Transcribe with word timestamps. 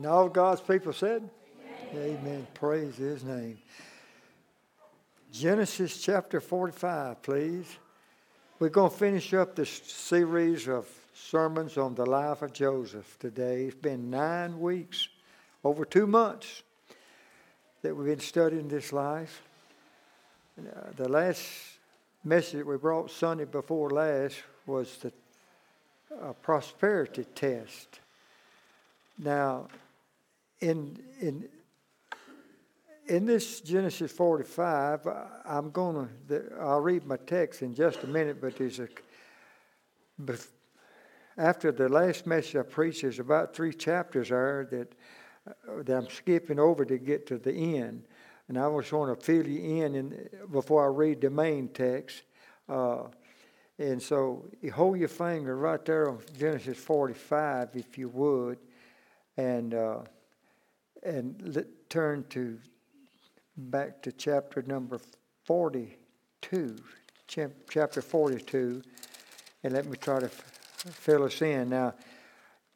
And 0.00 0.06
all 0.06 0.30
God's 0.30 0.62
people 0.62 0.94
said, 0.94 1.28
Amen. 1.92 2.18
Amen. 2.22 2.46
Praise 2.54 2.96
his 2.96 3.22
name. 3.22 3.58
Genesis 5.30 6.00
chapter 6.00 6.40
45, 6.40 7.20
please. 7.20 7.66
We're 8.58 8.70
going 8.70 8.90
to 8.90 8.96
finish 8.96 9.34
up 9.34 9.54
this 9.54 9.68
series 9.68 10.68
of 10.68 10.88
sermons 11.12 11.76
on 11.76 11.94
the 11.96 12.06
life 12.06 12.40
of 12.40 12.54
Joseph 12.54 13.18
today. 13.18 13.64
It's 13.64 13.74
been 13.74 14.08
nine 14.08 14.58
weeks, 14.58 15.06
over 15.62 15.84
two 15.84 16.06
months, 16.06 16.62
that 17.82 17.94
we've 17.94 18.06
been 18.06 18.20
studying 18.20 18.68
this 18.68 18.94
life. 18.94 19.42
Uh, 20.58 20.92
the 20.96 21.10
last 21.10 21.46
message 22.24 22.64
we 22.64 22.78
brought 22.78 23.10
Sunday 23.10 23.44
before 23.44 23.90
last 23.90 24.36
was 24.64 24.96
the 24.96 25.12
uh, 26.22 26.32
prosperity 26.32 27.26
test. 27.34 28.00
Now, 29.18 29.68
in 30.60 31.02
in 31.20 31.48
in 33.10 33.26
this 33.26 33.60
Genesis 33.60 34.12
45, 34.12 35.00
I'm 35.44 35.72
going 35.72 36.08
to, 36.28 36.44
I'll 36.60 36.80
read 36.80 37.04
my 37.04 37.16
text 37.16 37.60
in 37.60 37.74
just 37.74 38.04
a 38.04 38.06
minute, 38.06 38.40
but 38.40 38.56
there's 38.56 38.78
a, 38.78 38.88
after 41.36 41.72
the 41.72 41.88
last 41.88 42.24
message 42.24 42.54
I 42.54 42.62
preached, 42.62 43.02
there's 43.02 43.18
about 43.18 43.52
three 43.52 43.74
chapters 43.74 44.28
there 44.28 44.68
that, 44.70 44.94
uh, 45.48 45.82
that 45.82 45.96
I'm 45.96 46.08
skipping 46.08 46.60
over 46.60 46.84
to 46.84 46.98
get 46.98 47.26
to 47.26 47.38
the 47.38 47.78
end. 47.78 48.04
And 48.46 48.56
I 48.56 48.70
just 48.78 48.92
want 48.92 49.18
to 49.18 49.24
fill 49.24 49.48
you 49.48 49.84
in, 49.84 49.96
in 49.96 50.28
before 50.52 50.84
I 50.84 50.88
read 50.88 51.20
the 51.20 51.30
main 51.30 51.66
text. 51.68 52.22
Uh, 52.68 53.08
and 53.76 54.00
so 54.00 54.44
you 54.60 54.70
hold 54.70 54.98
your 54.98 55.08
finger 55.08 55.56
right 55.56 55.84
there 55.84 56.10
on 56.10 56.20
Genesis 56.38 56.78
45, 56.78 57.70
if 57.74 57.98
you 57.98 58.08
would, 58.10 58.58
and, 59.36 59.74
uh, 59.74 60.02
and 61.02 61.54
let, 61.54 61.66
turn 61.88 62.24
to 62.30 62.58
back 63.56 64.02
to 64.02 64.12
chapter 64.12 64.62
number 64.62 65.00
42, 65.44 66.76
chapter 67.26 68.02
42, 68.02 68.82
and 69.62 69.72
let 69.72 69.86
me 69.86 69.96
try 69.96 70.20
to 70.20 70.28
fill 70.28 71.24
us 71.24 71.42
in. 71.42 71.70
Now, 71.70 71.94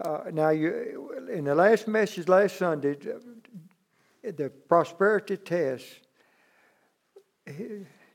uh, 0.00 0.22
now 0.32 0.50
you, 0.50 1.28
in 1.32 1.44
the 1.44 1.54
last 1.54 1.86
message 1.86 2.28
last 2.28 2.56
Sunday, 2.56 2.96
the 4.22 4.50
prosperity 4.68 5.36
test, 5.36 5.86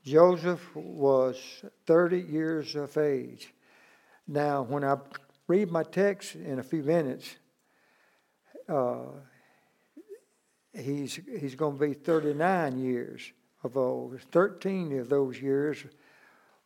Joseph 0.04 0.76
was 0.76 1.38
30 1.86 2.20
years 2.20 2.76
of 2.76 2.98
age. 2.98 3.54
Now, 4.28 4.64
when 4.64 4.84
I 4.84 4.98
read 5.48 5.72
my 5.72 5.84
text 5.84 6.36
in 6.36 6.60
a 6.60 6.64
few 6.64 6.84
minutes, 6.84 7.36
uh, 8.68 9.06
he's, 10.74 11.20
he's 11.40 11.56
going 11.56 11.78
to 11.78 11.88
be 11.88 11.94
39 11.94 12.80
years 12.80 13.32
of 13.64 13.78
old. 13.78 14.20
13 14.32 15.00
of 15.00 15.10
those 15.10 15.40
years 15.42 15.84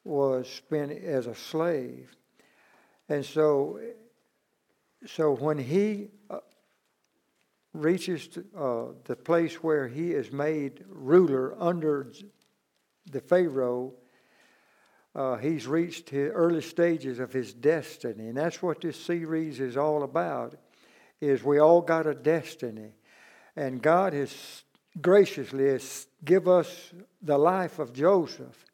was 0.03 0.47
spent 0.49 0.91
as 0.91 1.27
a 1.27 1.35
slave. 1.35 2.15
And 3.09 3.25
so, 3.25 3.79
so 5.05 5.35
when 5.35 5.57
he 5.57 6.09
uh, 6.29 6.39
reaches 7.73 8.29
uh, 8.57 8.85
the 9.05 9.15
place 9.15 9.55
where 9.55 9.87
he 9.87 10.11
is 10.11 10.31
made 10.31 10.83
ruler 10.87 11.55
under 11.59 12.11
the 13.09 13.21
Pharaoh, 13.21 13.93
uh, 15.15 15.37
he's 15.37 15.67
reached 15.67 16.11
the 16.11 16.29
early 16.29 16.61
stages 16.61 17.19
of 17.19 17.31
his 17.31 17.53
destiny. 17.53 18.27
And 18.27 18.37
that's 18.37 18.61
what 18.61 18.81
this 18.81 18.99
series 18.99 19.59
is 19.59 19.77
all 19.77 20.03
about, 20.03 20.55
is 21.21 21.43
we 21.43 21.59
all 21.59 21.81
got 21.81 22.07
a 22.07 22.15
destiny. 22.15 22.93
And 23.55 23.81
God 23.81 24.13
has 24.13 24.63
graciously 25.01 25.67
has 25.69 26.07
give 26.23 26.47
us 26.47 26.91
the 27.21 27.37
life 27.37 27.79
of 27.79 27.93
Joseph 27.93 28.65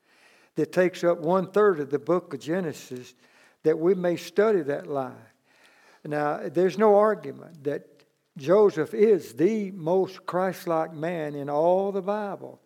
that 0.56 0.72
takes 0.72 1.04
up 1.04 1.20
one 1.20 1.52
third 1.52 1.80
of 1.80 1.90
the 1.90 2.00
book 2.00 2.34
of 2.34 2.40
Genesis 2.40 3.14
that 3.64 3.78
we 3.78 3.96
may 3.96 4.16
study 4.16 4.62
that 4.62 4.88
life. 4.88 5.14
Now, 6.06 6.42
there's 6.50 6.78
no 6.78 6.96
argument 6.98 7.64
that 7.64 7.86
Joseph 8.38 8.94
is 8.94 9.34
the 9.34 9.72
most 9.72 10.26
Christ 10.26 10.68
like 10.68 10.94
man 10.94 11.36
in 11.36 11.50
all 11.50 11.92
the 11.92 12.02
Bible. 12.02 12.62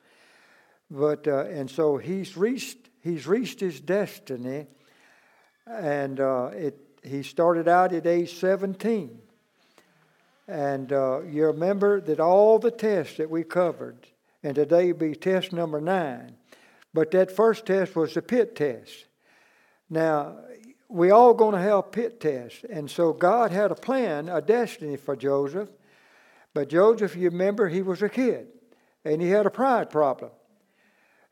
But, 0.90 1.28
uh, 1.28 1.46
and 1.46 1.70
so 1.70 1.98
he's 1.98 2.38
reached, 2.38 2.78
he's 3.02 3.26
reached 3.26 3.60
his 3.60 3.80
destiny, 3.80 4.68
and 5.66 6.20
uh, 6.20 6.52
it, 6.54 6.80
he 7.04 7.24
started 7.24 7.68
out 7.68 7.94
at 7.94 8.06
age 8.06 8.36
17. 8.36 9.20
And 10.48 10.92
uh, 10.92 11.22
you 11.22 11.46
remember 11.46 12.02
that 12.02 12.20
all 12.20 12.60
the 12.60 12.72
tests 12.72 13.18
that 13.18 13.30
we 13.30 13.44
covered, 13.44 14.08
and 14.44 14.56
today 14.56 14.92
be 14.92 15.16
test 15.16 15.54
number 15.54 15.80
nine. 15.80 16.36
But 16.94 17.12
that 17.12 17.36
first 17.36 17.66
test 17.66 17.96
was 17.96 18.14
the 18.14 18.22
pit 18.22 18.56
test. 18.56 19.06
Now, 19.90 20.38
we 20.90 21.10
all 21.12 21.34
going 21.34 21.56
to 21.56 21.62
have 21.62 21.92
pit 21.92 22.20
tests. 22.20 22.64
And 22.70 22.90
so 22.90 23.14
God 23.14 23.52
had 23.52 23.72
a 23.72 23.76
plan, 23.76 24.30
a 24.30 24.42
destiny 24.42 24.96
for 24.98 25.16
Joseph. 25.16 25.70
But 26.54 26.70
Joseph, 26.70 27.16
you 27.16 27.30
remember, 27.30 27.68
he 27.68 27.82
was 27.82 28.02
a 28.02 28.10
kid. 28.10 28.48
And 29.06 29.22
he 29.22 29.30
had 29.30 29.46
a 29.46 29.50
pride 29.50 29.90
problem. 29.90 30.32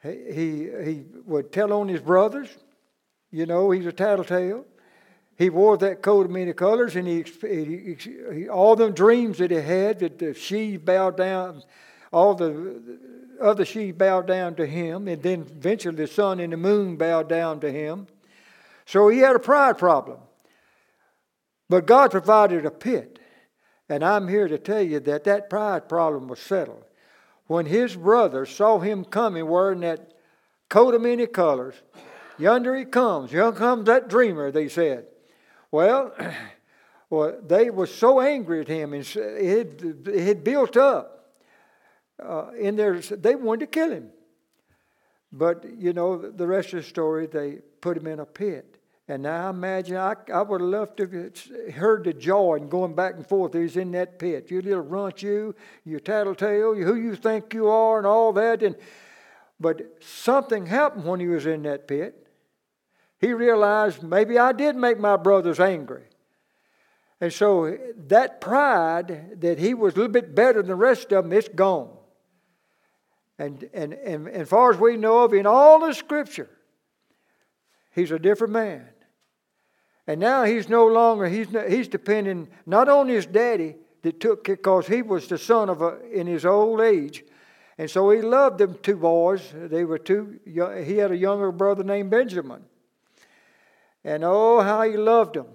He, 0.02 0.10
he, 0.10 0.70
he 0.84 1.06
would 1.26 1.52
tell 1.52 1.74
on 1.74 1.88
his 1.88 2.02
brothers. 2.02 2.50
You 3.30 3.46
know, 3.46 3.70
he's 3.70 3.86
a 3.86 3.92
tattletale. 3.92 4.66
He 5.42 5.50
wore 5.50 5.76
that 5.78 6.04
coat 6.04 6.28
of 6.28 6.32
many 6.32 6.54
colors, 6.54 6.96
and 6.96 7.08
he, 7.08 7.26
he, 7.42 7.98
he 8.32 8.48
all 8.48 8.76
the 8.76 8.92
dreams 8.92 9.40
that 9.40 9.50
he 9.50 9.58
had 9.58 9.98
that 9.98 10.20
the 10.20 10.36
sheaves 10.36 10.84
bowed 10.84 11.18
down, 11.18 11.64
all 12.14 12.36
the 12.36 13.00
other 13.42 13.66
sheaves 13.66 13.98
bowed 13.98 14.28
down 14.28 14.54
to 14.58 14.68
him, 14.68 15.08
and 15.08 15.24
then 15.24 15.42
eventually 15.50 15.96
the 15.96 16.06
sun 16.06 16.40
and 16.40 16.54
the 16.54 16.58
moon 16.58 16.96
bowed 16.96 17.28
down 17.28 17.60
to 17.62 17.72
him. 17.72 18.06
So 18.86 19.10
he 19.10 19.18
had 19.18 19.36
a 19.36 19.40
pride 19.40 19.80
problem. 19.80 20.20
But 21.68 21.88
God 21.88 22.12
provided 22.12 22.64
a 22.68 22.70
pit. 22.70 23.18
And 23.90 24.06
I'm 24.06 24.28
here 24.28 24.48
to 24.48 24.60
tell 24.60 24.84
you 24.84 25.00
that 25.00 25.24
that 25.24 25.50
pride 25.50 25.90
problem 25.90 26.28
was 26.28 26.40
settled. 26.40 26.84
When 27.48 27.66
his 27.66 27.96
brother 27.96 28.46
saw 28.46 28.78
him 28.78 29.06
coming 29.06 29.48
wearing 29.48 29.80
that 29.80 30.14
coat 30.70 30.94
of 30.94 31.02
many 31.02 31.26
colors, 31.26 31.74
yonder 32.38 32.76
he 32.76 32.86
comes, 32.86 33.32
yonder 33.32 33.58
comes 33.58 33.86
that 33.88 34.08
dreamer, 34.08 34.52
they 34.52 34.70
said. 34.70 35.08
Well, 35.72 36.14
well, 37.10 37.40
they 37.46 37.70
were 37.70 37.88
so 37.88 38.20
angry 38.20 38.62
at 38.62 38.68
him, 38.68 38.94
and 38.94 39.04
it 39.16 39.80
had, 39.80 40.08
it 40.08 40.28
had 40.28 40.44
built 40.44 40.78
up 40.78 41.34
uh, 42.22 42.52
in 42.60 42.76
their. 42.76 43.00
They 43.00 43.36
wanted 43.36 43.62
to 43.62 43.68
kill 43.68 43.92
him, 43.92 44.10
but 45.32 45.66
you 45.78 45.94
know 45.94 46.18
the 46.18 46.48
rest 46.48 46.74
of 46.74 46.84
the 46.84 46.90
story. 46.90 47.26
They 47.26 47.60
put 47.80 47.98
him 47.98 48.08
in 48.08 48.20
a 48.20 48.26
pit, 48.26 48.78
and 49.08 49.24
now 49.24 49.48
I 49.48 49.50
imagine 49.50 49.96
I, 49.96 50.16
I 50.34 50.42
would 50.42 50.62
have 50.62 50.70
loved 50.70 50.98
to 50.98 51.08
have 51.08 51.74
heard 51.76 52.04
the 52.04 52.14
joy 52.14 52.56
and 52.56 52.70
going 52.70 52.94
back 52.94 53.16
and 53.16 53.26
forth. 53.26 53.54
He's 53.54 53.78
in 53.78 53.92
that 53.94 54.20
pit. 54.20 54.52
You 54.52 54.62
little 54.62 54.82
runt, 54.82 55.24
you, 55.24 55.56
you 55.86 56.00
tattletale, 56.00 56.76
who 56.76 56.96
you 56.96 57.16
think 57.16 57.54
you 57.54 57.70
are, 57.70 57.98
and 57.98 58.06
all 58.06 58.34
that. 58.34 58.62
And 58.62 58.76
but 59.60 59.82
something 60.02 60.66
happened 60.66 61.06
when 61.06 61.20
he 61.20 61.28
was 61.28 61.46
in 61.46 61.64
that 61.64 61.88
pit 61.88 62.28
he 63.22 63.34
realized 63.34 64.02
maybe 64.02 64.40
I 64.40 64.52
did 64.52 64.76
make 64.76 65.00
my 65.00 65.16
brothers 65.16 65.60
angry. 65.60 66.04
And 67.22 67.32
so 67.32 67.78
that 68.08 68.42
pride 68.42 69.42
that 69.42 69.60
he 69.60 69.76
was 69.76 69.94
a 69.94 69.98
little 69.98 70.12
bit 70.12 70.34
better 70.34 70.60
than 70.60 70.70
the 70.70 70.76
rest 70.76 71.12
of 71.12 71.24
them, 71.24 71.32
it's 71.32 71.48
gone. 71.48 71.96
And, 73.38 73.70
and, 73.74 73.94
and, 73.94 74.28
and 74.28 74.42
as 74.42 74.50
far 74.50 74.72
as 74.72 74.80
we 74.80 74.98
know 74.98 75.24
of 75.24 75.34
in 75.34 75.46
all 75.46 75.80
the 75.80 75.94
scripture, 75.94 76.50
he's 77.92 78.10
a 78.10 78.18
different 78.18 78.54
man. 78.54 78.88
And 80.08 80.20
now 80.20 80.44
he's 80.44 80.68
no 80.68 80.88
longer, 80.88 81.28
he's, 81.28 81.48
he's 81.70 81.88
depending 81.88 82.50
not 82.66 82.90
on 82.90 83.08
his 83.08 83.28
daddy 83.28 83.76
that 84.02 84.20
took, 84.20 84.46
because 84.46 84.88
he 84.88 85.04
was 85.04 85.28
the 85.28 85.38
son 85.38 85.70
of 85.70 85.84
a, 85.84 86.00
in 86.12 86.26
his 86.26 86.44
old 86.44 86.82
age. 86.82 87.24
And 87.78 87.90
so 87.90 88.10
he 88.10 88.22
loved 88.22 88.58
them 88.58 88.80
two 88.82 88.96
boys. 88.96 89.48
They 89.54 89.86
were 89.86 90.00
two, 90.00 90.40
he 90.44 90.98
had 90.98 91.12
a 91.12 91.18
younger 91.18 91.52
brother 91.52 91.84
named 91.84 92.10
Benjamin. 92.10 92.64
And 94.04 94.24
oh, 94.24 94.62
how 94.62 94.84
he 94.84 94.98
loved 94.98 95.36
them. 95.36 95.48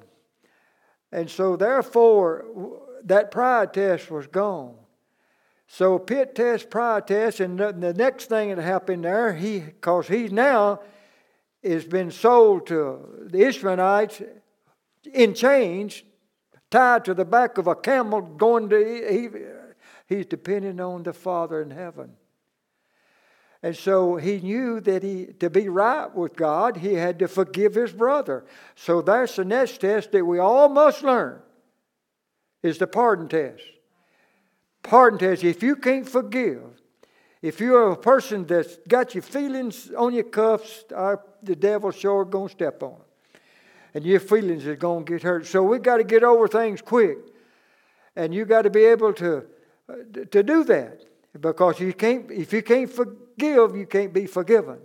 And 1.13 1.31
so, 1.31 1.57
therefore, 1.57 2.45
that 3.05 3.31
pride 3.31 3.73
test 3.73 4.11
was 4.11 4.27
gone. 4.27 4.75
So, 5.69 5.99
pit 5.99 6.35
test, 6.35 6.71
pride 6.71 7.07
test, 7.07 7.41
and 7.41 7.59
the 7.59 7.95
next 7.97 8.27
thing 8.29 8.55
that 8.55 8.63
happened 8.63 9.05
there, 9.05 9.35
he, 9.35 9.61
because 9.61 10.07
he 10.07 10.29
now 10.29 10.81
has 11.65 11.85
been 11.85 12.11
sold 12.11 12.67
to 12.69 13.27
the 13.31 13.47
Ishmaelites 13.47 14.23
in 15.13 15.35
chains, 15.35 16.03
tied 16.71 17.05
to 17.05 17.15
the 17.15 17.25
back 17.25 17.59
of 17.59 17.67
a 17.67 17.75
camel, 17.75 18.21
going 18.21 18.69
to, 18.69 18.77
he, 19.11 20.15
he's 20.15 20.27
depending 20.27 20.81
on 20.81 21.03
the 21.03 21.13
Father 21.13 21.63
in 21.63 21.71
heaven. 21.71 22.13
And 23.67 23.77
so 23.77 24.15
he 24.15 24.39
knew 24.39 24.79
that 24.83 25.03
he 25.03 25.27
to 25.41 25.51
be 25.51 25.69
right 25.69 26.15
with 26.15 26.37
God, 26.37 26.77
he 26.77 26.95
had 26.95 27.19
to 27.19 27.27
forgive 27.27 27.75
his 27.75 27.91
brother. 27.91 28.45
So 28.77 29.03
that's 29.03 29.35
the 29.35 29.45
next 29.45 29.79
test 29.79 30.13
that 30.13 30.25
we 30.25 30.39
all 30.39 30.69
must 30.69 31.03
learn 31.03 31.41
is 32.63 32.79
the 32.79 32.87
pardon 32.87 33.27
test. 33.27 33.65
Pardon 34.85 35.19
test, 35.19 35.43
if 35.43 35.65
you 35.65 35.75
can't 35.75 36.09
forgive, 36.09 36.63
if 37.43 37.59
you're 37.59 37.91
a 37.91 37.97
person 37.97 38.47
that's 38.47 38.77
got 38.87 39.17
your 39.17 39.23
feelings 39.23 39.91
on 39.99 40.15
your 40.15 40.31
cuffs, 40.31 40.85
the 40.89 41.57
devil 41.59 41.91
sure 41.91 42.25
to 42.25 42.49
step 42.49 42.85
on 42.85 42.93
them. 42.93 43.01
And 43.95 44.05
your 44.05 44.21
feelings 44.21 44.65
going 44.79 45.05
to 45.07 45.13
get 45.13 45.25
hurt. 45.25 45.45
So 45.45 45.65
we 45.65 45.81
got 45.81 45.97
to 45.97 46.05
get 46.05 46.23
over 46.23 46.47
things 46.47 46.81
quick. 46.81 47.19
And 48.15 48.33
you 48.33 48.45
got 48.45 48.63
to 48.63 48.71
be 48.71 48.85
able 48.85 49.13
to, 49.15 49.45
uh, 49.89 49.95
to 50.31 50.45
do 50.45 50.63
that. 50.63 51.06
Because 51.41 51.81
you 51.81 51.93
can't, 51.93 52.31
if 52.31 52.53
you 52.53 52.63
can't 52.63 52.91
forgive, 52.91 53.77
you 53.77 53.87
can't 53.87 54.13
be 54.13 54.27
forgiven. 54.27 54.79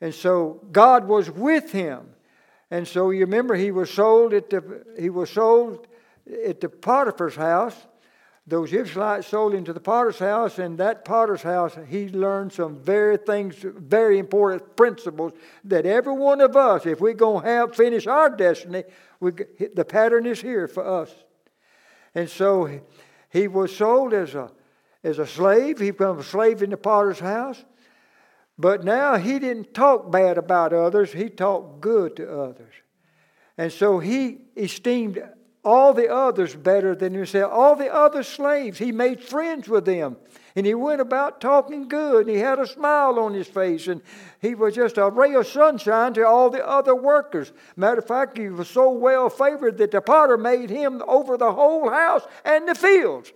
And 0.00 0.14
so 0.14 0.64
God 0.72 1.06
was 1.06 1.30
with 1.30 1.72
him. 1.72 2.08
And 2.70 2.86
so 2.86 3.10
you 3.10 3.20
remember 3.20 3.54
he 3.54 3.70
was 3.70 3.90
sold 3.90 4.32
at 4.32 4.50
the 4.50 4.84
he 4.98 5.10
was 5.10 5.30
sold 5.30 5.86
at 6.46 6.60
the 6.60 6.68
Potiphar's 6.68 7.36
house. 7.36 7.76
Those 8.46 8.72
Israelites 8.72 9.28
sold 9.28 9.54
into 9.54 9.72
the 9.72 9.80
potter's 9.80 10.18
house, 10.18 10.58
and 10.58 10.78
that 10.78 11.04
potter's 11.04 11.42
house, 11.42 11.76
he 11.88 12.08
learned 12.08 12.52
some 12.52 12.78
very 12.78 13.16
things, 13.16 13.54
very 13.58 14.18
important 14.18 14.76
principles 14.76 15.32
that 15.64 15.86
every 15.86 16.14
one 16.14 16.40
of 16.40 16.56
us, 16.56 16.84
if 16.86 17.00
we're 17.00 17.12
going 17.12 17.42
to 17.42 17.48
have 17.48 17.76
finish 17.76 18.08
our 18.08 18.30
destiny, 18.30 18.82
we, 19.20 19.32
the 19.74 19.84
pattern 19.84 20.26
is 20.26 20.40
here 20.40 20.66
for 20.66 20.84
us. 20.84 21.14
And 22.14 22.28
so 22.28 22.80
he 23.28 23.46
was 23.46 23.76
sold 23.76 24.14
as 24.14 24.34
a 24.34 24.50
as 25.02 25.18
a 25.18 25.26
slave. 25.26 25.78
He 25.78 25.90
became 25.90 26.18
a 26.18 26.22
slave 26.22 26.62
in 26.62 26.70
the 26.70 26.76
potter's 26.76 27.20
house. 27.20 27.64
But 28.58 28.84
now 28.84 29.16
he 29.16 29.38
didn't 29.38 29.72
talk 29.72 30.10
bad 30.10 30.36
about 30.36 30.72
others, 30.72 31.12
he 31.12 31.30
talked 31.30 31.80
good 31.80 32.16
to 32.16 32.30
others. 32.30 32.74
And 33.56 33.72
so 33.72 33.98
he 33.98 34.42
esteemed 34.56 35.22
all 35.64 35.92
the 35.92 36.08
others 36.08 36.54
better 36.54 36.94
than 36.94 37.14
himself. 37.14 37.52
All 37.52 37.76
the 37.76 37.92
other 37.92 38.22
slaves, 38.22 38.78
he 38.78 38.92
made 38.92 39.22
friends 39.22 39.68
with 39.68 39.84
them. 39.84 40.16
And 40.56 40.66
he 40.66 40.74
went 40.74 41.00
about 41.00 41.40
talking 41.40 41.88
good. 41.88 42.26
And 42.26 42.34
he 42.34 42.40
had 42.40 42.58
a 42.58 42.66
smile 42.66 43.18
on 43.18 43.34
his 43.34 43.46
face. 43.46 43.86
And 43.86 44.00
he 44.40 44.54
was 44.54 44.74
just 44.74 44.98
a 44.98 45.10
ray 45.10 45.34
of 45.34 45.46
sunshine 45.46 46.14
to 46.14 46.26
all 46.26 46.50
the 46.50 46.66
other 46.66 46.94
workers. 46.94 47.52
Matter 47.76 48.00
of 48.00 48.06
fact, 48.06 48.38
he 48.38 48.48
was 48.48 48.68
so 48.68 48.90
well 48.90 49.28
favored 49.28 49.78
that 49.78 49.90
the 49.90 50.00
potter 50.00 50.38
made 50.38 50.70
him 50.70 51.02
over 51.06 51.36
the 51.36 51.52
whole 51.52 51.90
house 51.90 52.26
and 52.44 52.68
the 52.68 52.74
fields. 52.74 53.32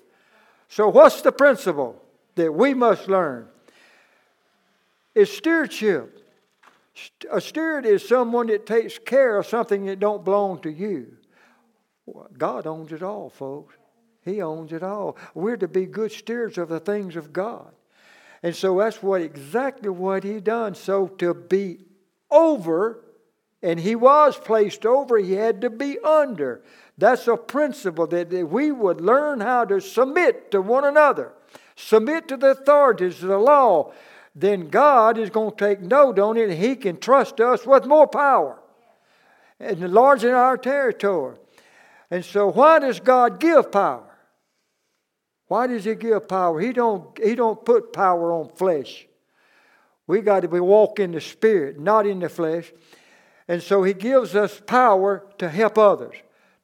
So, 0.69 0.88
what's 0.88 1.22
the 1.22 1.32
principle 1.32 2.02
that 2.34 2.52
we 2.52 2.75
must 2.75 3.08
learn? 3.08 3.49
It's 5.14 5.31
stewardship. 5.31 6.20
A 7.31 7.40
steward 7.40 7.87
is 7.87 8.06
someone 8.06 8.49
that 8.49 8.66
takes 8.66 8.99
care 8.99 9.37
of 9.37 9.46
something 9.46 9.87
that 9.87 10.00
don't 10.00 10.25
belong 10.25 10.61
to 10.61 10.70
you. 10.70 11.16
God 12.37 12.66
owns 12.66 12.93
it 12.93 13.02
all, 13.02 13.31
folks. 13.31 13.75
He 14.25 14.40
owns 14.40 14.72
it 14.72 14.82
all. 14.82 15.16
We're 15.34 15.56
to 15.56 15.69
be 15.69 15.87
good 15.87 16.12
stewards 16.12 16.58
of 16.58 16.69
the 16.69 16.81
things 16.81 17.17
of 17.17 17.32
God. 17.32 17.72
And 18.43 18.55
so 18.55 18.78
that's 18.78 19.02
what 19.02 19.22
exactly 19.22 19.88
what 19.88 20.25
he 20.25 20.40
done. 20.40 20.75
So 20.75 21.08
to 21.19 21.34
be 21.34 21.81
over, 22.31 23.05
and 23.62 23.81
he 23.81 23.96
was 23.96 24.37
placed 24.37 24.84
over, 24.84 25.19
he 25.19 25.32
had 25.32 25.62
to 25.62 25.70
be 25.70 25.99
under. 26.00 26.62
That's 26.96 27.26
a 27.26 27.37
principle 27.37 28.06
that 28.08 28.31
we 28.49 28.70
would 28.70 29.00
learn 29.00 29.41
how 29.41 29.64
to 29.64 29.81
submit 29.81 30.50
to 30.52 30.61
one 30.61 30.85
another, 30.85 31.32
submit 31.76 32.29
to 32.29 32.37
the 32.37 32.52
authorities, 32.52 33.19
to 33.19 33.26
the 33.26 33.38
law. 33.38 33.93
Then 34.35 34.69
God 34.69 35.19
is 35.19 35.31
going 35.31 35.50
to 35.50 35.56
take 35.56 35.81
note 35.81 36.19
on 36.19 36.37
it, 36.37 36.50
and 36.50 36.58
He 36.58 36.76
can 36.76 36.99
trust 36.99 37.41
us 37.41 37.67
with 37.67 37.87
more 37.87 38.06
power 38.06 38.58
and 39.61 39.82
enlarging 39.82 40.32
our 40.32 40.56
territory. 40.56 41.37
And 42.11 42.25
so, 42.25 42.50
why 42.50 42.79
does 42.79 43.00
God 43.00 43.41
give 43.41 43.73
power? 43.73 44.11
Why 45.49 45.67
does 45.67 45.85
He 45.85 45.94
give 45.94 46.29
power? 46.29 46.61
He 46.61 46.73
don't, 46.73 47.19
he 47.19 47.35
don't 47.35 47.64
put 47.64 47.93
power 47.93 48.32
on 48.32 48.50
flesh. 48.50 49.06
We 50.06 50.20
got 50.20 50.41
to 50.41 50.49
be 50.49 50.61
walk 50.61 51.00
in 51.00 51.12
the 51.12 51.20
spirit, 51.20 51.79
not 51.79 52.06
in 52.06 52.20
the 52.20 52.29
flesh. 52.29 52.73
And 53.49 53.62
so 53.62 53.82
He 53.82 53.94
gives 53.94 54.35
us 54.35 54.61
power 54.67 55.26
to 55.38 55.49
help 55.49 55.79
others, 55.79 56.14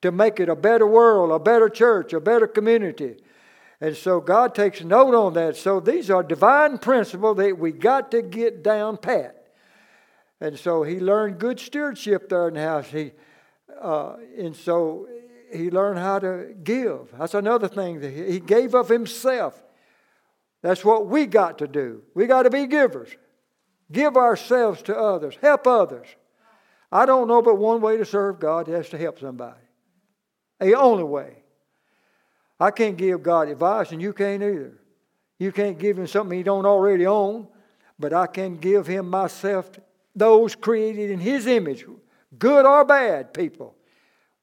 to 0.03 0.11
make 0.11 0.41
it 0.41 0.49
a 0.49 0.57
better 0.57 0.87
world, 0.87 1.31
a 1.31 1.39
better 1.39 1.69
church, 1.69 2.13
a 2.13 2.21
better 2.21 2.47
community. 2.47 3.17
And 3.81 3.97
so 3.97 4.21
God 4.21 4.55
takes 4.55 4.83
note 4.83 5.15
on 5.15 5.35
that. 5.35 5.57
So 5.57 5.81
these 5.81 6.11
are 6.11 6.23
divine 6.23 6.79
principles 6.79 7.37
that 7.39 7.59
we 7.59 7.73
got 7.73 8.11
to 8.11 8.23
get 8.23 8.63
down 8.63 8.99
pat. 8.99 9.49
And 10.41 10.59
so 10.59 10.83
he 10.83 11.01
learned 11.01 11.39
good 11.39 11.61
stewardship 11.61 12.29
there 12.29 12.49
in 12.49 12.55
the 12.55 12.63
house. 12.63 12.87
He, 12.87 13.13
uh, 13.81 14.17
and 14.39 14.57
so 14.57 15.07
he 15.53 15.71
learned 15.71 15.99
how 15.99 16.19
to 16.19 16.55
give. 16.63 17.09
That's 17.19 17.35
another 17.35 17.69
thing 17.69 18.01
that 18.01 18.11
he, 18.11 18.33
he 18.33 18.41
gave 18.41 18.75
of 18.75 18.89
himself. 18.89 19.63
That's 20.63 20.85
what 20.85 21.07
we 21.07 21.27
got 21.27 21.59
to 21.59 21.69
do. 21.69 22.03
We 22.15 22.27
got 22.27 22.43
to 22.43 22.51
be 22.51 22.67
givers. 22.67 23.11
Give 23.91 24.17
ourselves 24.17 24.83
to 24.83 24.97
others. 24.97 25.37
Help 25.41 25.67
others. 25.67 26.07
I 26.93 27.07
don't 27.07 27.29
know 27.29 27.41
but 27.41 27.57
one 27.57 27.81
way 27.81 27.97
to 27.97 28.05
serve 28.05 28.41
God 28.41 28.69
is 28.69 28.89
to 28.91 28.99
help 28.99 29.19
somebody. 29.19 29.61
The 30.61 30.75
only 30.75 31.05
way. 31.05 31.37
I 32.59 32.71
can't 32.71 32.97
give 32.97 33.23
God 33.23 33.49
advice, 33.49 33.93
and 33.93 34.03
you 34.03 34.13
can't 34.13 34.43
either. 34.43 34.79
You 35.39 35.51
can't 35.51 35.79
give 35.79 35.99
him 35.99 36.07
something 36.07 36.37
he 36.37 36.45
don't 36.45 36.67
already 36.67 37.07
own, 37.07 37.49
but 37.99 38.13
I 38.13 38.27
can 38.27 38.59
give 38.59 38.87
him 38.87 39.09
myself, 39.09 39.71
those 40.15 40.55
created 40.55 41.11
in 41.11 41.19
his 41.19 41.47
image, 41.47 41.87
good 42.39 42.67
or 42.67 42.85
bad 42.85 43.33
people. 43.33 43.75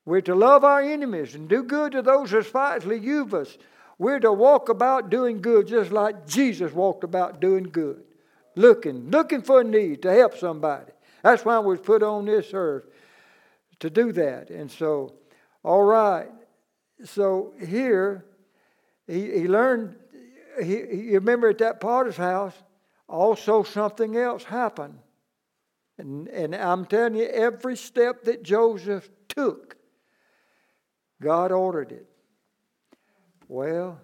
We're 0.05 0.21
to 0.21 0.33
love 0.35 0.63
our 0.63 0.81
enemies 0.81 1.35
and 1.35 1.47
do 1.47 1.63
good 1.63 1.91
to 1.91 2.01
those 2.01 2.31
who 2.31 2.41
spitefully 2.41 2.97
use 2.97 3.33
us. 3.33 3.57
We're 3.99 4.19
to 4.21 4.31
walk 4.31 4.69
about 4.69 5.09
doing 5.09 5.41
good 5.41 5.67
just 5.67 5.91
like 5.91 6.27
Jesus 6.27 6.71
walked 6.71 7.03
about 7.03 7.41
doing 7.41 7.63
good. 7.63 8.03
Looking, 8.55 9.11
looking 9.11 9.41
for 9.41 9.61
a 9.61 9.63
need 9.63 10.01
to 10.03 10.13
help 10.13 10.37
somebody. 10.37 10.91
That's 11.23 11.45
why 11.45 11.59
we 11.59 11.67
was 11.67 11.79
put 11.79 12.01
on 12.01 12.25
this 12.25 12.51
earth 12.53 12.85
to 13.79 13.89
do 13.89 14.11
that. 14.13 14.49
And 14.49 14.71
so, 14.71 15.13
all 15.67 15.83
right. 15.83 16.29
So 17.03 17.53
here, 17.59 18.23
he, 19.05 19.39
he 19.39 19.47
learned, 19.49 19.97
he, 20.63 20.77
he 20.85 21.15
remember 21.15 21.49
at 21.49 21.57
that 21.57 21.81
potter's 21.81 22.15
house, 22.15 22.53
also 23.09 23.63
something 23.63 24.15
else 24.15 24.45
happened. 24.45 24.97
And, 25.97 26.29
and 26.29 26.55
I'm 26.55 26.85
telling 26.85 27.15
you, 27.15 27.25
every 27.25 27.75
step 27.75 28.23
that 28.23 28.43
Joseph 28.43 29.09
took 29.27 29.75
God 31.21 31.51
ordered 31.51 31.91
it. 31.91 32.07
Well, 33.49 33.99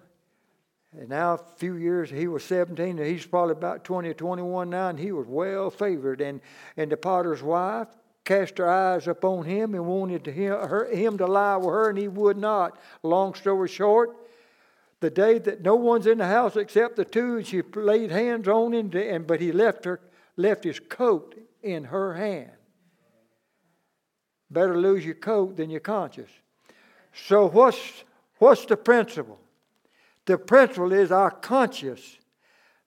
and 0.92 1.08
now 1.08 1.34
a 1.34 1.38
few 1.56 1.76
years, 1.76 2.10
he 2.10 2.28
was 2.28 2.44
17, 2.44 2.98
and 2.98 3.06
he's 3.06 3.24
probably 3.24 3.52
about 3.52 3.84
20 3.84 4.10
or 4.10 4.14
21 4.14 4.68
now, 4.68 4.90
and 4.90 4.98
he 4.98 5.12
was 5.12 5.26
well 5.26 5.70
favored. 5.70 6.20
And, 6.20 6.42
and 6.76 6.92
the 6.92 6.98
potter's 6.98 7.42
wife 7.42 7.88
cast 8.24 8.58
her 8.58 8.68
eyes 8.68 9.06
upon 9.06 9.44
him 9.44 9.74
and 9.74 9.86
wanted 9.86 10.24
to 10.24 10.32
him, 10.32 10.52
her, 10.52 10.90
him 10.90 11.18
to 11.18 11.26
lie 11.26 11.56
with 11.56 11.68
her, 11.68 11.88
and 11.90 11.98
he 11.98 12.08
would 12.08 12.38
not. 12.38 12.78
Long 13.02 13.34
story 13.34 13.68
short, 13.68 14.16
the 15.00 15.10
day 15.10 15.38
that 15.38 15.62
no 15.62 15.74
one's 15.74 16.06
in 16.06 16.18
the 16.18 16.26
house 16.26 16.56
except 16.56 16.96
the 16.96 17.04
two, 17.04 17.36
and 17.36 17.46
she 17.46 17.62
laid 17.74 18.10
hands 18.10 18.48
on 18.48 18.72
him, 18.72 18.90
and, 18.94 19.26
but 19.26 19.40
he 19.40 19.52
left 19.52 19.84
her, 19.84 20.00
left 20.36 20.64
his 20.64 20.80
coat 20.80 21.34
in 21.62 21.84
her 21.84 22.14
hand. 22.14 22.50
Better 24.50 24.78
lose 24.78 25.04
your 25.04 25.14
coat 25.14 25.56
than 25.56 25.68
your 25.68 25.80
conscience. 25.80 26.30
So, 27.12 27.48
what's, 27.48 28.04
what's 28.38 28.64
the 28.64 28.76
principle? 28.76 29.38
The 30.26 30.38
principle 30.38 30.92
is 30.92 31.12
our 31.12 31.30
conscience. 31.30 32.18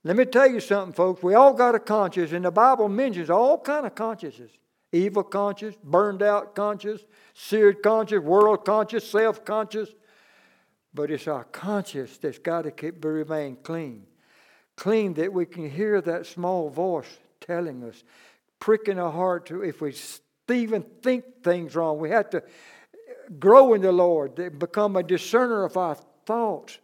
Let 0.03 0.15
me 0.15 0.25
tell 0.25 0.49
you 0.49 0.59
something, 0.59 0.93
folks. 0.93 1.21
We 1.21 1.35
all 1.35 1.53
got 1.53 1.75
a 1.75 1.79
conscience, 1.79 2.31
and 2.31 2.45
the 2.45 2.51
Bible 2.51 2.89
mentions 2.89 3.29
all 3.29 3.59
kind 3.59 3.85
of 3.85 3.93
consciences 3.93 4.51
evil 4.91 5.23
conscious, 5.23 5.75
burned 5.83 6.21
out 6.21 6.55
conscious, 6.55 7.01
seared 7.33 7.81
conscious, 7.83 8.19
world 8.19 8.65
conscious, 8.65 9.09
self 9.09 9.43
conscious. 9.43 9.89
But 10.93 11.11
it's 11.11 11.27
our 11.27 11.43
conscience 11.43 12.17
that's 12.17 12.39
got 12.39 12.63
to 12.63 12.71
keep, 12.71 13.03
remain 13.03 13.57
clean. 13.61 14.03
Clean 14.75 15.13
that 15.15 15.33
we 15.33 15.45
can 15.45 15.69
hear 15.69 16.01
that 16.01 16.25
small 16.25 16.69
voice 16.69 17.17
telling 17.41 17.83
us, 17.83 18.03
pricking 18.59 18.99
our 18.99 19.11
heart 19.11 19.45
to 19.47 19.63
if 19.63 19.81
we 19.81 19.93
even 20.49 20.83
think 21.01 21.43
things 21.43 21.75
wrong. 21.75 21.99
We 21.99 22.09
have 22.09 22.29
to 22.31 22.43
grow 23.39 23.73
in 23.73 23.81
the 23.81 23.91
Lord, 23.91 24.35
become 24.59 24.95
a 24.95 25.03
discerner 25.03 25.63
of 25.65 25.77
our 25.77 25.97
thoughts. 26.25 26.79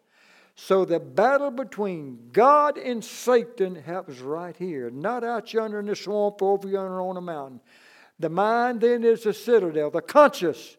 So 0.55 0.85
the 0.85 0.99
battle 0.99 1.49
between 1.49 2.29
God 2.31 2.77
and 2.77 3.03
Satan 3.03 3.75
happens 3.75 4.19
right 4.19 4.55
here, 4.55 4.91
not 4.91 5.23
out 5.23 5.51
yonder 5.53 5.79
in 5.79 5.87
the 5.87 5.95
swamp, 5.95 6.41
over 6.41 6.67
yonder 6.67 7.01
on 7.01 7.15
the 7.15 7.21
mountain. 7.21 7.59
The 8.19 8.29
mind 8.29 8.81
then 8.81 9.03
is 9.03 9.23
the 9.23 9.33
citadel, 9.33 9.89
the 9.89 10.01
conscious. 10.01 10.77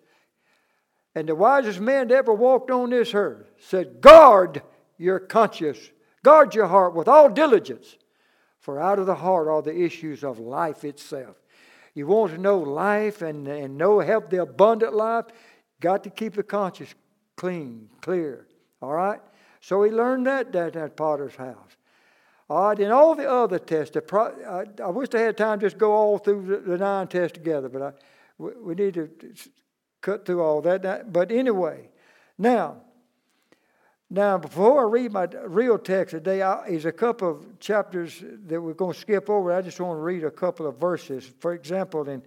And 1.14 1.28
the 1.28 1.34
wisest 1.34 1.80
man 1.80 2.08
that 2.08 2.14
ever 2.14 2.32
walked 2.32 2.70
on 2.70 2.90
this 2.90 3.14
earth 3.14 3.46
said, 3.58 4.00
Guard 4.00 4.62
your 4.98 5.18
conscience, 5.20 5.78
guard 6.22 6.54
your 6.54 6.66
heart 6.66 6.94
with 6.94 7.08
all 7.08 7.28
diligence, 7.28 7.96
for 8.60 8.80
out 8.80 8.98
of 8.98 9.06
the 9.06 9.14
heart 9.14 9.48
are 9.48 9.62
the 9.62 9.78
issues 9.78 10.24
of 10.24 10.38
life 10.38 10.84
itself. 10.84 11.36
You 11.94 12.08
want 12.08 12.32
to 12.32 12.38
know 12.38 12.58
life 12.58 13.22
and, 13.22 13.46
and 13.46 13.78
know 13.78 14.00
help 14.00 14.30
the 14.30 14.42
abundant 14.42 14.94
life? 14.94 15.26
Got 15.80 16.04
to 16.04 16.10
keep 16.10 16.34
the 16.34 16.42
conscience 16.42 16.94
clean, 17.36 17.88
clear. 18.00 18.48
All 18.82 18.92
right? 18.92 19.20
So 19.60 19.82
he 19.82 19.90
learned 19.90 20.26
that 20.26 20.52
that 20.52 20.76
at 20.76 20.96
potter's 20.96 21.36
house. 21.36 21.76
All 22.50 22.68
right, 22.68 22.78
and 22.78 22.92
all 22.92 23.14
the 23.14 23.30
other 23.30 23.58
tests, 23.58 23.96
I, 23.96 24.90
wish 24.90 25.08
I 25.14 25.20
had 25.20 25.36
time 25.36 25.60
to 25.60 25.66
just 25.66 25.78
go 25.78 25.92
all 25.92 26.18
through 26.18 26.62
the 26.66 26.76
nine 26.76 27.08
tests 27.08 27.34
together, 27.38 27.68
but 27.68 27.82
I, 27.82 27.92
we 28.38 28.74
need 28.74 28.94
to 28.94 29.08
cut 30.02 30.26
through 30.26 30.42
all 30.42 30.60
that. 30.62 31.10
But 31.10 31.32
anyway, 31.32 31.88
now, 32.36 32.82
now 34.10 34.36
before 34.36 34.86
I 34.86 34.90
read 34.90 35.12
my 35.12 35.26
real 35.46 35.78
text 35.78 36.10
today, 36.12 36.42
I, 36.42 36.66
is 36.66 36.84
a 36.84 36.92
couple 36.92 37.30
of 37.30 37.58
chapters 37.60 38.22
that 38.46 38.60
we're 38.60 38.74
going 38.74 38.92
to 38.92 39.00
skip 39.00 39.30
over. 39.30 39.50
I 39.50 39.62
just 39.62 39.80
want 39.80 39.96
to 39.96 40.02
read 40.02 40.24
a 40.24 40.30
couple 40.30 40.66
of 40.66 40.78
verses. 40.78 41.32
For 41.40 41.54
example, 41.54 42.06
in 42.08 42.22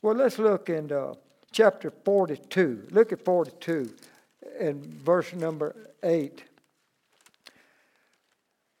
well, 0.00 0.14
let's 0.14 0.38
look 0.38 0.68
in 0.68 0.92
uh, 0.92 1.14
chapter 1.50 1.90
42. 1.90 2.88
Look 2.90 3.12
at 3.12 3.24
42 3.24 3.92
and 4.60 4.84
verse 4.84 5.32
number 5.32 5.74
8. 6.04 6.44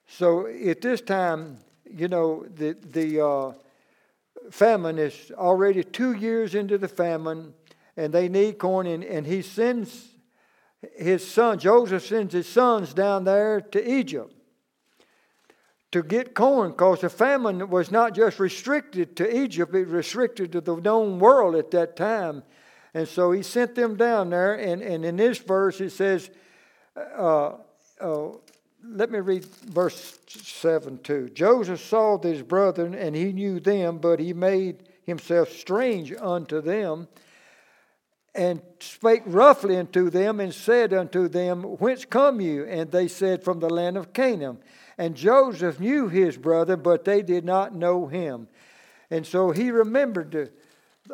So 0.08 0.46
at 0.46 0.80
this 0.80 1.00
time, 1.00 1.58
you 1.88 2.08
know, 2.08 2.44
the, 2.56 2.72
the 2.72 3.24
uh, 3.24 3.52
famine 4.50 4.98
is 4.98 5.30
already 5.36 5.84
two 5.84 6.14
years 6.14 6.54
into 6.54 6.78
the 6.78 6.88
famine, 6.88 7.54
and 7.96 8.12
they 8.12 8.28
need 8.28 8.58
corn, 8.58 8.86
and, 8.86 9.04
and 9.04 9.26
he 9.26 9.42
sends 9.42 10.08
his 10.96 11.26
son, 11.26 11.58
Joseph 11.58 12.06
sends 12.06 12.32
his 12.32 12.48
sons 12.48 12.94
down 12.94 13.24
there 13.24 13.60
to 13.60 13.90
Egypt 13.90 14.32
to 15.90 16.02
get 16.02 16.34
corn 16.34 16.70
because 16.70 17.00
the 17.00 17.08
famine 17.08 17.68
was 17.70 17.90
not 17.90 18.14
just 18.14 18.38
restricted 18.38 19.16
to 19.16 19.42
Egypt, 19.42 19.74
it 19.74 19.86
was 19.86 19.94
restricted 19.94 20.52
to 20.52 20.60
the 20.60 20.76
known 20.76 21.18
world 21.18 21.56
at 21.56 21.70
that 21.70 21.96
time. 21.96 22.42
And 22.94 23.08
so 23.08 23.32
he 23.32 23.42
sent 23.42 23.74
them 23.74 23.96
down 23.96 24.30
there, 24.30 24.54
and, 24.54 24.82
and 24.82 25.04
in 25.04 25.16
this 25.16 25.38
verse 25.38 25.80
it 25.80 25.90
says, 25.90 26.30
uh, 26.96 27.52
uh, 28.00 28.28
let 28.84 29.10
me 29.10 29.18
read 29.18 29.44
verse 29.44 30.18
7 30.26 30.98
too. 30.98 31.28
Joseph 31.30 31.80
saw 31.80 32.18
his 32.18 32.42
brethren, 32.42 32.94
and 32.94 33.14
he 33.14 33.32
knew 33.32 33.60
them, 33.60 33.98
but 33.98 34.20
he 34.20 34.32
made 34.32 34.84
himself 35.04 35.50
strange 35.50 36.12
unto 36.12 36.60
them, 36.60 37.08
and 38.34 38.60
spake 38.78 39.22
roughly 39.26 39.76
unto 39.76 40.10
them, 40.10 40.38
and 40.38 40.54
said 40.54 40.92
unto 40.92 41.28
them, 41.28 41.62
Whence 41.62 42.04
come 42.04 42.40
you? 42.40 42.64
And 42.64 42.90
they 42.90 43.08
said, 43.08 43.42
From 43.42 43.58
the 43.58 43.70
land 43.70 43.96
of 43.96 44.12
Canaan. 44.12 44.58
And 44.96 45.14
Joseph 45.14 45.80
knew 45.80 46.08
his 46.08 46.36
brother, 46.36 46.76
but 46.76 47.04
they 47.04 47.22
did 47.22 47.44
not 47.44 47.74
know 47.74 48.06
him. 48.06 48.48
And 49.10 49.26
so 49.26 49.50
he 49.50 49.70
remembered 49.70 50.52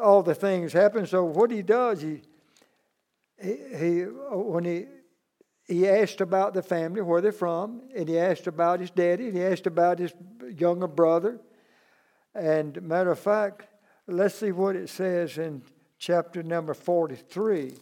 all 0.02 0.22
the 0.22 0.34
things 0.34 0.72
happened. 0.72 1.08
So 1.08 1.24
what 1.24 1.50
he 1.50 1.62
does, 1.62 2.00
he, 2.00 2.22
he, 3.40 3.56
he 3.76 4.00
when 4.02 4.64
he 4.64 4.86
he 5.66 5.88
asked 5.88 6.20
about 6.20 6.52
the 6.52 6.62
family, 6.62 7.00
where 7.00 7.20
they're 7.20 7.32
from, 7.32 7.82
and 7.96 8.08
he 8.08 8.18
asked 8.18 8.46
about 8.46 8.80
his 8.80 8.90
daddy, 8.90 9.28
and 9.28 9.36
he 9.36 9.42
asked 9.42 9.66
about 9.66 9.98
his 9.98 10.12
younger 10.56 10.86
brother. 10.86 11.40
And 12.34 12.80
matter 12.82 13.10
of 13.10 13.18
fact, 13.18 13.66
let's 14.06 14.34
see 14.34 14.52
what 14.52 14.76
it 14.76 14.90
says 14.90 15.38
in 15.38 15.62
chapter 15.98 16.42
number 16.42 16.74
43. 16.74 17.74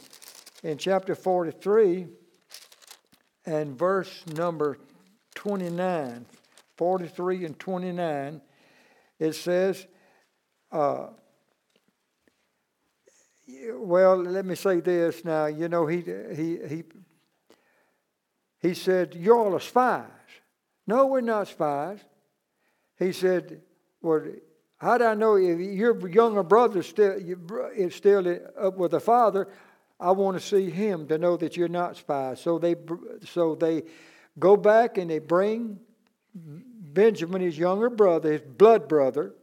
In 0.62 0.78
chapter 0.78 1.16
43 1.16 2.06
and 3.46 3.76
verse 3.76 4.24
number 4.28 4.78
29, 5.34 6.24
43 6.76 7.44
and 7.44 7.58
29, 7.58 8.40
it 9.18 9.32
says, 9.32 9.86
uh, 10.70 11.08
well, 13.74 14.16
let 14.16 14.46
me 14.46 14.54
say 14.54 14.80
this 14.80 15.24
now. 15.24 15.46
You 15.46 15.68
know, 15.68 15.86
he, 15.86 16.02
he, 16.34 16.58
he 16.68 16.84
he 18.62 18.74
said, 18.74 19.14
You're 19.14 19.36
all 19.36 19.58
spies. 19.58 20.06
No, 20.86 21.06
we're 21.06 21.20
not 21.20 21.48
spies. 21.48 21.98
He 22.98 23.12
said, 23.12 23.60
Well, 24.00 24.24
how 24.78 24.98
do 24.98 25.04
I 25.04 25.14
know 25.14 25.36
if 25.36 25.60
your 25.60 26.08
younger 26.08 26.42
brother 26.42 26.82
still 26.82 27.16
is 27.76 27.94
still 27.94 28.38
up 28.58 28.76
with 28.76 28.92
the 28.92 29.00
father? 29.00 29.48
I 30.00 30.10
want 30.12 30.36
to 30.36 30.44
see 30.44 30.70
him 30.70 31.06
to 31.08 31.18
know 31.18 31.36
that 31.36 31.56
you're 31.56 31.68
not 31.68 31.96
spies. 31.96 32.40
So 32.40 32.58
they, 32.58 32.74
so 33.24 33.54
they 33.54 33.84
go 34.38 34.56
back 34.56 34.98
and 34.98 35.08
they 35.08 35.20
bring 35.20 35.78
Benjamin, 36.34 37.42
his 37.42 37.56
younger 37.56 37.90
brother, 37.90 38.32
his 38.32 38.40
blood 38.40 38.88
brother, 38.88 39.34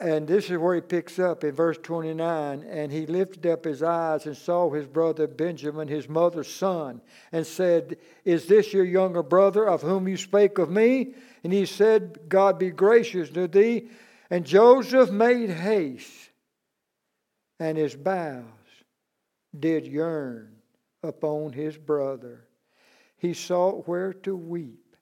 and 0.00 0.26
this 0.26 0.50
is 0.50 0.56
where 0.56 0.74
he 0.74 0.80
picks 0.80 1.18
up 1.18 1.44
in 1.44 1.54
verse 1.54 1.76
29 1.82 2.64
and 2.68 2.90
he 2.90 3.04
lifted 3.04 3.46
up 3.46 3.64
his 3.64 3.82
eyes 3.82 4.24
and 4.24 4.34
saw 4.34 4.70
his 4.70 4.86
brother 4.86 5.26
Benjamin, 5.26 5.88
his 5.88 6.08
mother's 6.08 6.52
son, 6.52 7.02
and 7.32 7.46
said, 7.46 7.98
Is 8.24 8.46
this 8.46 8.72
your 8.72 8.84
younger 8.84 9.22
brother 9.22 9.68
of 9.68 9.82
whom 9.82 10.08
you 10.08 10.16
spake 10.16 10.56
of 10.56 10.70
me? 10.70 11.14
And 11.44 11.52
he 11.52 11.66
said, 11.66 12.20
God 12.30 12.58
be 12.58 12.70
gracious 12.70 13.28
to 13.30 13.46
thee. 13.46 13.90
And 14.30 14.46
Joseph 14.46 15.10
made 15.10 15.50
haste, 15.50 16.30
and 17.58 17.76
his 17.76 17.94
bowels 17.94 18.44
did 19.58 19.86
yearn 19.86 20.56
upon 21.02 21.52
his 21.52 21.76
brother. 21.76 22.46
He 23.18 23.34
sought 23.34 23.86
where 23.86 24.14
to 24.14 24.34
weep, 24.34 24.96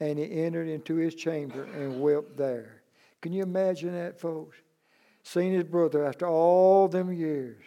and 0.00 0.18
he 0.18 0.42
entered 0.42 0.66
into 0.66 0.96
his 0.96 1.14
chamber 1.14 1.62
and 1.62 2.00
wept 2.00 2.36
there. 2.36 2.79
Can 3.20 3.32
you 3.32 3.42
imagine 3.42 3.92
that, 3.92 4.18
folks? 4.18 4.56
Seeing 5.22 5.52
his 5.52 5.64
brother 5.64 6.04
after 6.04 6.26
all 6.26 6.88
them 6.88 7.12
years, 7.12 7.62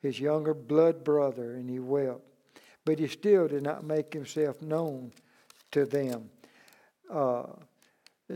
his 0.00 0.18
younger 0.18 0.54
blood 0.54 1.04
brother, 1.04 1.54
and 1.54 1.68
he 1.68 1.78
wept. 1.78 2.20
But 2.84 2.98
he 2.98 3.06
still 3.06 3.46
did 3.46 3.62
not 3.62 3.84
make 3.84 4.12
himself 4.12 4.62
known 4.62 5.12
to 5.72 5.84
them. 5.84 6.30
Uh, 7.12 7.44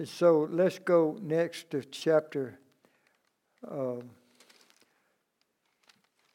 so 0.04 0.48
let's 0.50 0.78
go 0.78 1.18
next 1.22 1.70
to 1.70 1.82
chapter 1.84 2.58
uh, 3.66 4.02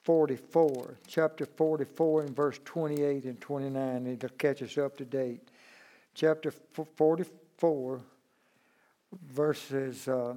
44. 0.03 0.97
Chapter 1.05 1.45
44 1.45 2.21
and 2.23 2.35
verse 2.35 2.59
28 2.65 3.25
and 3.25 3.39
29. 3.39 4.07
It'll 4.07 4.29
catch 4.29 4.63
us 4.63 4.77
up 4.77 4.97
to 4.97 5.05
date. 5.05 5.41
Chapter 6.15 6.51
44 6.95 8.01
verses 9.31 10.07
uh, 10.07 10.35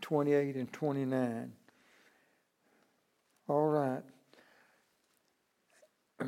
28 0.00 0.56
and 0.56 0.72
29. 0.72 1.52
All 3.48 3.68
right. 3.68 4.02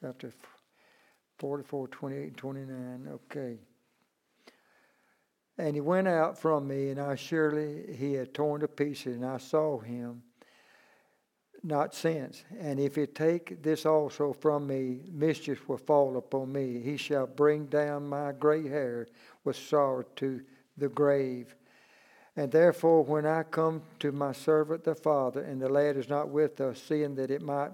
Chapter 0.00 0.32
44, 1.38 1.88
28, 1.88 2.22
and 2.22 2.36
29. 2.36 3.08
Okay. 3.14 3.58
And 5.56 5.74
he 5.74 5.80
went 5.80 6.08
out 6.08 6.38
from 6.38 6.66
me, 6.66 6.90
and 6.90 7.00
I 7.00 7.14
surely 7.14 7.94
he 7.96 8.14
had 8.14 8.34
torn 8.34 8.60
to 8.62 8.68
pieces, 8.68 9.16
and 9.16 9.24
I 9.24 9.38
saw 9.38 9.78
him 9.78 10.22
not 11.64 11.94
since. 11.94 12.44
And 12.60 12.78
if 12.78 12.94
he 12.94 13.06
take 13.06 13.62
this 13.62 13.86
also 13.86 14.32
from 14.32 14.66
me, 14.66 15.00
mischief 15.10 15.68
will 15.68 15.78
fall 15.78 16.16
upon 16.18 16.52
me. 16.52 16.80
He 16.80 16.96
shall 16.96 17.26
bring 17.26 17.66
down 17.66 18.06
my 18.06 18.32
gray 18.32 18.68
hair 18.68 19.08
with 19.44 19.56
sorrow 19.56 20.04
to 20.16 20.42
the 20.76 20.88
grave. 20.88 21.56
And 22.36 22.50
therefore, 22.52 23.04
when 23.04 23.26
I 23.26 23.44
come 23.44 23.82
to 24.00 24.12
my 24.12 24.32
servant 24.32 24.84
the 24.84 24.94
father, 24.94 25.42
and 25.42 25.60
the 25.62 25.68
lad 25.68 25.96
is 25.96 26.08
not 26.08 26.28
with 26.28 26.60
us, 26.60 26.82
seeing 26.82 27.14
that 27.14 27.30
it 27.30 27.42
might 27.42 27.70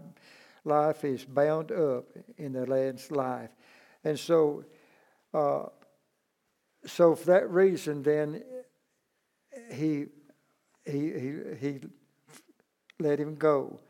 life 0.64 1.04
is 1.04 1.24
bound 1.24 1.72
up 1.72 2.04
in 2.36 2.52
the 2.52 2.66
lad's 2.66 3.10
life, 3.10 3.48
and 4.04 4.18
so, 4.18 4.62
uh, 5.32 5.64
so 6.84 7.14
for 7.14 7.24
that 7.24 7.50
reason, 7.50 8.02
then 8.02 8.42
he 9.72 10.04
he 10.84 11.12
he 11.12 11.34
he 11.58 11.80
let 13.00 13.18
him 13.18 13.36
go. 13.36 13.80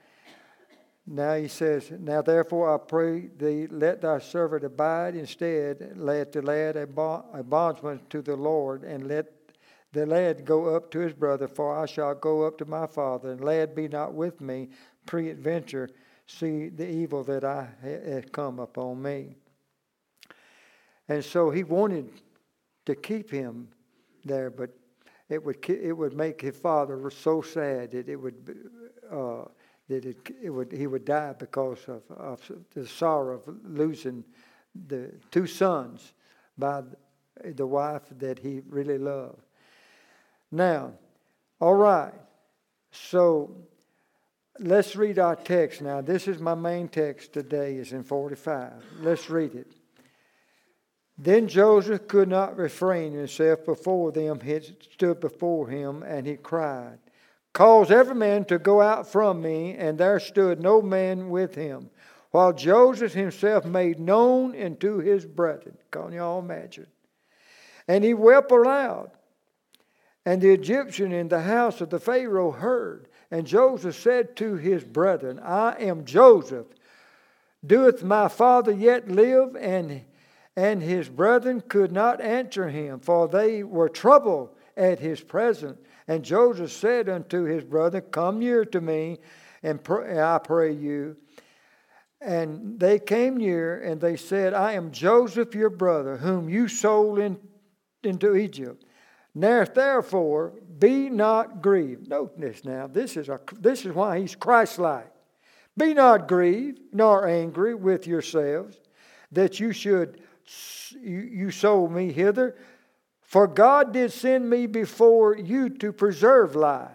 Now 1.07 1.35
he 1.35 1.49
says, 1.49 1.91
Now 1.99 2.23
therefore 2.23 2.73
I 2.75 2.79
pray 2.79 3.29
thee, 3.37 3.67
let 3.69 4.03
thy 4.03 4.19
servant 4.19 4.65
abide 4.65 5.17
instead, 5.17 5.95
let 5.97 6.33
the 6.33 6.43
lad 6.43 6.77
a, 6.77 6.87
bondsman 6.87 8.01
to 8.11 8.23
the 8.23 8.37
Lord, 8.37 8.85
and 8.85 9.09
let 9.09 9.27
the 9.93 10.07
lad 10.07 10.45
go 10.45 10.75
up 10.75 10.91
to 10.93 11.01
his 11.01 11.13
brother, 11.13 11.49
for 11.49 11.77
I 11.77 11.87
shall 11.87 12.15
go 12.15 12.47
up 12.47 12.59
to 12.59 12.65
my 12.65 12.87
father, 12.87 13.33
and 13.33 13.43
lad 13.43 13.75
be 13.75 13.89
not 13.89 14.15
with 14.15 14.41
me, 14.41 14.69
peradventure 15.07 15.89
see 16.31 16.69
the 16.69 16.89
evil 16.89 17.25
that 17.25 17.45
I 17.45 17.69
had 17.83 18.33
come 18.33 18.61
upon 18.61 19.03
me. 19.03 19.35
And 21.09 21.25
so 21.25 21.51
he 21.51 21.65
wanted 21.65 22.09
to 22.87 22.95
keep 22.95 23.31
him 23.31 23.69
there, 24.25 24.51
but 24.51 24.71
it 25.31 25.43
would 25.45 25.69
it 25.69 25.93
would 25.93 26.15
make 26.15 26.41
his 26.41 26.57
father 26.57 27.11
so 27.11 27.41
sad 27.41 27.93
that 27.93 28.09
it 28.09 28.17
would 28.17 28.71
uh, 29.11 29.45
that 29.89 30.05
it, 30.05 30.17
it 30.43 30.51
would 30.51 30.73
he 30.73 30.87
would 30.87 31.05
die 31.05 31.35
because 31.39 31.79
of, 31.89 32.03
of 32.11 32.53
the 32.75 32.87
sorrow 32.87 33.41
of 33.47 33.57
losing 33.65 34.25
the 34.89 35.13
two 35.31 35.47
sons 35.47 36.13
by 36.59 36.83
the 37.43 37.67
wife 37.67 38.03
that 38.19 38.39
he 38.39 38.61
really 38.69 38.99
loved. 38.99 39.43
Now, 40.51 40.93
all 41.61 41.75
right. 41.75 42.13
So 42.93 43.55
let's 44.59 44.97
read 44.97 45.19
our 45.19 45.37
text 45.37 45.81
now. 45.81 46.01
This 46.01 46.27
is 46.27 46.41
my 46.41 46.55
main 46.55 46.89
text 46.89 47.33
today, 47.33 47.75
is 47.77 47.93
in 47.93 48.03
45. 48.03 48.73
Let's 49.01 49.31
read 49.31 49.55
it. 49.55 49.73
Then 51.23 51.49
Joseph 51.49 52.09
could 52.09 52.31
not 52.31 52.57
refrain 52.57 53.13
himself 53.13 53.67
before 53.67 54.11
them, 54.11 54.41
he 54.41 54.59
stood 54.91 55.21
before 55.21 55.69
him, 55.69 56.03
and 56.03 56.27
he 56.27 56.37
cried, 56.37 56.99
Cause 57.53 57.91
every 57.91 58.15
man 58.15 58.47
to 58.47 58.59
go 58.59 58.81
out 58.81 59.07
from 59.07 59.43
me, 59.43 59.75
and 59.75 59.99
there 59.99 60.19
stood 60.19 60.61
no 60.61 60.81
man 60.81 61.29
with 61.29 61.55
him, 61.55 61.91
while 62.31 62.55
Joseph 62.55 63.13
himself 63.13 63.67
made 63.67 64.01
known 64.01 64.59
unto 64.59 64.97
his 64.97 65.27
brethren. 65.27 65.77
Can 65.91 66.13
you 66.13 66.23
all 66.23 66.39
imagine? 66.39 66.87
And 67.87 68.03
he 68.03 68.15
wept 68.15 68.51
aloud. 68.51 69.11
And 70.25 70.41
the 70.41 70.55
Egyptian 70.55 71.13
in 71.13 71.29
the 71.29 71.43
house 71.43 71.83
of 71.83 71.91
the 71.91 72.01
Pharaoh 72.01 72.53
heard. 72.53 73.09
And 73.31 73.47
Joseph 73.47 73.97
said 73.97 74.37
to 74.37 74.55
his 74.55 74.85
brethren, 74.85 75.39
I 75.39 75.73
am 75.81 76.07
Joseph. 76.07 76.67
Doeth 77.67 78.03
my 78.03 78.29
father 78.29 78.73
yet 78.73 79.11
live? 79.11 79.55
And 79.57 80.03
and 80.61 80.83
his 80.83 81.09
brethren 81.09 81.63
could 81.63 81.91
not 81.91 82.21
answer 82.21 82.69
him, 82.69 83.01
for 83.01 83.27
they 83.27 83.63
were 83.63 83.89
troubled 83.89 84.51
at 84.77 85.01
his 85.01 85.19
presence. 85.23 85.79
And 86.07 86.23
Joseph 86.23 86.71
said 86.71 87.09
unto 87.09 87.45
his 87.45 87.65
brother, 87.65 88.03
Come 88.03 88.41
near 88.41 88.67
to 88.67 88.81
me, 88.83 89.21
and 89.63 89.81
I 89.89 90.39
pray 90.45 90.73
you. 90.73 91.17
And 92.21 92.79
they 92.79 92.99
came 92.99 93.39
near, 93.39 93.81
and 93.81 94.03
they 94.03 94.17
said, 94.17 94.53
I 94.53 94.73
am 94.75 94.91
Joseph 94.91 95.55
your 95.55 95.71
brother, 95.71 96.19
whom 96.19 96.51
you 96.51 96.69
sold 96.69 97.19
in, 97.19 97.39
into 98.03 98.37
Egypt. 98.37 98.85
Now, 99.35 99.65
therefore, 99.65 100.53
be 100.79 101.09
not 101.09 101.63
grieved. 101.63 102.07
Note 102.07 102.39
this 102.39 102.67
now. 102.67 102.87
This 102.87 103.17
is, 103.17 103.31
a, 103.31 103.41
this 103.59 103.87
is 103.87 103.95
why 103.95 104.21
he's 104.21 104.35
Christ 104.35 104.79
like. 104.79 105.11
Be 105.79 105.95
not 105.95 106.29
grieved, 106.29 106.81
nor 106.93 107.27
angry 107.27 107.75
with 107.75 108.07
yourselves, 108.07 108.79
that 109.33 109.59
you 109.59 109.73
should 109.73 110.21
you 111.01 111.51
sold 111.51 111.93
me 111.93 112.13
hither. 112.13 112.57
For 113.23 113.47
God 113.47 113.93
did 113.93 114.13
send 114.13 114.51
me 114.51 114.67
before 114.67 115.37
you 115.37 115.69
to 115.69 115.93
preserve 115.93 116.57
life. 116.57 116.91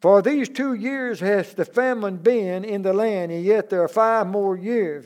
For 0.00 0.22
these 0.22 0.48
two 0.48 0.74
years 0.74 1.20
has 1.20 1.54
the 1.54 1.64
famine 1.64 2.16
been 2.16 2.64
in 2.64 2.82
the 2.82 2.92
land, 2.92 3.32
and 3.32 3.44
yet 3.44 3.70
there 3.70 3.82
are 3.82 3.88
five 3.88 4.26
more 4.26 4.56
years 4.56 5.04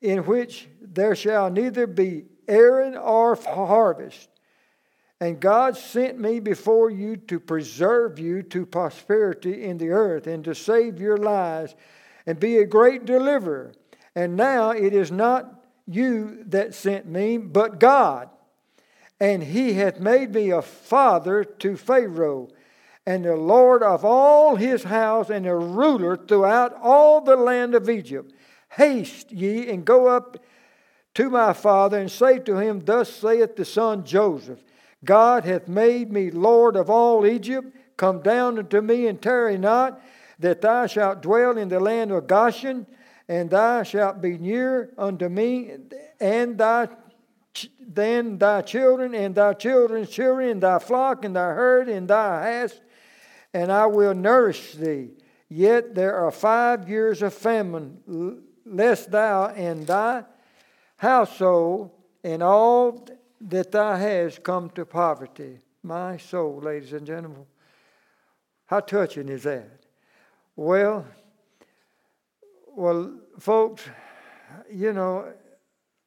in 0.00 0.26
which 0.26 0.68
there 0.80 1.14
shall 1.14 1.50
neither 1.50 1.86
be 1.86 2.24
earing 2.48 2.96
or 2.96 3.34
harvest. 3.34 4.28
And 5.20 5.40
God 5.40 5.76
sent 5.76 6.18
me 6.18 6.40
before 6.40 6.90
you 6.90 7.16
to 7.16 7.38
preserve 7.38 8.18
you 8.18 8.42
to 8.44 8.66
prosperity 8.66 9.64
in 9.64 9.78
the 9.78 9.90
earth 9.90 10.26
and 10.26 10.42
to 10.44 10.54
save 10.54 11.00
your 11.00 11.16
lives 11.16 11.74
and 12.26 12.40
be 12.40 12.58
a 12.58 12.66
great 12.66 13.04
deliverer. 13.04 13.72
And 14.14 14.36
now 14.36 14.70
it 14.70 14.92
is 14.92 15.12
not 15.12 15.61
you 15.86 16.44
that 16.46 16.74
sent 16.74 17.06
me, 17.06 17.38
but 17.38 17.80
God. 17.80 18.28
And 19.20 19.42
he 19.42 19.74
hath 19.74 20.00
made 20.00 20.34
me 20.34 20.50
a 20.50 20.62
father 20.62 21.44
to 21.44 21.76
Pharaoh, 21.76 22.48
and 23.06 23.24
the 23.24 23.36
Lord 23.36 23.82
of 23.82 24.04
all 24.04 24.56
his 24.56 24.84
house, 24.84 25.30
and 25.30 25.46
a 25.46 25.54
ruler 25.54 26.16
throughout 26.16 26.74
all 26.80 27.20
the 27.20 27.36
land 27.36 27.74
of 27.74 27.88
Egypt. 27.90 28.32
Haste 28.70 29.30
ye 29.32 29.68
and 29.68 29.84
go 29.84 30.08
up 30.08 30.44
to 31.14 31.28
my 31.28 31.52
father, 31.52 31.98
and 31.98 32.10
say 32.10 32.38
to 32.38 32.56
him, 32.56 32.84
Thus 32.84 33.12
saith 33.12 33.56
the 33.56 33.64
son 33.64 34.04
Joseph 34.04 34.60
God 35.04 35.44
hath 35.44 35.68
made 35.68 36.12
me 36.12 36.30
Lord 36.30 36.76
of 36.76 36.88
all 36.88 37.26
Egypt. 37.26 37.76
Come 37.96 38.22
down 38.22 38.58
unto 38.58 38.80
me 38.80 39.06
and 39.06 39.20
tarry 39.20 39.58
not, 39.58 40.00
that 40.38 40.62
thou 40.62 40.86
shalt 40.86 41.22
dwell 41.22 41.58
in 41.58 41.68
the 41.68 41.80
land 41.80 42.10
of 42.10 42.26
Goshen 42.26 42.86
and 43.32 43.48
thou 43.48 43.82
shalt 43.82 44.20
be 44.20 44.36
near 44.36 44.92
unto 44.98 45.26
me, 45.26 45.72
and 46.20 46.58
thy 46.58 46.86
then 47.80 48.36
thy 48.36 48.60
children, 48.60 49.14
and 49.14 49.34
thy 49.34 49.54
children's 49.54 50.10
children, 50.10 50.50
and 50.50 50.62
thy 50.62 50.78
flock, 50.78 51.24
and 51.24 51.34
thy 51.34 51.48
herd, 51.54 51.88
and 51.88 52.08
thy 52.08 52.60
house, 52.60 52.78
and 53.54 53.72
I 53.72 53.86
will 53.86 54.12
nourish 54.14 54.72
thee. 54.74 55.12
Yet 55.48 55.94
there 55.94 56.14
are 56.14 56.30
five 56.30 56.90
years 56.90 57.22
of 57.22 57.32
famine, 57.32 58.42
lest 58.66 59.10
thou 59.10 59.46
and 59.46 59.86
thy 59.86 60.24
household 60.98 61.90
and 62.22 62.42
all 62.42 63.08
that 63.40 63.72
thou 63.72 63.96
hast 63.96 64.42
come 64.42 64.68
to 64.70 64.84
poverty. 64.84 65.58
My 65.82 66.18
soul, 66.18 66.60
ladies 66.62 66.92
and 66.92 67.06
gentlemen, 67.06 67.46
how 68.66 68.80
touching 68.80 69.30
is 69.30 69.44
that? 69.44 69.70
Well, 70.54 71.06
well, 72.74 73.21
folks, 73.38 73.82
you 74.70 74.92
know, 74.92 75.32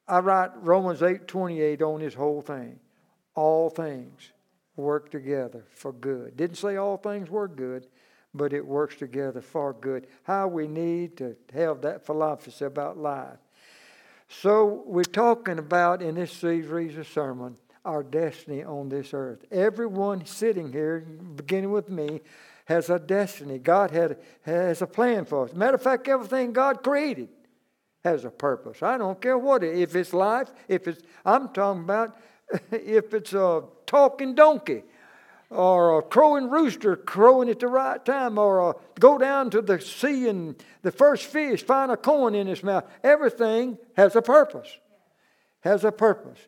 I 0.08 0.20
write 0.20 0.50
Romans 0.62 1.02
8 1.02 1.26
28 1.26 1.82
on 1.82 2.00
this 2.00 2.14
whole 2.14 2.40
thing. 2.40 2.78
All 3.34 3.68
things 3.68 4.32
work 4.76 5.10
together 5.10 5.64
for 5.74 5.92
good. 5.92 6.36
Didn't 6.36 6.56
say 6.56 6.76
all 6.76 6.96
things 6.96 7.28
were 7.30 7.48
good, 7.48 7.86
but 8.32 8.52
it 8.52 8.64
works 8.64 8.96
together 8.96 9.40
for 9.40 9.72
good. 9.72 10.06
How 10.22 10.48
we 10.48 10.68
need 10.68 11.16
to 11.18 11.36
have 11.52 11.82
that 11.82 12.04
philosophy 12.06 12.64
about 12.64 12.98
life. 12.98 13.38
So, 14.28 14.82
we're 14.86 15.04
talking 15.04 15.58
about 15.58 16.02
in 16.02 16.16
this 16.16 16.32
series 16.32 16.98
of 16.98 17.06
sermon 17.06 17.56
our 17.84 18.02
destiny 18.02 18.64
on 18.64 18.88
this 18.88 19.14
earth. 19.14 19.44
Everyone 19.52 20.26
sitting 20.26 20.72
here, 20.72 21.06
beginning 21.36 21.70
with 21.70 21.88
me, 21.88 22.20
has 22.66 22.90
a 22.90 22.98
destiny. 22.98 23.58
God 23.58 23.90
had, 23.90 24.18
has 24.42 24.82
a 24.82 24.86
plan 24.86 25.24
for 25.24 25.46
us. 25.46 25.54
Matter 25.54 25.76
of 25.76 25.82
fact, 25.82 26.06
everything 26.08 26.52
God 26.52 26.82
created 26.82 27.28
has 28.04 28.24
a 28.24 28.30
purpose. 28.30 28.82
I 28.82 28.98
don't 28.98 29.20
care 29.20 29.38
what 29.38 29.64
it, 29.64 29.78
if 29.78 29.96
it's 29.96 30.12
life, 30.12 30.52
if 30.68 30.86
it's 30.86 31.02
I'm 31.24 31.48
talking 31.48 31.82
about 31.82 32.16
if 32.70 33.14
it's 33.14 33.32
a 33.32 33.64
talking 33.86 34.34
donkey 34.34 34.84
or 35.50 35.98
a 35.98 36.02
crowing 36.02 36.50
rooster 36.50 36.96
crowing 36.96 37.48
at 37.48 37.60
the 37.60 37.68
right 37.68 38.04
time, 38.04 38.36
or 38.36 38.70
a, 38.70 38.74
go 38.98 39.16
down 39.16 39.50
to 39.50 39.62
the 39.62 39.80
sea 39.80 40.28
and 40.28 40.56
the 40.82 40.90
first 40.90 41.24
fish 41.24 41.62
find 41.62 41.90
a 41.90 41.96
coin 41.96 42.34
in 42.34 42.46
his 42.48 42.62
mouth. 42.62 42.84
Everything 43.04 43.78
has 43.96 44.16
a 44.16 44.22
purpose. 44.22 44.68
Has 45.60 45.84
a 45.84 45.92
purpose. 45.92 46.38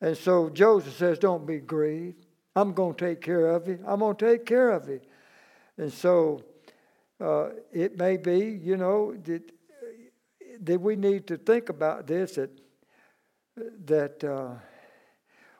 And 0.00 0.16
so 0.16 0.50
Joseph 0.50 0.96
says, 0.96 1.18
Don't 1.18 1.46
be 1.46 1.58
grieved. 1.58 2.26
I'm 2.54 2.74
going 2.74 2.94
to 2.94 3.06
take 3.06 3.22
care 3.22 3.48
of 3.48 3.66
you. 3.66 3.78
I'm 3.86 4.00
going 4.00 4.16
to 4.16 4.26
take 4.26 4.44
care 4.44 4.70
of 4.70 4.88
you. 4.88 5.00
And 5.78 5.92
so 5.92 6.42
uh, 7.20 7.50
it 7.72 7.98
may 7.98 8.16
be, 8.16 8.60
you 8.62 8.76
know, 8.76 9.14
that, 9.24 9.42
that 10.60 10.80
we 10.80 10.96
need 10.96 11.26
to 11.28 11.36
think 11.36 11.68
about 11.68 12.06
this 12.06 12.34
that, 12.34 12.50
that 13.86 14.24
uh, 14.24 14.54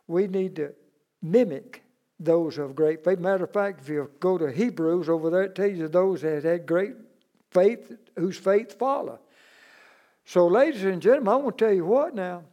we 0.07 0.27
need 0.27 0.57
to 0.57 0.75
mimic 1.23 1.83
those 2.19 2.59
of 2.59 2.75
great 2.75 3.05
faith. 3.05 3.19
Matter 3.19 3.45
of 3.45 3.53
fact, 3.53 3.81
if 3.81 3.89
you 3.89 4.11
go 4.21 4.39
to 4.39 4.51
Hebrews 4.51 5.09
over 5.09 5.31
there, 5.31 5.43
it 5.45 5.55
tells 5.55 5.77
you 5.77 5.89
those 5.89 6.23
that 6.23 6.45
had 6.45 6.67
great 6.67 6.95
faith, 7.51 7.93
whose 8.17 8.37
faith 8.37 8.79
follow. 8.79 9.19
So, 10.25 10.47
ladies 10.47 10.85
and 10.85 11.03
gentlemen, 11.03 11.33
I 11.33 11.37
want 11.37 11.59
to 11.59 11.65
tell 11.65 11.75
you 11.75 11.85
what 11.85 12.15
now. 12.15 12.45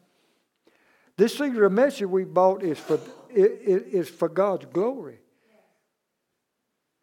This 1.18 1.38
secret 1.38 1.70
message 1.70 2.08
we 2.08 2.24
bought 2.24 2.64
is 2.64 2.80
for, 2.80 3.00
is 3.30 4.10
for 4.10 4.30
God's 4.30 4.66
glory. 4.66 5.20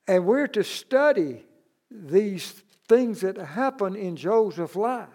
And 0.08 0.24
we're 0.24 0.46
to 0.48 0.62
study 0.62 1.44
these 1.90 2.62
things 2.88 3.22
that 3.22 3.36
happen 3.36 3.96
in 3.96 4.16
Joseph's 4.16 4.76
life. 4.76 5.08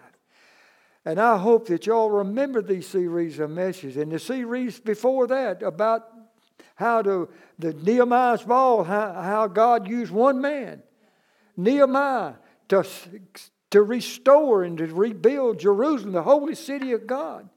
And 1.04 1.18
I 1.18 1.36
hope 1.38 1.66
that 1.68 1.86
y'all 1.86 2.10
remember 2.10 2.62
these 2.62 2.86
series 2.86 3.38
of 3.38 3.50
messages 3.50 3.96
and 3.96 4.12
the 4.12 4.18
series 4.18 4.78
before 4.78 5.26
that 5.26 5.62
about 5.62 6.08
how 6.76 7.02
to 7.02 7.28
the 7.58 7.72
Nehemiah's 7.72 8.42
ball, 8.42 8.84
how, 8.84 9.12
how 9.12 9.46
God 9.48 9.88
used 9.88 10.12
one 10.12 10.40
man, 10.40 10.82
Nehemiah, 11.56 12.34
to, 12.68 12.86
to 13.70 13.82
restore 13.82 14.62
and 14.62 14.78
to 14.78 14.86
rebuild 14.86 15.58
Jerusalem, 15.58 16.12
the 16.12 16.22
holy 16.22 16.54
city 16.54 16.92
of 16.92 17.06
God. 17.06 17.48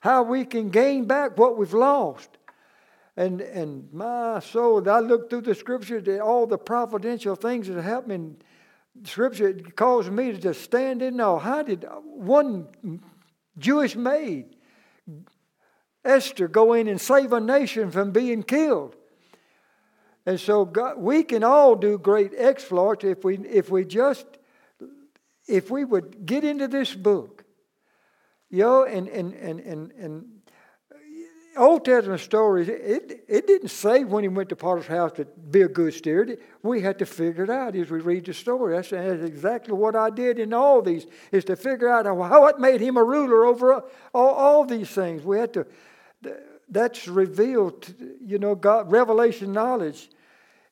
How 0.00 0.22
we 0.22 0.44
can 0.44 0.70
gain 0.70 1.06
back 1.06 1.36
what 1.36 1.56
we've 1.56 1.74
lost. 1.74 2.37
And, 3.18 3.40
and 3.40 3.92
my 3.92 4.38
soul, 4.38 4.88
I 4.88 5.00
look 5.00 5.28
through 5.28 5.40
the 5.40 5.54
scriptures, 5.56 6.06
all 6.20 6.46
the 6.46 6.56
providential 6.56 7.34
things 7.34 7.66
that 7.66 7.82
happen 7.82 8.12
in 8.12 8.36
scripture, 9.04 9.48
it 9.48 9.74
causes 9.74 10.12
me 10.12 10.30
to 10.30 10.38
just 10.38 10.62
stand 10.62 11.02
in 11.02 11.20
awe. 11.20 11.40
How 11.40 11.64
did 11.64 11.84
one 12.04 12.68
Jewish 13.58 13.96
maid, 13.96 14.54
Esther, 16.04 16.46
go 16.46 16.74
in 16.74 16.86
and 16.86 17.00
save 17.00 17.32
a 17.32 17.40
nation 17.40 17.90
from 17.90 18.12
being 18.12 18.44
killed? 18.44 18.94
And 20.24 20.38
so 20.38 20.64
God, 20.64 20.98
we 20.98 21.24
can 21.24 21.42
all 21.42 21.74
do 21.74 21.98
great 21.98 22.30
exploits 22.36 23.02
if 23.02 23.24
we, 23.24 23.38
if 23.38 23.68
we 23.68 23.84
just, 23.84 24.26
if 25.48 25.72
we 25.72 25.84
would 25.84 26.24
get 26.24 26.44
into 26.44 26.68
this 26.68 26.94
book, 26.94 27.44
you 28.48 28.62
know, 28.62 28.84
and, 28.84 29.08
and, 29.08 29.34
and, 29.34 29.58
and, 29.58 29.90
and 29.94 30.24
Old 31.58 31.84
Testament 31.84 32.20
stories, 32.20 32.68
it, 32.68 33.24
it 33.28 33.46
didn't 33.46 33.68
say 33.68 34.04
when 34.04 34.24
he 34.24 34.28
went 34.28 34.48
to 34.48 34.56
Potiphar's 34.56 34.86
house 34.86 35.12
to 35.12 35.24
be 35.24 35.62
a 35.62 35.68
good 35.68 35.92
steward. 35.92 36.38
We 36.62 36.80
had 36.80 36.98
to 37.00 37.06
figure 37.06 37.44
it 37.44 37.50
out 37.50 37.74
as 37.74 37.90
we 37.90 38.00
read 38.00 38.24
the 38.26 38.34
story. 38.34 38.74
That's, 38.74 38.90
that's 38.90 39.22
exactly 39.22 39.74
what 39.74 39.96
I 39.96 40.10
did 40.10 40.38
in 40.38 40.54
all 40.54 40.82
these, 40.82 41.06
is 41.32 41.44
to 41.46 41.56
figure 41.56 41.88
out 41.88 42.06
how 42.06 42.46
it 42.46 42.58
made 42.58 42.80
him 42.80 42.96
a 42.96 43.04
ruler 43.04 43.44
over 43.44 43.82
all, 44.14 44.34
all 44.34 44.64
these 44.64 44.88
things. 44.88 45.22
We 45.22 45.38
had 45.38 45.52
to, 45.54 45.66
that's 46.68 47.08
revealed, 47.08 47.94
you 48.24 48.38
know, 48.38 48.54
God, 48.54 48.90
revelation 48.92 49.52
knowledge 49.52 50.10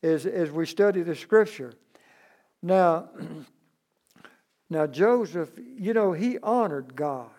as, 0.02 0.26
as 0.26 0.50
we 0.50 0.66
study 0.66 1.02
the 1.02 1.14
scripture. 1.14 1.74
Now, 2.62 3.08
now 4.70 4.86
Joseph, 4.86 5.50
you 5.58 5.94
know, 5.94 6.12
he 6.12 6.38
honored 6.38 6.96
God. 6.96 7.30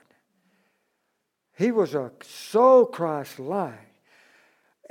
He 1.58 1.72
was 1.72 1.96
a 1.96 2.12
so 2.22 2.86
Christ-like. 2.86 3.74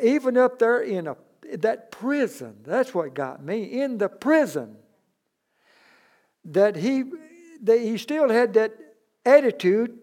Even 0.02 0.36
up 0.36 0.58
there 0.58 0.80
in 0.80 1.06
a 1.06 1.16
that 1.58 1.92
prison, 1.92 2.56
that's 2.64 2.92
what 2.92 3.14
got 3.14 3.42
me. 3.42 3.80
In 3.80 3.98
the 3.98 4.08
prison, 4.08 4.76
that 6.44 6.74
he 6.74 7.04
that 7.62 7.80
he 7.80 7.96
still 7.96 8.28
had 8.28 8.54
that 8.54 8.72
attitude, 9.24 9.96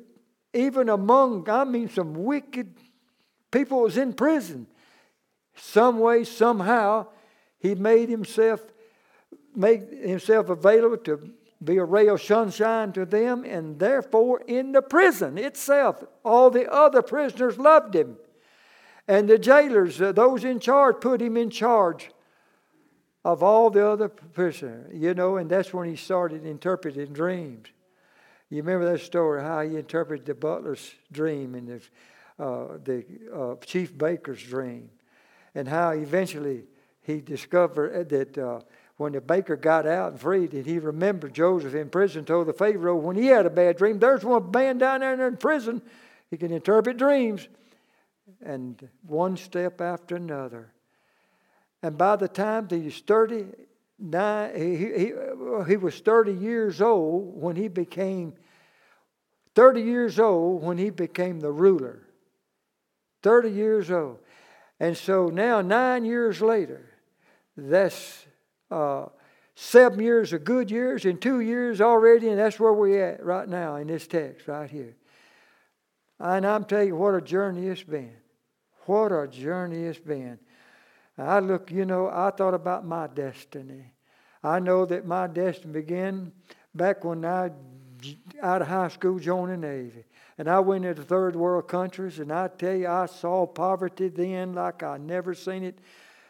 even 0.54 0.88
among 0.88 1.50
I 1.50 1.66
mean 1.66 1.90
some 1.90 2.14
wicked 2.14 2.74
people 3.52 3.82
was 3.82 3.98
in 3.98 4.14
prison. 4.14 4.68
Some 5.56 6.00
way, 6.00 6.24
somehow, 6.24 7.08
he 7.60 7.76
made 7.76 8.08
himself 8.08 8.62
made 9.54 9.82
himself 9.92 10.50
available 10.50 10.98
to 10.98 11.30
be 11.64 11.78
a 11.78 11.86
ray 11.86 12.08
of 12.08 12.22
sunshine 12.22 12.92
to 12.94 13.06
them, 13.06 13.44
and 13.44 13.80
therefore 13.80 14.42
in 14.48 14.72
the 14.72 14.82
prison 14.82 15.38
itself, 15.38 16.04
all 16.24 16.50
the 16.50 16.72
other 16.72 17.02
prisoners 17.02 17.58
loved 17.58 17.96
him. 17.96 18.18
And 19.08 19.28
the 19.28 19.38
jailers, 19.38 20.02
uh, 20.02 20.12
those 20.12 20.44
in 20.44 20.60
charge, 20.60 21.02
put 21.02 21.22
him 21.22 21.38
in 21.38 21.50
charge 21.50 22.12
of 23.26 23.42
all 23.42 23.70
the 23.70 23.88
other 23.88 24.10
prisoners, 24.10 24.92
you 24.94 25.14
know, 25.14 25.38
and 25.38 25.50
that's 25.50 25.74
when 25.74 25.88
he 25.88 25.96
started 25.96 26.46
interpreting 26.46 27.14
dreams. 27.14 27.68
You 28.50 28.58
remember 28.58 28.92
that 28.92 29.02
story, 29.02 29.42
how 29.42 29.62
he 29.62 29.78
interpreted 29.78 30.26
the 30.26 30.36
butler's 30.36 30.94
dream 31.12 31.56
and 31.56 31.68
the, 31.68 32.44
uh, 32.44 32.78
the 32.84 33.06
uh, 33.34 33.56
chief 33.66 33.98
baker's 33.98 34.44
dream, 34.44 34.90
and 35.56 35.68
how 35.68 35.92
eventually 35.92 36.66
he 37.02 37.22
discovered 37.22 38.10
that 38.10 38.38
uh, 38.38 38.60
when 38.98 39.14
the 39.14 39.22
baker 39.22 39.56
got 39.56 39.86
out 39.88 40.12
and 40.12 40.20
freed, 40.20 40.54
and 40.54 40.66
he 40.66 40.80
remembered 40.80 41.34
Joseph 41.34 41.74
in 41.74 41.90
prison, 41.90 42.26
told 42.26 42.48
the 42.48 42.54
Pharaoh 42.54 42.96
when 42.96 43.16
he 43.16 43.28
had 43.28 43.46
a 43.46 43.50
bad 43.50 43.78
dream, 43.78 44.00
there's 44.00 44.24
one 44.24 44.52
man 44.52 44.78
down 44.78 45.00
there 45.00 45.28
in 45.28 45.38
prison. 45.38 45.82
He 46.30 46.38
can 46.38 46.52
interpret 46.52 46.98
dreams. 46.98 47.48
And 48.46 48.90
one 49.06 49.36
step 49.38 49.82
after 49.82 50.16
another. 50.16 50.72
And 51.82 51.98
by 51.98 52.16
the 52.16 52.28
time 52.28 52.68
he 52.70 52.80
was 52.80 53.00
39, 53.00 54.52
he, 54.56 54.76
he, 54.78 55.14
he 55.68 55.78
was 55.78 56.00
30 56.00 56.34
years 56.34 56.82
old 56.82 57.42
when 57.42 57.56
he 57.56 57.68
became 57.68 58.34
30 59.56 59.82
years 59.82 60.20
old 60.20 60.64
when 60.64 60.78
he 60.78 60.90
became 60.90 61.40
the 61.40 61.52
ruler. 61.52 62.02
30 63.22 63.52
years 63.52 63.92
old. 63.92 64.20
And 64.80 64.98
so 64.98 65.28
now, 65.28 65.62
nine 65.62 66.06
years 66.06 66.42
later, 66.42 66.90
that's 67.56 68.26
uh, 68.74 69.10
seven 69.56 70.00
years 70.00 70.34
of 70.34 70.44
good 70.44 70.72
years 70.72 71.06
and 71.06 71.22
two 71.22 71.40
years 71.42 71.80
already, 71.82 72.30
and 72.30 72.40
that's 72.40 72.60
where 72.60 72.74
we're 72.74 73.06
at 73.06 73.24
right 73.24 73.48
now 73.48 73.76
in 73.76 73.88
this 73.88 74.08
text 74.08 74.48
right 74.48 74.70
here. 74.70 74.96
And 76.20 76.46
I'm 76.46 76.66
telling 76.66 76.88
you 76.88 76.96
what 76.96 77.16
a 77.16 77.22
journey 77.22 77.68
it's 77.68 77.84
been. 77.84 78.16
What 78.86 79.12
a 79.12 79.28
journey 79.28 79.84
it's 79.84 80.00
been. 80.00 80.40
I 81.18 81.40
look, 81.40 81.72
you 81.72 81.86
know, 81.86 82.08
I 82.08 82.32
thought 82.32 82.54
about 82.54 82.86
my 82.86 83.08
destiny. 83.08 83.94
I 84.44 84.60
know 84.60 84.86
that 84.86 85.06
my 85.06 85.28
destiny 85.28 85.74
began 85.74 86.32
back 86.74 87.04
when 87.04 87.24
I 87.24 87.52
out 88.42 88.62
of 88.62 88.68
high 88.68 88.90
school 88.90 89.20
joined 89.20 89.52
the 89.54 89.58
Navy. 89.58 90.04
And 90.38 90.50
I 90.50 90.60
went 90.60 90.84
into 90.84 91.04
third 91.04 91.36
world 91.36 91.68
countries, 91.68 92.20
and 92.20 92.32
I 92.32 92.48
tell 92.48 92.76
you, 92.76 92.88
I 92.88 93.06
saw 93.06 93.46
poverty 93.46 94.10
then 94.10 94.54
like 94.54 94.82
I 94.82 94.98
never 94.98 95.34
seen 95.34 95.64
it 95.64 95.80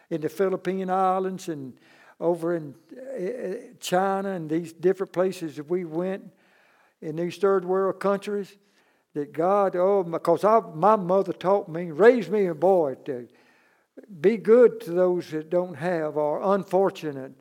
in 0.09 0.21
the 0.21 0.29
Philippine 0.29 0.89
Islands 0.89 1.47
and 1.47 1.73
over 2.19 2.55
in 2.55 2.75
eh, 3.15 3.25
eh, 3.25 3.55
China 3.79 4.29
and 4.29 4.49
these 4.49 4.73
different 4.73 5.11
places 5.11 5.55
that 5.57 5.69
we 5.69 5.85
went 5.85 6.23
in 7.01 7.15
these 7.15 7.37
third 7.37 7.65
world 7.65 7.99
countries, 7.99 8.55
that 9.13 9.33
God, 9.33 9.75
oh, 9.75 10.03
because 10.03 10.43
I, 10.43 10.59
my 10.73 10.95
mother 10.95 11.33
taught 11.33 11.69
me, 11.69 11.91
raised 11.91 12.29
me 12.29 12.47
a 12.47 12.55
boy 12.55 12.95
to 13.05 13.27
be 14.21 14.37
good 14.37 14.81
to 14.81 14.91
those 14.91 15.29
that 15.31 15.49
don't 15.49 15.75
have 15.75 16.17
or 16.17 16.41
unfortunate. 16.55 17.33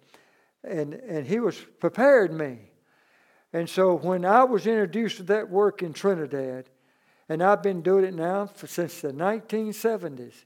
And, 0.64 0.94
and 0.94 1.26
he 1.26 1.40
was 1.40 1.56
prepared 1.80 2.32
me. 2.32 2.58
And 3.52 3.68
so 3.68 3.94
when 3.94 4.24
I 4.24 4.44
was 4.44 4.66
introduced 4.66 5.18
to 5.18 5.22
that 5.24 5.48
work 5.48 5.82
in 5.82 5.92
Trinidad, 5.92 6.68
and 7.28 7.42
I've 7.42 7.62
been 7.62 7.82
doing 7.82 8.04
it 8.04 8.14
now 8.14 8.46
for, 8.46 8.66
since 8.66 9.00
the 9.00 9.12
1970s. 9.12 10.44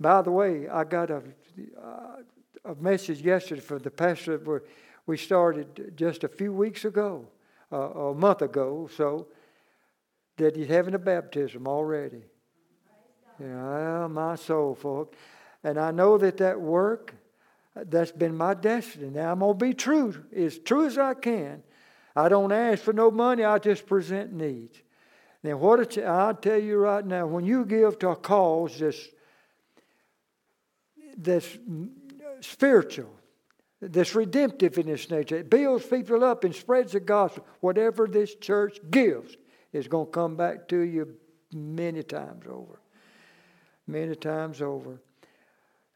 By 0.00 0.22
the 0.22 0.30
way, 0.30 0.68
I 0.68 0.84
got 0.84 1.10
a, 1.10 1.22
uh, 1.80 2.16
a 2.66 2.74
message 2.74 3.20
yesterday 3.20 3.60
from 3.60 3.78
the 3.78 3.90
pastor 3.90 4.38
where 4.38 4.62
we 5.06 5.16
started 5.16 5.92
just 5.96 6.24
a 6.24 6.28
few 6.28 6.52
weeks 6.52 6.84
ago, 6.84 7.28
uh, 7.72 7.76
a 7.76 8.14
month 8.14 8.42
ago, 8.42 8.88
so 8.96 9.28
that 10.36 10.56
he's 10.56 10.66
having 10.66 10.94
a 10.94 10.98
baptism 10.98 11.68
already. 11.68 12.22
Yeah, 13.40 14.08
my 14.08 14.34
soul, 14.34 14.74
folk. 14.74 15.14
And 15.62 15.78
I 15.78 15.90
know 15.90 16.18
that 16.18 16.38
that 16.38 16.60
work, 16.60 17.14
that's 17.74 18.12
been 18.12 18.36
my 18.36 18.54
destiny. 18.54 19.10
Now 19.10 19.32
I'm 19.32 19.38
going 19.38 19.58
to 19.58 19.64
be 19.64 19.74
true, 19.74 20.24
as 20.34 20.58
true 20.58 20.86
as 20.86 20.98
I 20.98 21.14
can. 21.14 21.62
I 22.14 22.28
don't 22.28 22.50
ask 22.50 22.82
for 22.82 22.92
no 22.92 23.10
money, 23.10 23.44
I 23.44 23.58
just 23.58 23.86
present 23.86 24.32
needs. 24.32 24.78
Now, 25.42 25.58
what 25.58 25.96
I'll 25.98 26.34
tell 26.34 26.58
you 26.58 26.78
right 26.78 27.04
now, 27.04 27.26
when 27.26 27.44
you 27.44 27.64
give 27.64 27.98
to 28.00 28.08
a 28.08 28.16
cause 28.16 28.78
that's, 28.78 29.06
that's 31.16 31.58
spiritual, 32.40 33.10
that's 33.80 34.14
redemptive 34.14 34.78
in 34.78 34.88
its 34.88 35.10
nature. 35.10 35.36
It 35.36 35.50
builds 35.50 35.86
people 35.86 36.24
up 36.24 36.44
and 36.44 36.54
spreads 36.54 36.92
the 36.92 37.00
gospel. 37.00 37.46
Whatever 37.60 38.06
this 38.06 38.34
church 38.34 38.78
gives 38.90 39.36
is 39.72 39.88
going 39.88 40.06
to 40.06 40.12
come 40.12 40.36
back 40.36 40.68
to 40.68 40.78
you 40.78 41.14
many 41.52 42.02
times 42.02 42.46
over. 42.48 42.80
Many 43.86 44.16
times 44.16 44.62
over. 44.62 45.00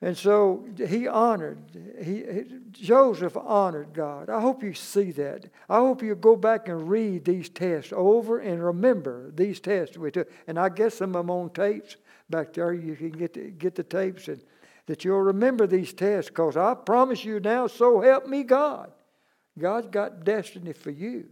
And 0.02 0.16
so 0.16 0.66
he 0.88 1.06
honored, 1.06 1.58
he, 2.02 2.24
Joseph 2.70 3.36
honored 3.36 3.92
God. 3.92 4.30
I 4.30 4.40
hope 4.40 4.62
you 4.62 4.72
see 4.72 5.10
that. 5.12 5.50
I 5.68 5.76
hope 5.76 6.02
you 6.02 6.14
go 6.14 6.36
back 6.36 6.68
and 6.68 6.88
read 6.88 7.26
these 7.26 7.50
tests 7.50 7.92
over 7.94 8.38
and 8.38 8.64
remember 8.64 9.30
these 9.32 9.60
tests 9.60 9.98
we 9.98 10.10
took. 10.10 10.30
And 10.46 10.58
I 10.58 10.70
guess 10.70 10.94
some 10.94 11.10
of 11.10 11.26
them 11.26 11.30
on 11.30 11.50
tapes 11.50 11.96
back 12.30 12.54
there. 12.54 12.72
You 12.72 12.96
can 12.96 13.10
get 13.10 13.34
the, 13.34 13.50
get 13.50 13.74
the 13.74 13.82
tapes 13.82 14.28
and 14.28 14.42
that 14.90 15.04
you'll 15.04 15.20
remember 15.20 15.68
these 15.68 15.92
tests 15.92 16.30
because 16.30 16.56
I 16.56 16.74
promise 16.74 17.24
you 17.24 17.38
now, 17.38 17.68
so 17.68 18.00
help 18.00 18.26
me 18.26 18.42
God. 18.42 18.90
God's 19.56 19.86
got 19.86 20.24
destiny 20.24 20.72
for 20.72 20.90
you 20.90 21.28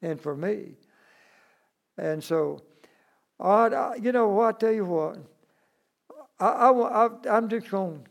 and 0.00 0.18
for 0.18 0.34
me. 0.34 0.76
And 1.98 2.24
so, 2.24 2.62
I, 3.38 3.96
you 4.00 4.12
know 4.12 4.28
what, 4.28 4.54
I 4.54 4.58
tell 4.58 4.72
you 4.72 4.86
what, 4.86 5.18
I, 6.40 6.70
I, 6.70 7.08
I'm 7.28 7.50
just 7.50 7.70
going 7.70 8.06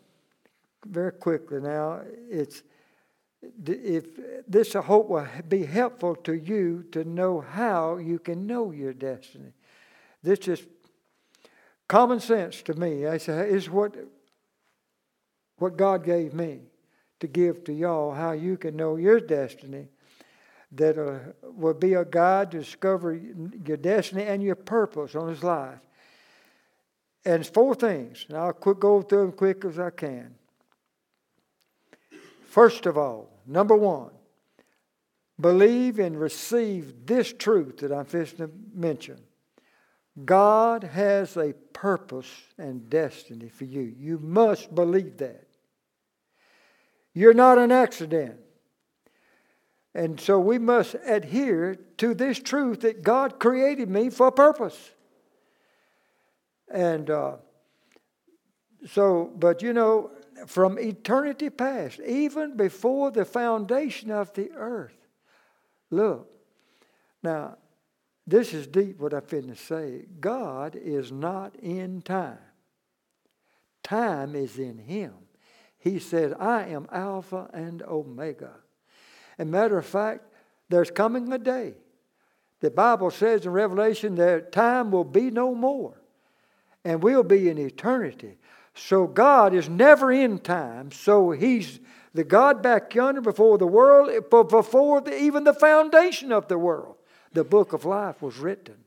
very 0.86 1.13
quickly 1.13 1.62
now. 1.62 2.02
It's 2.30 2.62
if 3.41 4.06
this 4.48 4.76
I 4.76 4.82
hope 4.82 5.10
will 5.10 5.28
be 5.50 5.65
helpful 5.65 6.15
to 6.17 6.34
you 6.34 6.86
to 6.91 7.04
know 7.04 7.41
how 7.41 7.98
you 7.98 8.19
can 8.19 8.45
know 8.45 8.69
your 8.69 8.93
destiny. 8.93 9.54
This 10.21 10.48
is 10.48 10.63
common 11.88 12.19
sense 12.19 12.62
to 12.63 12.76
me. 12.76 13.08
I 13.08 13.17
say 13.17 13.50
is 13.50 13.67
what 13.67 13.95
what 15.58 15.78
God 15.78 16.04
gave 16.04 16.34
me 16.34 16.60
to 17.20 17.28
give 17.28 17.63
to 17.65 17.74
y'all, 17.74 18.13
how 18.13 18.32
you 18.32 18.58
can 18.58 18.76
know 18.76 18.98
your 18.98 19.20
destiny, 19.20 19.88
that 20.74 20.98
uh, 20.98 21.20
will 21.44 21.74
be 21.74 21.94
a 21.94 22.04
guide 22.04 22.52
to 22.52 22.60
discover 22.60 23.13
your 23.13 23.78
destiny 23.78 24.24
and 24.24 24.44
your 24.44 24.56
purpose 24.56 25.15
on 25.15 25.28
this 25.28 25.44
life. 25.44 25.80
And 27.24 27.41
it's 27.41 27.50
four 27.50 27.74
things, 27.74 28.26
and 28.28 28.38
I'll 28.38 28.54
quick 28.54 28.80
go 28.80 29.02
through 29.02 29.22
them 29.22 29.32
quick 29.32 29.65
as 29.65 29.80
I 29.80 29.89
can. 29.89 30.36
First 32.48 32.86
of 32.86 32.98
all, 32.98 33.30
number 33.48 33.76
one, 33.76 34.12
believe 35.39 36.00
and 36.00 36.20
receive 36.20 37.06
this 37.06 37.34
truth 37.34 37.78
that 37.78 37.91
I'm 37.91 38.06
fixing 38.06 38.38
to 38.38 38.52
mention. 38.74 39.20
God 40.24 40.84
has 40.84 41.36
a 41.36 41.54
purpose 41.74 42.30
and 42.58 42.89
destiny 42.89 43.50
for 43.50 43.65
you. 43.65 43.94
You 43.98 44.20
must 44.20 44.74
believe 44.74 45.18
that. 45.18 45.44
You're 47.15 47.34
not 47.34 47.58
an 47.58 47.71
accident. 47.71 48.36
And 49.95 50.19
so 50.19 50.38
we 50.38 50.60
must 50.60 50.95
adhere 51.06 51.75
to 51.97 52.13
this 52.13 52.38
truth 52.38 52.82
that 52.82 53.01
God 53.01 53.39
created 53.39 53.89
me 53.89 54.10
for 54.10 54.28
a 54.28 54.32
purpose. 54.32 54.78
And 56.71 57.10
uh, 57.10 57.38
so, 58.86 59.32
but 59.34 59.62
you 59.62 59.71
know, 59.71 60.12
from 60.45 60.78
eternity 60.78 61.49
past, 61.49 62.01
even 62.01 62.58
before 62.58 63.12
the 63.12 63.23
foundation 63.23 64.12
of 64.12 64.34
the 64.34 64.51
earth. 64.51 64.97
Look, 65.89 66.30
now, 67.23 67.58
this 68.28 68.54
is 68.54 68.67
deep 68.67 68.99
what 68.99 69.13
I'm 69.13 69.21
finna 69.21 69.58
say. 69.58 70.06
God 70.19 70.75
is 70.75 71.13
not 71.13 71.56
in 71.56 72.01
time. 72.01 72.39
Time 73.84 74.36
is 74.36 74.58
in 74.58 74.80
Him. 74.80 75.13
He 75.86 76.00
said, 76.00 76.34
I 76.39 76.63
am 76.63 76.88
Alpha 76.91 77.48
and 77.54 77.84
Omega. 77.84 78.54
And 79.38 79.52
matter 79.52 79.78
of 79.78 79.86
fact, 79.86 80.26
there's 80.67 80.89
coming 80.89 81.32
a 81.32 81.38
day. 81.38 81.76
The 82.60 82.71
Bible 82.71 83.12
says 83.12 83.45
in 83.45 83.52
Revelation 83.52 84.15
that 84.15 84.52
time 84.52 84.89
will 84.89 85.04
be 85.04 85.30
no 85.30 85.54
more, 85.54 86.02
and 86.84 87.04
we'll 87.04 87.21
be 87.21 87.50
in 87.50 87.60
eternity. 87.60 88.39
So 88.74 89.06
God 89.06 89.54
is 89.54 89.69
never 89.69 90.12
in 90.12 90.39
time. 90.39 90.91
So 90.91 91.30
He's 91.30 91.80
the 92.15 92.24
God 92.24 92.63
back 92.63 92.95
yonder 92.95 93.21
before 93.21 93.60
the 93.60 93.67
world, 93.67 94.10
before 94.32 95.02
the, 95.02 95.15
even 95.15 95.43
the 95.43 95.54
foundation 95.54 96.32
of 96.32 96.48
the 96.48 96.58
world. 96.58 96.95
The 97.34 97.43
book 97.43 97.74
of 97.74 97.86
life 97.86 98.24
was 98.24 98.39
written. 98.39 98.78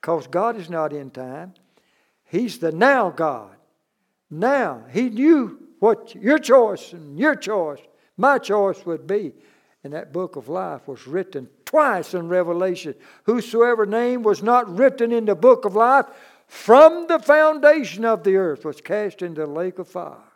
Because 0.00 0.28
God 0.28 0.56
is 0.56 0.70
not 0.70 0.94
in 0.94 1.10
time. 1.10 1.52
He's 2.24 2.58
the 2.58 2.72
now 2.72 3.10
God. 3.10 3.54
Now, 4.30 4.84
He 4.90 5.10
knew 5.10 5.58
what 5.84 6.14
your 6.14 6.38
choice 6.38 6.94
and 6.94 7.18
your 7.18 7.34
choice, 7.34 7.78
my 8.16 8.38
choice 8.38 8.86
would 8.86 9.06
be. 9.06 9.34
And 9.82 9.92
that 9.92 10.14
book 10.14 10.34
of 10.34 10.48
life 10.48 10.88
was 10.88 11.06
written 11.06 11.46
twice 11.66 12.14
in 12.14 12.26
Revelation. 12.26 12.94
Whosoever 13.24 13.84
name 13.84 14.22
was 14.22 14.42
not 14.42 14.78
written 14.78 15.12
in 15.12 15.26
the 15.26 15.34
book 15.34 15.66
of 15.66 15.76
life 15.76 16.06
from 16.46 17.06
the 17.06 17.18
foundation 17.18 18.06
of 18.06 18.24
the 18.24 18.36
earth 18.36 18.64
was 18.64 18.80
cast 18.80 19.20
into 19.20 19.42
the 19.42 19.46
lake 19.46 19.78
of 19.78 19.86
fire. 19.86 20.32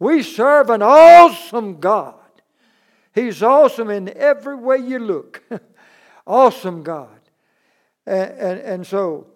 We 0.00 0.24
serve 0.24 0.70
an 0.70 0.82
awesome 0.82 1.78
God. 1.78 2.16
He's 3.14 3.44
awesome 3.44 3.90
in 3.90 4.08
every 4.08 4.56
way 4.56 4.78
you 4.78 4.98
look. 4.98 5.40
awesome 6.26 6.82
God. 6.82 7.20
And, 8.04 8.32
and, 8.32 8.60
and 8.60 8.86
so, 8.88 9.28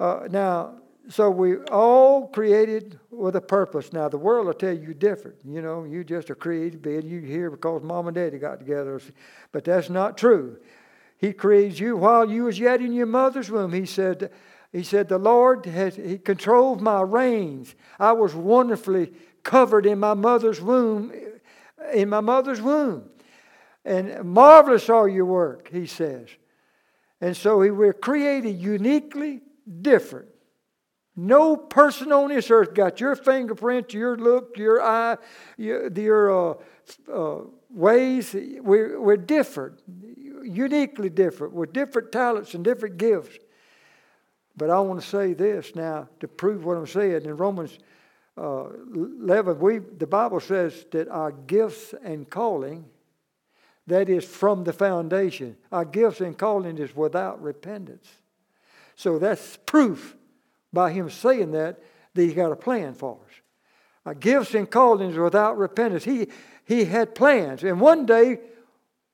uh, 0.00 0.20
now, 0.30 0.78
so 1.08 1.30
we 1.30 1.56
all 1.70 2.28
created 2.28 2.98
with 3.10 3.36
a 3.36 3.40
purpose. 3.40 3.92
Now, 3.92 4.08
the 4.08 4.18
world 4.18 4.46
will 4.46 4.54
tell 4.54 4.76
you 4.76 4.92
different. 4.92 5.38
You 5.44 5.62
know, 5.62 5.84
you 5.84 6.04
just 6.04 6.28
a 6.28 6.34
created 6.34 6.82
being. 6.82 7.06
You 7.06 7.20
here 7.20 7.50
because 7.50 7.82
mom 7.82 8.08
and 8.08 8.14
daddy 8.14 8.38
got 8.38 8.58
together. 8.58 9.00
But 9.50 9.64
that's 9.64 9.88
not 9.88 10.18
true. 10.18 10.58
He 11.16 11.32
created 11.32 11.78
you 11.78 11.96
while 11.96 12.30
you 12.30 12.44
was 12.44 12.58
yet 12.58 12.80
in 12.80 12.92
your 12.92 13.06
mother's 13.06 13.50
womb. 13.50 13.72
He 13.72 13.86
said, 13.86 14.30
he 14.70 14.82
said, 14.82 15.08
The 15.08 15.18
Lord 15.18 15.64
has 15.66 15.96
He 15.96 16.18
controlled 16.18 16.82
my 16.82 17.00
reins. 17.00 17.74
I 17.98 18.12
was 18.12 18.34
wonderfully 18.34 19.12
covered 19.42 19.86
in 19.86 19.98
my 19.98 20.14
mother's 20.14 20.60
womb, 20.60 21.12
in 21.94 22.10
my 22.10 22.20
mother's 22.20 22.60
womb. 22.60 23.08
And 23.84 24.24
marvelous 24.24 24.90
are 24.90 25.08
your 25.08 25.24
work, 25.24 25.70
he 25.72 25.86
says. 25.86 26.28
And 27.20 27.34
so 27.34 27.58
we 27.58 27.70
were 27.70 27.94
created 27.94 28.60
uniquely 28.60 29.40
different. 29.80 30.28
No 31.20 31.56
person 31.56 32.12
on 32.12 32.28
this 32.28 32.48
earth 32.48 32.74
got 32.74 33.00
your 33.00 33.16
fingerprint, 33.16 33.92
your 33.92 34.16
look, 34.16 34.56
your 34.56 34.80
eye, 34.80 35.16
your, 35.56 35.90
your 35.90 36.52
uh, 36.52 36.54
uh, 37.12 37.40
ways. 37.70 38.36
We're, 38.60 39.00
we're 39.00 39.16
different, 39.16 39.80
uniquely 40.44 41.10
different, 41.10 41.54
with 41.54 41.72
different 41.72 42.12
talents 42.12 42.54
and 42.54 42.62
different 42.62 42.98
gifts. 42.98 43.36
But 44.56 44.70
I 44.70 44.78
want 44.78 45.00
to 45.00 45.06
say 45.08 45.34
this 45.34 45.74
now 45.74 46.08
to 46.20 46.28
prove 46.28 46.64
what 46.64 46.76
I'm 46.76 46.86
saying. 46.86 47.24
In 47.24 47.36
Romans 47.36 47.80
uh, 48.40 48.68
11, 48.94 49.58
we, 49.58 49.78
the 49.78 50.06
Bible 50.06 50.38
says 50.38 50.86
that 50.92 51.08
our 51.08 51.32
gifts 51.32 51.96
and 52.00 52.30
calling, 52.30 52.84
that 53.88 54.08
is 54.08 54.24
from 54.24 54.62
the 54.62 54.72
foundation, 54.72 55.56
our 55.72 55.84
gifts 55.84 56.20
and 56.20 56.38
calling 56.38 56.78
is 56.78 56.94
without 56.94 57.42
repentance. 57.42 58.06
So 58.94 59.18
that's 59.18 59.58
proof 59.66 60.14
by 60.72 60.92
him 60.92 61.10
saying 61.10 61.52
that, 61.52 61.80
that 62.14 62.22
he 62.22 62.32
got 62.32 62.52
a 62.52 62.56
plan 62.56 62.94
for 62.94 63.18
us. 63.26 63.34
Our 64.06 64.14
gifts 64.14 64.54
and 64.54 64.70
callings 64.70 65.16
without 65.16 65.58
repentance. 65.58 66.04
He, 66.04 66.28
he 66.64 66.84
had 66.84 67.14
plans. 67.14 67.62
And 67.62 67.80
one 67.80 68.06
day, 68.06 68.40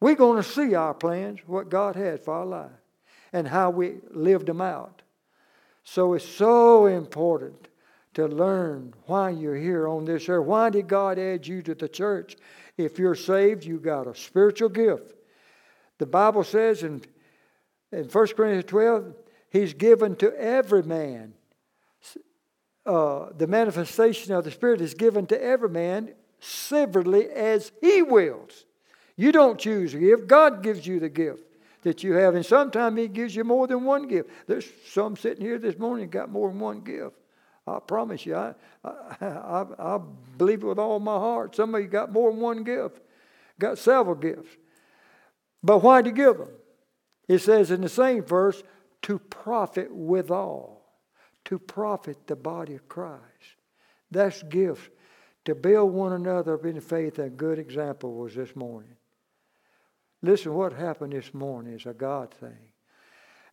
we're 0.01 0.15
going 0.15 0.43
to 0.43 0.49
see 0.49 0.75
our 0.75 0.95
plans, 0.95 1.41
what 1.47 1.69
God 1.69 1.97
had 1.97 2.21
for 2.21 2.35
our 2.35 2.47
life, 2.47 2.71
and 3.33 3.49
how 3.49 3.71
we 3.71 3.97
lived 4.11 4.47
them 4.47 4.61
out. 4.61 5.03
So 5.83 6.15
it's 6.15 6.29
so 6.29 6.87
important 6.87 7.69
to 8.15 8.27
learn 8.27 8.95
why 9.07 9.31
you're 9.31 9.57
here 9.57 9.89
on 9.89 10.05
this 10.05 10.29
earth. 10.29 10.47
Why 10.47 10.71
did 10.71 10.89
God 10.89 11.19
add 11.19 11.47
you 11.47 11.63
to 11.63 11.75
the 11.75 11.89
church? 11.89 12.37
If 12.77 12.99
you're 12.99 13.15
saved, 13.15 13.65
you 13.65 13.79
got 13.79 14.07
a 14.07 14.15
spiritual 14.15 14.69
gift. 14.69 15.15
The 15.99 16.07
Bible 16.07 16.45
says 16.45 16.83
in, 16.83 17.03
in 17.93 18.05
1 18.05 18.27
Corinthians 18.29 18.65
12, 18.67 19.15
He's 19.51 19.73
given 19.73 20.17
to 20.17 20.37
every 20.37 20.83
man. 20.83 21.35
Uh, 22.87 23.29
the 23.37 23.47
manifestation 23.47 24.35
of 24.35 24.45
the 24.45 24.51
Spirit 24.51 24.81
is 24.81 24.95
given 24.95 25.27
to 25.27 25.43
every 25.43 25.71
man 25.71 26.13
severally 26.41 27.29
as 27.31 27.73
He 27.81 28.03
wills. 28.03 28.67
You 29.17 29.33
don't 29.33 29.59
choose 29.59 29.95
a 29.95 29.99
gift, 29.99 30.27
God 30.27 30.63
gives 30.63 30.87
you 30.87 31.01
the 31.01 31.09
gift 31.09 31.43
that 31.83 32.03
you 32.03 32.15
have. 32.15 32.35
And 32.35 32.45
sometimes 32.45 32.99
He 32.99 33.09
gives 33.09 33.35
you 33.35 33.45
more 33.45 33.67
than 33.67 33.85
one 33.85 34.09
gift. 34.09 34.31
There's 34.47 34.67
some 34.87 35.17
sitting 35.17 35.45
here 35.45 35.59
this 35.59 35.79
morning 35.79 36.09
got 36.09 36.31
more 36.31 36.49
than 36.49 36.61
one 36.61 36.81
gift. 36.81 37.17
I 37.67 37.79
promise 37.79 38.27
you, 38.27 38.37
I, 38.37 38.55
I, 38.85 38.91
I, 39.21 39.65
I 39.79 40.01
believe 40.37 40.63
it 40.63 40.67
with 40.67 40.79
all 40.79 41.01
my 41.01 41.17
heart. 41.17 41.57
Some 41.57 41.75
of 41.75 41.81
you 41.81 41.89
got 41.89 42.13
more 42.13 42.31
than 42.31 42.41
one 42.41 42.65
gift, 42.65 43.01
got 43.59 43.79
several 43.79 44.15
gifts. 44.15 44.51
But 45.63 45.79
why 45.79 46.03
do 46.03 46.11
you 46.11 46.17
give 46.17 46.37
them? 46.37 46.51
It 47.27 47.39
says 47.39 47.71
in 47.71 47.81
the 47.81 47.89
same 47.89 48.23
verse, 48.23 48.63
to 49.03 49.19
profit 49.19 49.95
withal, 49.95 50.74
to 51.47 51.59
profit 51.59 52.27
the 52.27 52.37
body 52.37 52.75
of 52.75 52.89
Christ. 52.89 53.21
That's 54.11 54.43
gifts. 54.45 54.89
To 55.45 55.55
build 55.55 55.93
one 55.93 56.15
another 56.15 56.55
up 56.55 56.65
in 56.65 56.81
faith, 56.81 57.19
a 57.19 57.29
good 57.29 57.59
example 57.59 58.15
was 58.15 58.35
this 58.35 58.57
morning. 58.57 58.97
Listen, 60.23 60.55
what 60.55 60.73
happened 60.73 61.13
this 61.13 61.35
morning 61.35 61.75
is 61.75 61.85
a 61.85 61.93
God 61.93 62.33
thing. 62.33 62.73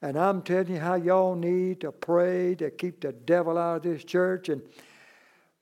And 0.01 0.17
I'm 0.17 0.41
telling 0.41 0.73
you 0.73 0.79
how 0.79 0.95
y'all 0.95 1.35
need 1.35 1.81
to 1.81 1.91
pray 1.91 2.55
to 2.55 2.71
keep 2.71 3.01
the 3.01 3.11
devil 3.11 3.57
out 3.57 3.77
of 3.77 3.83
this 3.83 4.03
church 4.05 4.47
and 4.47 4.61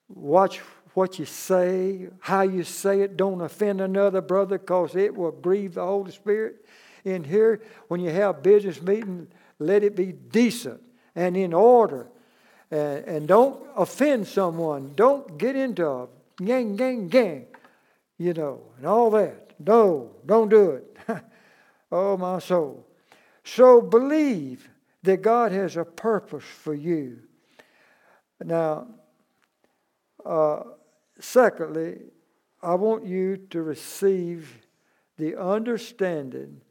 watch 0.07 0.59
what 0.93 1.19
you 1.19 1.25
say, 1.25 2.09
how 2.19 2.41
you 2.41 2.63
say 2.63 3.01
it. 3.01 3.17
Don't 3.17 3.41
offend 3.41 3.81
another 3.81 4.21
brother 4.21 4.57
because 4.57 4.95
it 4.95 5.15
will 5.15 5.31
grieve 5.31 5.73
the 5.73 5.85
Holy 5.85 6.11
Spirit. 6.11 6.65
In 7.05 7.23
here, 7.23 7.61
when 7.87 8.01
you 8.01 8.11
have 8.11 8.43
business 8.43 8.81
meeting, 8.81 9.27
let 9.57 9.83
it 9.83 9.95
be 9.95 10.11
decent 10.11 10.81
and 11.15 11.35
in 11.35 11.53
order. 11.53 12.07
And, 12.71 13.05
and 13.05 13.27
don't 13.27 13.65
offend 13.75 14.27
someone. 14.27 14.93
Don't 14.95 15.38
get 15.38 15.55
into 15.55 15.88
a 15.88 16.08
gang, 16.43 16.75
gang, 16.75 17.08
gang, 17.08 17.47
you 18.17 18.34
know, 18.34 18.62
and 18.77 18.86
all 18.86 19.10
that. 19.12 19.53
No, 19.60 20.12
don't 20.25 20.49
do 20.49 20.71
it. 20.71 20.97
oh, 21.91 22.15
my 22.17 22.39
soul. 22.39 22.86
So 23.43 23.82
believe 23.82 24.69
that 25.03 25.21
God 25.21 25.51
has 25.51 25.77
a 25.77 25.86
purpose 25.86 26.43
for 26.43 26.73
you. 26.73 27.19
Now, 28.43 28.88
uh, 30.25 30.62
secondly, 31.19 31.97
I 32.62 32.75
want 32.75 33.05
you 33.05 33.38
to 33.49 33.62
receive 33.62 34.60
the 35.17 35.39
understanding, 35.41 36.62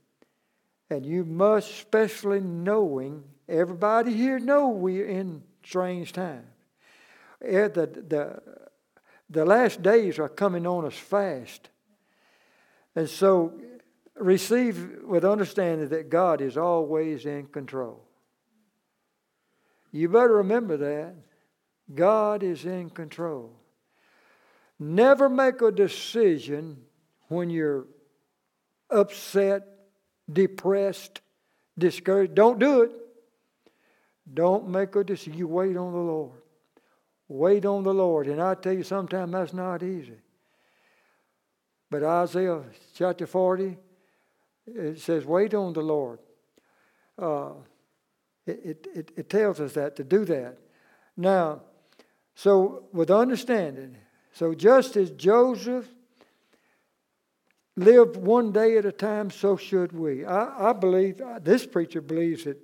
and 0.90 1.04
you 1.04 1.24
must, 1.24 1.70
especially 1.70 2.40
knowing, 2.40 3.24
everybody 3.48 4.14
here 4.14 4.38
know 4.38 4.68
we're 4.68 5.06
in 5.06 5.42
strange 5.68 6.12
times. 6.12 6.46
The, 7.40 7.68
the, 8.08 8.42
the 9.28 9.44
last 9.44 9.82
days 9.82 10.18
are 10.18 10.28
coming 10.28 10.66
on 10.66 10.86
us 10.86 10.94
fast. 10.94 11.68
And 12.96 13.08
so 13.08 13.52
receive 14.16 15.02
with 15.04 15.24
understanding 15.24 15.90
that 15.90 16.08
God 16.08 16.40
is 16.40 16.56
always 16.56 17.26
in 17.26 17.46
control. 17.46 18.02
You 19.92 20.08
better 20.08 20.36
remember 20.36 20.78
that. 20.78 21.14
God 21.94 22.42
is 22.42 22.64
in 22.64 22.88
control. 22.90 23.52
Never 24.78 25.28
make 25.28 25.60
a 25.60 25.70
decision 25.70 26.78
when 27.28 27.50
you're 27.50 27.86
upset, 28.90 29.62
depressed, 30.32 31.20
discouraged. 31.78 32.34
Don't 32.34 32.58
do 32.58 32.82
it. 32.82 32.92
Don't 34.32 34.68
make 34.68 34.94
a 34.96 35.04
decision. 35.04 35.38
You 35.38 35.48
wait 35.48 35.76
on 35.76 35.92
the 35.92 35.98
Lord. 35.98 36.42
Wait 37.28 37.64
on 37.64 37.82
the 37.82 37.94
Lord. 37.94 38.26
And 38.26 38.40
I 38.40 38.54
tell 38.54 38.72
you, 38.72 38.82
sometimes 38.82 39.32
that's 39.32 39.52
not 39.52 39.82
easy. 39.82 40.18
But 41.90 42.02
Isaiah 42.02 42.62
chapter 42.94 43.26
40, 43.26 43.76
it 44.66 45.00
says, 45.00 45.24
wait 45.24 45.54
on 45.54 45.72
the 45.72 45.82
Lord. 45.82 46.18
Uh, 47.18 47.52
it, 48.46 48.86
it, 48.94 49.12
it 49.16 49.30
tells 49.30 49.60
us 49.60 49.72
that, 49.74 49.96
to 49.96 50.04
do 50.04 50.24
that. 50.26 50.58
Now, 51.16 51.62
So, 52.34 52.84
with 52.92 53.10
understanding, 53.10 53.96
so 54.32 54.54
just 54.54 54.96
as 54.96 55.10
Joseph 55.10 55.88
lived 57.74 58.16
one 58.16 58.52
day 58.52 58.78
at 58.78 58.86
a 58.86 58.92
time, 58.92 59.30
so 59.30 59.56
should 59.56 59.92
we. 59.92 60.24
I, 60.24 60.70
I 60.70 60.72
believe, 60.72 61.20
this 61.40 61.66
preacher 61.66 62.00
believes 62.00 62.44
that 62.44 62.58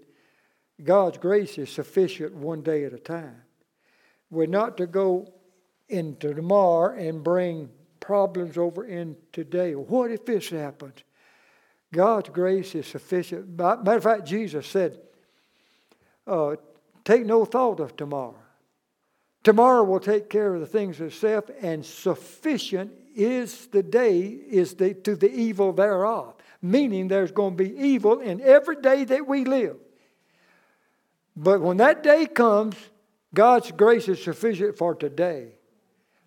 God's 0.82 1.18
grace 1.18 1.56
is 1.58 1.70
sufficient 1.70 2.34
one 2.34 2.62
day 2.62 2.84
at 2.84 2.92
a 2.92 2.98
time. 2.98 3.42
We're 4.30 4.46
not 4.46 4.76
to 4.78 4.86
go 4.86 5.32
into 5.88 6.34
tomorrow 6.34 6.96
and 6.98 7.22
bring 7.22 7.70
problems 8.00 8.58
over 8.58 8.84
in 8.84 9.16
today. 9.32 9.74
What 9.74 10.10
if 10.10 10.24
this 10.24 10.50
happens? 10.50 11.04
God's 11.92 12.30
grace 12.30 12.74
is 12.74 12.86
sufficient. 12.86 13.56
Matter 13.56 13.96
of 13.96 14.02
fact, 14.02 14.26
Jesus 14.26 14.66
said, 14.66 14.98
uh, 16.26 16.56
Take 17.04 17.26
no 17.26 17.44
thought 17.44 17.80
of 17.80 17.96
tomorrow. 17.96 18.38
Tomorrow 19.42 19.84
will 19.84 20.00
take 20.00 20.30
care 20.30 20.54
of 20.54 20.60
the 20.60 20.66
things 20.66 21.00
of 21.00 21.14
self, 21.14 21.44
and 21.60 21.84
sufficient 21.84 22.92
is 23.14 23.66
the 23.66 23.82
day 23.82 24.22
is 24.22 24.74
the, 24.74 24.94
to 24.94 25.14
the 25.14 25.30
evil 25.30 25.72
thereof. 25.72 26.34
Meaning 26.62 27.08
there's 27.08 27.30
going 27.30 27.58
to 27.58 27.64
be 27.64 27.78
evil 27.78 28.20
in 28.20 28.40
every 28.40 28.76
day 28.76 29.04
that 29.04 29.26
we 29.26 29.44
live. 29.44 29.76
But 31.36 31.60
when 31.60 31.78
that 31.78 32.02
day 32.02 32.26
comes, 32.26 32.76
God's 33.32 33.72
grace 33.72 34.08
is 34.08 34.22
sufficient 34.22 34.78
for 34.78 34.94
today. 34.94 35.52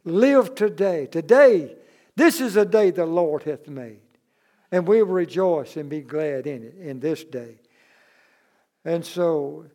Live 0.03 0.55
today. 0.55 1.07
Today, 1.07 1.75
this 2.15 2.41
is 2.41 2.55
a 2.55 2.65
day 2.65 2.91
the 2.91 3.05
Lord 3.05 3.43
hath 3.43 3.67
made. 3.67 4.01
And 4.71 4.87
we 4.87 5.01
will 5.01 5.13
rejoice 5.13 5.77
and 5.77 5.89
be 5.89 6.01
glad 6.01 6.45
in 6.45 6.63
it, 6.63 6.75
in 6.77 6.99
this 6.99 7.23
day. 7.23 7.59
And 8.83 9.05
so, 9.05 9.65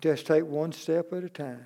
just 0.00 0.26
take 0.26 0.44
one 0.44 0.72
step 0.72 1.12
at 1.12 1.24
a 1.24 1.28
time 1.28 1.64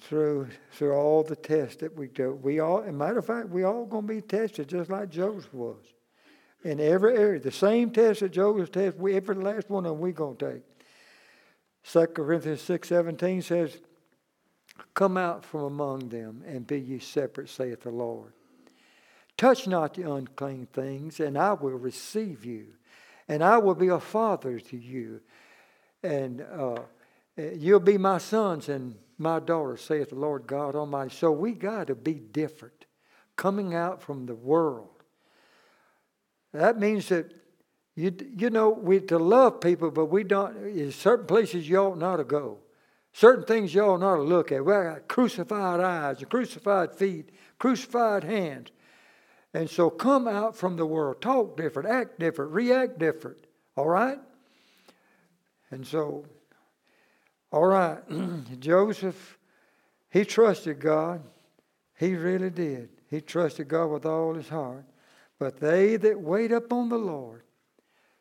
through 0.00 0.48
through 0.72 0.94
all 0.94 1.22
the 1.22 1.36
tests 1.36 1.76
that 1.76 1.96
we 1.96 2.08
do. 2.08 2.32
We 2.42 2.58
all, 2.58 2.80
as 2.80 2.88
a 2.88 2.92
matter 2.92 3.18
of 3.18 3.26
fact, 3.26 3.50
we 3.50 3.64
all 3.64 3.84
going 3.86 4.06
to 4.06 4.14
be 4.14 4.22
tested 4.22 4.68
just 4.68 4.90
like 4.90 5.10
Joseph 5.10 5.52
was. 5.52 5.84
In 6.62 6.78
every 6.78 7.16
area. 7.16 7.40
The 7.40 7.50
same 7.50 7.90
test 7.90 8.20
that 8.20 8.32
Joseph 8.32 8.70
tested, 8.70 9.00
we, 9.00 9.16
every 9.16 9.34
last 9.34 9.70
one 9.70 9.86
of 9.86 9.92
them 9.92 10.00
we're 10.00 10.12
going 10.12 10.36
to 10.36 10.52
take. 10.52 10.62
2 11.84 12.06
Corinthians 12.08 12.60
6.17 12.62 13.42
says, 13.42 13.78
Come 14.94 15.16
out 15.16 15.44
from 15.44 15.62
among 15.62 16.08
them 16.08 16.42
and 16.46 16.66
be 16.66 16.80
ye 16.80 16.98
separate, 16.98 17.48
saith 17.48 17.82
the 17.82 17.90
Lord. 17.90 18.32
Touch 19.36 19.66
not 19.66 19.94
the 19.94 20.10
unclean 20.10 20.66
things, 20.66 21.20
and 21.20 21.38
I 21.38 21.54
will 21.54 21.70
receive 21.70 22.44
you, 22.44 22.66
and 23.26 23.42
I 23.42 23.56
will 23.58 23.74
be 23.74 23.88
a 23.88 23.98
father 23.98 24.60
to 24.60 24.76
you, 24.76 25.22
and 26.02 26.42
uh, 26.42 26.80
you'll 27.36 27.80
be 27.80 27.96
my 27.96 28.18
sons 28.18 28.68
and 28.68 28.96
my 29.16 29.38
daughters, 29.38 29.80
saith 29.80 30.10
the 30.10 30.16
Lord 30.16 30.46
God 30.46 30.74
Almighty. 30.74 31.14
So 31.14 31.32
we 31.32 31.52
got 31.52 31.86
to 31.86 31.94
be 31.94 32.14
different, 32.14 32.84
coming 33.36 33.74
out 33.74 34.02
from 34.02 34.26
the 34.26 34.34
world. 34.34 34.99
That 36.52 36.78
means 36.78 37.08
that 37.08 37.32
you, 37.94 38.14
you 38.36 38.50
know 38.50 38.70
we 38.70 39.00
to 39.00 39.18
love 39.18 39.60
people, 39.60 39.90
but 39.90 40.06
we 40.06 40.24
don't. 40.24 40.56
In 40.66 40.92
certain 40.92 41.26
places 41.26 41.68
you 41.68 41.78
ought 41.78 41.98
not 41.98 42.16
to 42.16 42.24
go. 42.24 42.58
Certain 43.12 43.44
things 43.44 43.74
you 43.74 43.82
ought 43.82 44.00
not 44.00 44.16
to 44.16 44.22
look 44.22 44.52
at. 44.52 44.64
We 44.64 44.72
got 44.72 45.08
crucified 45.08 45.80
eyes, 45.80 46.24
crucified 46.28 46.94
feet, 46.94 47.30
crucified 47.58 48.24
hands. 48.24 48.68
And 49.52 49.68
so 49.68 49.90
come 49.90 50.28
out 50.28 50.56
from 50.56 50.76
the 50.76 50.86
world. 50.86 51.20
Talk 51.20 51.56
different, 51.56 51.88
act 51.88 52.20
different, 52.20 52.52
react 52.52 52.98
different. 52.98 53.38
All 53.76 53.88
right? 53.88 54.18
And 55.72 55.86
so, 55.86 56.24
all 57.52 57.66
right, 57.66 57.98
Joseph, 58.60 59.38
he 60.08 60.24
trusted 60.24 60.78
God. 60.78 61.22
He 61.98 62.14
really 62.14 62.50
did. 62.50 62.90
He 63.08 63.20
trusted 63.20 63.68
God 63.68 63.86
with 63.86 64.06
all 64.06 64.34
his 64.34 64.48
heart. 64.48 64.84
But 65.40 65.58
they 65.58 65.96
that 65.96 66.20
wait 66.20 66.52
upon 66.52 66.90
the 66.90 66.98
Lord 66.98 67.42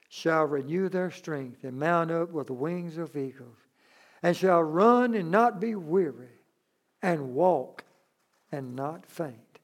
shall 0.07 0.45
renew 0.45 0.87
their 0.87 1.11
strength 1.11 1.63
and 1.65 1.77
mount 1.77 2.09
up 2.09 2.31
with 2.31 2.49
wings 2.49 2.97
of 2.97 3.15
eagles, 3.15 3.57
and 4.23 4.35
shall 4.35 4.63
run 4.63 5.13
and 5.13 5.29
not 5.29 5.59
be 5.59 5.75
weary, 5.75 6.29
and 7.01 7.35
walk 7.35 7.83
and 8.51 8.75
not 8.75 9.05
faint. 9.05 9.59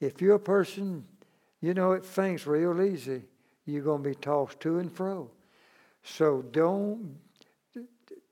If 0.00 0.22
you're 0.22 0.36
a 0.36 0.40
person, 0.40 1.04
you 1.60 1.74
know, 1.74 1.92
it 1.92 2.04
faints 2.04 2.46
real 2.46 2.80
easy, 2.80 3.24
you're 3.66 3.82
going 3.82 4.04
to 4.04 4.08
be 4.08 4.14
tossed 4.14 4.60
to 4.60 4.78
and 4.78 4.90
fro. 4.90 5.30
So 6.04 6.42
don't 6.52 7.18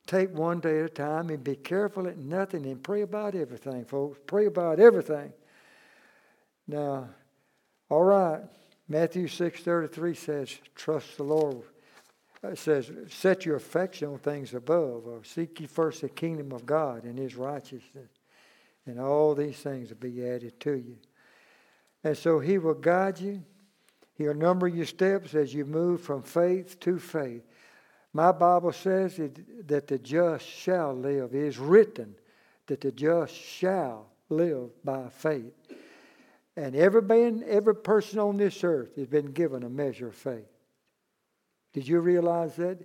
take 0.07 0.33
one 0.33 0.61
day 0.61 0.79
at 0.79 0.85
a 0.85 0.89
time 0.89 1.31
and 1.31 1.43
be 1.43 1.57
careful 1.57 2.07
at 2.07 2.19
nothing 2.19 2.67
and 2.67 2.83
pray 2.83 3.03
about 3.03 3.35
everything, 3.35 3.85
folks. 3.85 4.21
Pray 4.27 4.47
about 4.47 4.79
everything. 4.79 5.33
Now, 6.69 7.09
all 7.89 8.03
right, 8.03 8.41
Matthew 8.89 9.27
6.33 9.27 10.17
says, 10.17 10.59
trust 10.75 11.17
the 11.17 11.23
Lord. 11.23 11.63
Uh, 12.45 12.49
it 12.49 12.59
says, 12.59 12.91
set 13.09 13.45
your 13.45 13.57
affection 13.57 14.09
on 14.09 14.19
things 14.19 14.55
above, 14.55 15.07
or 15.07 15.25
seek 15.25 15.61
ye 15.61 15.67
first 15.67 16.03
the 16.03 16.09
kingdom 16.09 16.53
of 16.53 16.67
God 16.67 17.05
and 17.05 17.19
his 17.19 17.37
righteousness, 17.37 18.11
and 18.87 19.01
all 19.01 19.35
these 19.35 19.59
things 19.59 19.91
will 19.91 19.97
be 19.97 20.27
added 20.29 20.59
to 20.61 20.75
you. 20.75 20.97
And 22.07 22.17
so 22.17 22.39
He 22.39 22.59
will 22.59 22.75
guide 22.75 23.19
you. 23.19 23.43
He'll 24.15 24.33
number 24.33 24.69
your 24.69 24.87
steps 24.87 25.35
as 25.35 25.53
you 25.53 25.65
move 25.65 26.01
from 26.01 26.23
faith 26.23 26.79
to 26.81 27.01
faith. 27.01 27.43
My 28.13 28.31
Bible 28.31 28.73
says 28.73 29.21
that 29.67 29.89
the 29.89 29.99
just 29.99 30.47
shall 30.47 30.95
live. 30.95 31.35
It 31.35 31.43
is 31.43 31.59
written 31.59 32.15
that 32.69 32.81
the 32.81 32.93
just 32.93 33.35
shall 33.35 34.07
live 34.29 34.71
by 34.85 35.09
faith. 35.09 35.53
And 36.57 36.75
every 36.75 37.03
man, 37.03 37.45
every 37.47 37.75
person 37.75 38.19
on 38.19 38.39
this 38.39 38.65
earth 38.65 38.97
has 38.97 39.07
been 39.07 39.33
given 39.33 39.63
a 39.63 39.69
measure 39.69 40.09
of 40.09 40.15
faith. 40.15 40.49
Did 41.75 41.87
you 41.87 42.01
realize 42.01 42.57
that? 42.57 42.79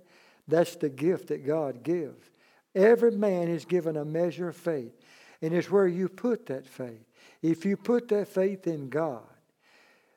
That's 0.46 0.76
the 0.76 0.90
gift 0.90 1.28
that 1.28 1.46
God 1.46 1.82
gives. 1.82 2.28
Every 2.74 3.12
man 3.12 3.48
is 3.48 3.64
given 3.64 3.96
a 3.96 4.04
measure 4.04 4.48
of 4.48 4.56
faith. 4.56 4.92
And 5.40 5.54
it's 5.54 5.70
where 5.70 5.88
you 5.88 6.08
put 6.08 6.46
that 6.46 6.66
faith. 6.66 7.04
If 7.40 7.64
you 7.64 7.76
put 7.76 8.08
that 8.08 8.28
faith 8.28 8.66
in 8.66 8.88
God, 8.88 9.22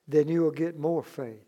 then 0.07 0.27
you'll 0.27 0.51
get 0.51 0.77
more 0.77 1.03
faith 1.03 1.45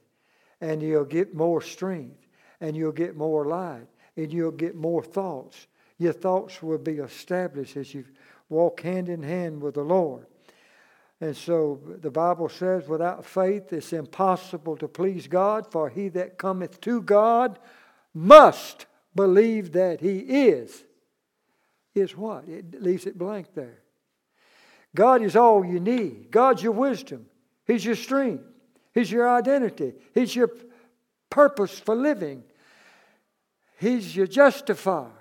and 0.62 0.82
you'll 0.82 1.06
get 1.06 1.36
more 1.36 1.62
strength 1.62 2.28
and 2.60 2.76
you'll 2.76 2.92
get 2.92 3.16
more 3.16 3.46
light 3.46 3.88
and 4.16 4.34
you'll 4.34 4.52
get 4.52 4.76
more 4.76 5.04
thoughts. 5.04 5.68
Your 6.00 6.14
thoughts 6.14 6.64
will 6.64 6.78
be 6.78 6.98
established 6.98 7.78
as 7.78 7.94
you 7.94 8.06
walk 8.50 8.82
hand 8.82 9.10
in 9.10 9.22
hand 9.22 9.62
with 9.62 9.76
the 9.76 9.84
Lord. 9.84 10.26
And 11.20 11.36
so 11.36 11.82
the 12.02 12.12
Bible 12.12 12.48
says, 12.48 12.88
without 12.88 13.26
faith 13.26 13.74
it's 13.74 13.94
impossible 13.94 14.78
to 14.78 14.88
please 14.88 15.28
God, 15.28 15.72
for 15.72 15.90
he 15.90 16.10
that 16.10 16.38
cometh 16.38 16.80
to 16.82 17.02
God 17.02 17.58
must 18.14 18.86
believe 19.16 19.72
that 19.72 20.00
he 20.00 20.20
is. 20.20 20.84
Is 21.96 22.16
what? 22.16 22.48
It 22.48 22.82
leaves 22.82 23.08
it 23.08 23.18
blank 23.18 23.56
there. 23.56 23.82
God 24.96 25.24
is 25.24 25.36
all 25.36 25.66
you 25.66 25.80
need. 25.80 26.30
God's 26.30 26.62
your 26.62 26.72
wisdom. 26.72 27.26
He's 27.66 27.84
your 27.84 27.96
strength. 27.96 28.44
He's 28.94 29.12
your 29.12 29.30
identity. 29.30 29.94
He's 30.14 30.36
your 30.36 30.52
purpose 31.30 31.80
for 31.80 31.96
living. 31.96 32.44
He's 33.80 34.16
your 34.16 34.28
justifier. 34.28 35.12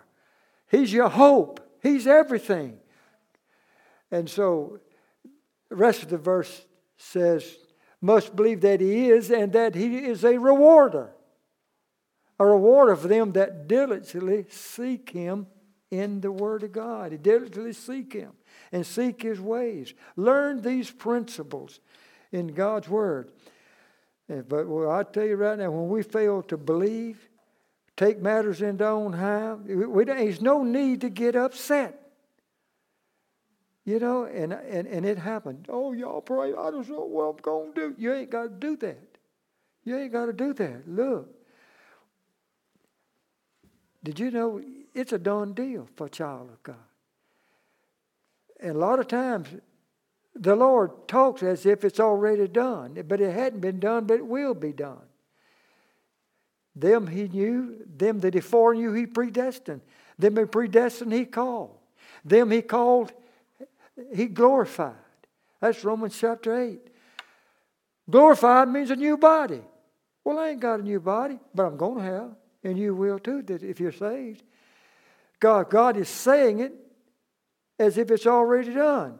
He's 0.70 0.92
your 0.92 1.08
hope. 1.08 1.60
He's 1.82 2.06
everything. 2.06 2.78
And 4.10 4.28
so 4.28 4.80
the 5.68 5.76
rest 5.76 6.02
of 6.02 6.08
the 6.08 6.18
verse 6.18 6.64
says, 6.96 7.56
must 8.00 8.36
believe 8.36 8.60
that 8.60 8.80
he 8.80 9.10
is 9.10 9.30
and 9.30 9.52
that 9.52 9.74
he 9.74 9.98
is 9.98 10.24
a 10.24 10.38
rewarder. 10.38 11.12
A 12.38 12.46
rewarder 12.46 12.96
for 12.96 13.08
them 13.08 13.32
that 13.32 13.66
diligently 13.66 14.46
seek 14.50 15.10
him 15.10 15.46
in 15.90 16.20
the 16.20 16.30
Word 16.30 16.62
of 16.62 16.72
God. 16.72 17.12
He 17.12 17.18
Diligently 17.18 17.72
seek 17.72 18.12
him 18.12 18.32
and 18.72 18.86
seek 18.86 19.22
his 19.22 19.40
ways. 19.40 19.94
Learn 20.16 20.60
these 20.60 20.90
principles 20.90 21.80
in 22.32 22.48
God's 22.48 22.88
word. 22.88 23.30
But 24.28 24.68
well, 24.68 24.90
I 24.90 25.04
tell 25.04 25.24
you 25.24 25.36
right 25.36 25.58
now, 25.58 25.70
when 25.70 25.88
we 25.88 26.02
fail 26.02 26.42
to 26.42 26.56
believe, 26.56 27.28
take 27.96 28.20
matters 28.20 28.60
into 28.60 28.84
our 28.84 28.90
own 28.90 29.12
hand, 29.12 29.66
there's 29.66 30.42
no 30.42 30.62
need 30.62 31.00
to 31.02 31.08
get 31.08 31.36
upset. 31.36 32.05
You 33.86 34.00
know, 34.00 34.24
and, 34.24 34.52
and, 34.52 34.86
and 34.88 35.06
it 35.06 35.16
happened. 35.16 35.66
Oh, 35.68 35.92
y'all 35.92 36.20
pray. 36.20 36.48
I 36.50 36.70
don't 36.72 36.88
know 36.90 37.04
what 37.04 37.22
I'm 37.22 37.36
going 37.36 37.72
to 37.72 37.80
do. 37.80 37.94
You 37.96 38.12
ain't 38.12 38.30
got 38.30 38.42
to 38.42 38.48
do 38.48 38.76
that. 38.78 39.16
You 39.84 39.96
ain't 39.96 40.12
got 40.12 40.26
to 40.26 40.32
do 40.32 40.52
that. 40.54 40.88
Look. 40.88 41.32
Did 44.02 44.18
you 44.18 44.32
know 44.32 44.60
it's 44.92 45.12
a 45.12 45.18
done 45.18 45.52
deal 45.52 45.88
for 45.94 46.06
a 46.06 46.10
child 46.10 46.50
of 46.50 46.62
God? 46.64 46.76
And 48.60 48.74
a 48.74 48.78
lot 48.78 48.98
of 48.98 49.06
times, 49.06 49.48
the 50.34 50.56
Lord 50.56 51.06
talks 51.06 51.44
as 51.44 51.64
if 51.64 51.84
it's 51.84 52.00
already 52.00 52.48
done, 52.48 53.02
but 53.06 53.20
it 53.20 53.32
hadn't 53.32 53.60
been 53.60 53.78
done, 53.78 54.04
but 54.04 54.14
it 54.14 54.26
will 54.26 54.54
be 54.54 54.72
done. 54.72 55.06
Them 56.74 57.06
he 57.06 57.28
knew, 57.28 57.86
them 57.86 58.18
that 58.20 58.34
he 58.34 58.40
foreknew, 58.40 58.92
he 58.92 59.06
predestined. 59.06 59.80
Them 60.18 60.36
he 60.36 60.44
predestined, 60.44 61.12
he 61.12 61.24
called. 61.24 61.78
Them 62.24 62.50
he 62.50 62.62
called, 62.62 63.12
he 64.14 64.26
glorified. 64.26 64.94
That's 65.60 65.84
Romans 65.84 66.16
chapter 66.18 66.56
8. 66.58 66.80
Glorified 68.08 68.68
means 68.68 68.90
a 68.90 68.96
new 68.96 69.16
body. 69.16 69.62
Well, 70.24 70.38
I 70.38 70.50
ain't 70.50 70.60
got 70.60 70.80
a 70.80 70.82
new 70.82 71.00
body, 71.00 71.38
but 71.54 71.66
I'm 71.66 71.76
going 71.76 71.98
to 71.98 72.04
have, 72.04 72.36
and 72.64 72.78
you 72.78 72.94
will 72.94 73.18
too, 73.18 73.44
if 73.48 73.80
you're 73.80 73.92
saved. 73.92 74.42
God, 75.40 75.70
God 75.70 75.96
is 75.96 76.08
saying 76.08 76.60
it 76.60 76.72
as 77.78 77.98
if 77.98 78.10
it's 78.10 78.26
already 78.26 78.72
done. 78.74 79.18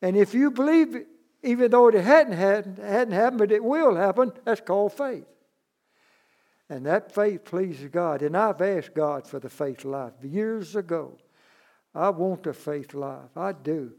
And 0.00 0.16
if 0.16 0.34
you 0.34 0.50
believe 0.50 0.94
it, 0.94 1.06
even 1.42 1.70
though 1.70 1.88
it 1.88 1.94
hadn't, 1.94 2.34
hadn't, 2.34 2.78
hadn't 2.78 3.14
happened, 3.14 3.38
but 3.38 3.52
it 3.52 3.62
will 3.62 3.94
happen, 3.94 4.32
that's 4.44 4.60
called 4.60 4.92
faith. 4.92 5.26
And 6.68 6.84
that 6.86 7.12
faith 7.14 7.44
pleases 7.44 7.88
God. 7.88 8.22
And 8.22 8.36
I've 8.36 8.60
asked 8.60 8.94
God 8.94 9.26
for 9.26 9.40
the 9.40 9.48
faith 9.48 9.84
life 9.84 10.12
years 10.22 10.76
ago. 10.76 11.18
I 11.94 12.10
want 12.10 12.42
the 12.42 12.52
faith 12.52 12.94
life. 12.94 13.36
I 13.36 13.52
do. 13.52 13.92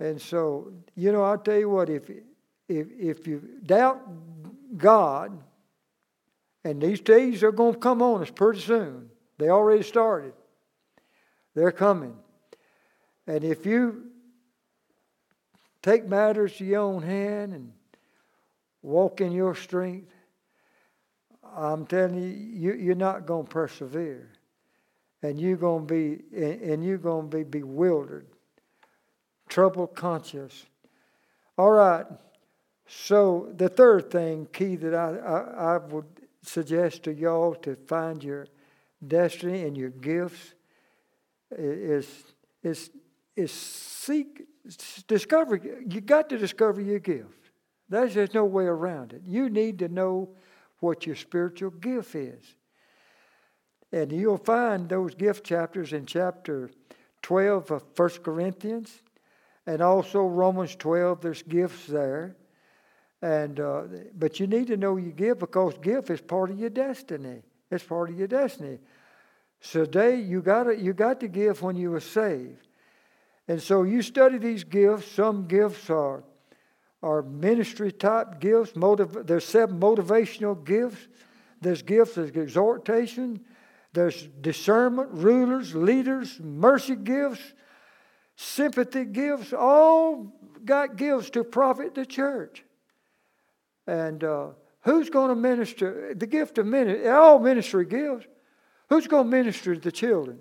And 0.00 0.20
so, 0.20 0.72
you 0.94 1.12
know, 1.12 1.22
I'll 1.22 1.38
tell 1.38 1.58
you 1.58 1.68
what, 1.68 1.88
if, 1.88 2.10
if, 2.68 2.86
if 2.90 3.26
you 3.26 3.42
doubt 3.64 4.00
God, 4.76 5.38
and 6.64 6.80
these 6.80 7.00
days 7.00 7.42
are 7.42 7.52
going 7.52 7.74
to 7.74 7.78
come 7.78 8.02
on 8.02 8.22
us 8.22 8.30
pretty 8.30 8.60
soon, 8.60 9.10
they 9.38 9.48
already 9.48 9.82
started. 9.82 10.32
They're 11.54 11.72
coming. 11.72 12.16
And 13.26 13.44
if 13.44 13.66
you 13.66 14.06
take 15.82 16.06
matters 16.06 16.56
to 16.56 16.64
your 16.64 16.80
own 16.80 17.02
hand 17.02 17.52
and 17.52 17.72
walk 18.82 19.20
in 19.20 19.32
your 19.32 19.54
strength, 19.54 20.10
I'm 21.56 21.86
telling 21.86 22.16
you, 22.16 22.28
you 22.28 22.74
you're 22.74 22.94
not 22.94 23.26
going 23.26 23.46
to 23.46 23.50
persevere. 23.50 24.30
And 25.22 25.40
you're 25.40 25.56
going 25.56 25.86
to 25.86 25.94
be, 25.94 26.20
and 26.36 26.84
you're 26.84 26.98
going 26.98 27.30
to 27.30 27.36
be 27.36 27.44
bewildered, 27.44 28.26
troubled 29.48 29.94
conscious. 29.94 30.66
All 31.56 31.70
right. 31.70 32.06
So 32.86 33.52
the 33.56 33.68
third 33.68 34.10
thing, 34.10 34.46
key 34.52 34.76
that 34.76 34.94
I, 34.94 35.16
I, 35.16 35.74
I 35.74 35.78
would 35.78 36.06
suggest 36.42 37.04
to 37.04 37.14
y'all 37.14 37.54
to 37.56 37.76
find 37.86 38.22
your 38.22 38.46
destiny 39.06 39.62
and 39.62 39.76
your 39.76 39.90
gifts 39.90 40.54
is, 41.50 42.24
is, 42.62 42.90
is 43.36 43.52
seek, 43.52 44.42
discover, 45.06 45.56
you 45.56 46.00
got 46.00 46.28
to 46.30 46.38
discover 46.38 46.80
your 46.80 46.98
gift. 46.98 47.50
There's 47.88 48.14
just 48.14 48.34
no 48.34 48.44
way 48.44 48.64
around 48.64 49.12
it. 49.12 49.22
You 49.24 49.48
need 49.48 49.78
to 49.80 49.88
know 49.88 50.30
what 50.80 51.06
your 51.06 51.16
spiritual 51.16 51.70
gift 51.70 52.14
is. 52.14 52.56
And 53.92 54.10
you'll 54.10 54.38
find 54.38 54.88
those 54.88 55.14
gift 55.14 55.44
chapters 55.44 55.92
in 55.92 56.06
chapter 56.06 56.70
12 57.22 57.70
of 57.70 57.84
1 57.96 58.08
Corinthians 58.22 59.00
and 59.66 59.80
also 59.80 60.26
Romans 60.26 60.76
12, 60.76 61.20
there's 61.20 61.42
gifts 61.42 61.86
there. 61.86 62.36
And, 63.22 63.58
uh, 63.58 63.82
but 64.14 64.38
you 64.38 64.46
need 64.46 64.66
to 64.66 64.76
know 64.76 64.96
your 64.96 65.12
gift 65.12 65.40
because 65.40 65.78
gift 65.78 66.10
is 66.10 66.20
part 66.20 66.50
of 66.50 66.58
your 66.58 66.70
destiny. 66.70 67.42
It's 67.70 67.84
part 67.84 68.10
of 68.10 68.18
your 68.18 68.28
destiny. 68.28 68.78
So 69.60 69.86
today 69.86 70.16
you 70.16 70.42
got 70.42 70.78
you 70.78 70.92
got 70.92 71.20
to 71.20 71.28
give 71.28 71.62
when 71.62 71.74
you 71.74 71.90
were 71.90 72.00
saved. 72.00 72.68
And 73.48 73.60
so 73.60 73.82
you 73.82 74.02
study 74.02 74.36
these 74.36 74.62
gifts. 74.62 75.10
Some 75.10 75.46
gifts 75.46 75.88
are, 75.88 76.22
are 77.02 77.22
ministry 77.22 77.90
type 77.90 78.40
gifts. 78.40 78.76
Motiv- 78.76 79.26
there's 79.26 79.44
seven 79.44 79.80
motivational 79.80 80.62
gifts. 80.62 81.08
There's 81.62 81.82
gifts 81.82 82.18
of 82.18 82.36
exhortation. 82.36 83.40
There's 83.94 84.26
discernment, 84.40 85.10
rulers, 85.12 85.74
leaders, 85.74 86.40
mercy 86.40 86.96
gifts, 86.96 87.54
sympathy 88.36 89.04
gives 89.04 89.52
All 89.52 90.32
got 90.64 90.96
gives 90.96 91.30
to 91.30 91.44
profit 91.44 91.94
the 91.94 92.06
church. 92.06 92.64
And 93.86 94.24
uh, 94.24 94.48
who's 94.82 95.10
going 95.10 95.28
to 95.28 95.34
minister? 95.34 96.14
The 96.14 96.26
gift 96.26 96.58
of 96.58 96.66
ministry, 96.66 97.08
all 97.08 97.38
ministry 97.38 97.84
gifts. 97.84 98.26
Who's 98.88 99.06
going 99.06 99.24
to 99.24 99.30
minister 99.30 99.74
to 99.74 99.80
the 99.80 99.92
children? 99.92 100.38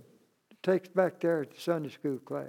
Takes 0.62 0.88
back 0.88 1.20
there 1.20 1.42
at 1.42 1.54
the 1.54 1.60
Sunday 1.60 1.90
school 1.90 2.20
class. 2.20 2.48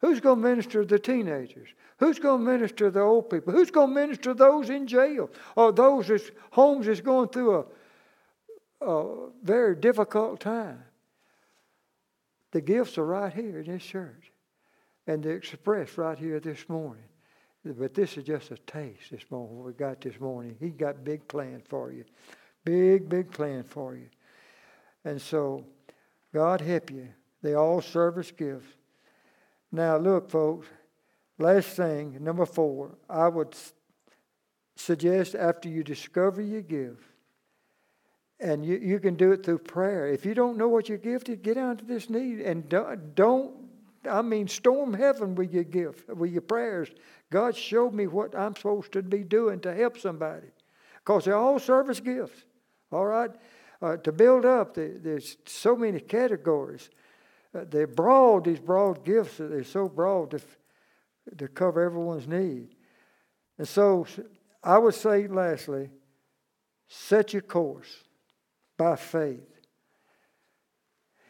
Who's 0.00 0.20
going 0.20 0.42
to 0.42 0.48
minister 0.48 0.82
to 0.82 0.86
the 0.86 0.98
teenagers? 0.98 1.70
Who's 1.98 2.18
going 2.18 2.44
to 2.44 2.50
minister 2.50 2.86
to 2.86 2.90
the 2.90 3.00
old 3.00 3.30
people? 3.30 3.54
Who's 3.54 3.70
going 3.70 3.88
to 3.88 3.94
minister 3.94 4.22
to 4.24 4.34
those 4.34 4.68
in 4.68 4.86
jail 4.86 5.30
or 5.56 5.72
those 5.72 6.08
whose 6.08 6.30
homes 6.50 6.88
is 6.88 7.00
going 7.00 7.28
through 7.28 7.64
a, 8.82 8.86
a 8.86 9.30
very 9.42 9.76
difficult 9.76 10.40
time? 10.40 10.82
The 12.50 12.60
gifts 12.60 12.98
are 12.98 13.06
right 13.06 13.32
here 13.32 13.60
in 13.60 13.72
this 13.72 13.82
church, 13.82 14.30
and 15.06 15.22
they're 15.22 15.42
right 15.96 16.18
here 16.18 16.40
this 16.40 16.68
morning. 16.68 17.04
But 17.64 17.94
this 17.94 18.16
is 18.16 18.24
just 18.24 18.50
a 18.50 18.56
taste 18.58 19.10
this 19.10 19.24
morning, 19.30 19.56
what 19.56 19.66
we 19.66 19.72
got 19.72 20.00
this 20.00 20.20
morning. 20.20 20.56
He 20.60 20.68
got 20.68 21.02
big 21.02 21.26
plans 21.28 21.62
for 21.68 21.90
you. 21.90 22.04
Big, 22.64 23.08
big 23.08 23.30
plan 23.30 23.64
for 23.64 23.94
you. 23.94 24.08
And 25.04 25.20
so, 25.20 25.64
God 26.32 26.60
help 26.60 26.90
you. 26.90 27.08
They 27.42 27.54
all 27.54 27.80
service 27.80 28.30
gifts. 28.30 28.66
Now, 29.72 29.96
look, 29.96 30.30
folks, 30.30 30.66
last 31.38 31.68
thing, 31.68 32.22
number 32.22 32.46
four, 32.46 32.96
I 33.08 33.28
would 33.28 33.54
suggest 34.76 35.34
after 35.34 35.68
you 35.68 35.82
discover 35.82 36.40
your 36.42 36.62
gift, 36.62 37.02
and 38.40 38.64
you, 38.64 38.76
you 38.76 38.98
can 38.98 39.14
do 39.14 39.32
it 39.32 39.44
through 39.44 39.58
prayer. 39.58 40.06
If 40.08 40.26
you 40.26 40.34
don't 40.34 40.58
know 40.58 40.68
what 40.68 40.88
your 40.88 40.98
gift 40.98 41.28
is, 41.28 41.38
get 41.42 41.54
down 41.54 41.76
to 41.78 41.84
this 41.84 42.10
need 42.10 42.40
and 42.40 42.68
don't, 42.68 43.14
don't 43.14 43.63
I 44.08 44.22
mean, 44.22 44.48
storm 44.48 44.94
heaven 44.94 45.34
with 45.34 45.52
your 45.52 45.64
gift, 45.64 46.08
with 46.08 46.30
your 46.30 46.42
prayers. 46.42 46.90
God 47.30 47.56
showed 47.56 47.94
me 47.94 48.06
what 48.06 48.34
I'm 48.34 48.54
supposed 48.56 48.92
to 48.92 49.02
be 49.02 49.24
doing 49.24 49.60
to 49.60 49.74
help 49.74 49.98
somebody. 49.98 50.48
Because 50.98 51.24
they're 51.24 51.36
all 51.36 51.58
service 51.58 52.00
gifts. 52.00 52.44
All 52.90 53.06
right? 53.06 53.30
uh, 53.84 53.96
to 53.98 54.12
build 54.12 54.46
up. 54.46 54.74
there's 54.74 55.36
so 55.44 55.76
many 55.76 56.00
categories. 56.00 56.88
Uh, 57.54 57.64
they're 57.68 57.86
broad, 57.86 58.44
these 58.44 58.58
broad 58.58 59.04
gifts, 59.04 59.36
they're 59.38 59.62
so 59.62 59.88
broad 59.88 60.30
to, 60.30 60.40
to 61.36 61.48
cover 61.48 61.82
everyone's 61.82 62.26
need. 62.26 62.74
And 63.58 63.68
so 63.68 64.06
I 64.62 64.78
would 64.78 64.94
say, 64.94 65.26
lastly, 65.26 65.90
set 66.88 67.34
your 67.34 67.42
course 67.42 68.04
by 68.78 68.96
faith. 68.96 69.50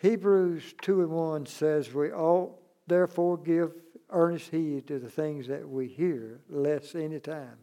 Hebrews 0.00 0.74
2 0.82 1.00
and 1.00 1.10
1 1.10 1.46
says, 1.46 1.92
We 1.92 2.12
all 2.12 2.62
therefore 2.86 3.36
give 3.38 3.72
earnest 4.10 4.50
heed 4.50 4.86
to 4.86 4.98
the 4.98 5.10
things 5.10 5.46
that 5.48 5.68
we 5.68 5.88
hear, 5.88 6.40
lest 6.48 6.94
any 6.94 7.20
time 7.20 7.58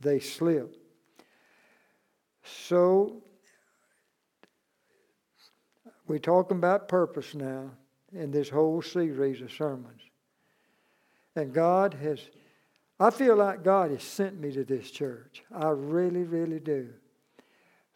they 0.00 0.18
slip. 0.18 0.76
So 2.42 3.22
we're 6.06 6.18
talking 6.18 6.56
about 6.56 6.88
purpose 6.88 7.34
now 7.34 7.70
in 8.12 8.30
this 8.30 8.48
whole 8.48 8.82
series 8.82 9.40
of 9.40 9.52
sermons. 9.52 10.02
And 11.36 11.52
God 11.52 11.94
has, 11.94 12.20
I 12.98 13.10
feel 13.10 13.36
like 13.36 13.62
God 13.62 13.90
has 13.90 14.02
sent 14.02 14.40
me 14.40 14.50
to 14.52 14.64
this 14.64 14.90
church. 14.90 15.44
I 15.54 15.68
really, 15.68 16.24
really 16.24 16.58
do. 16.58 16.88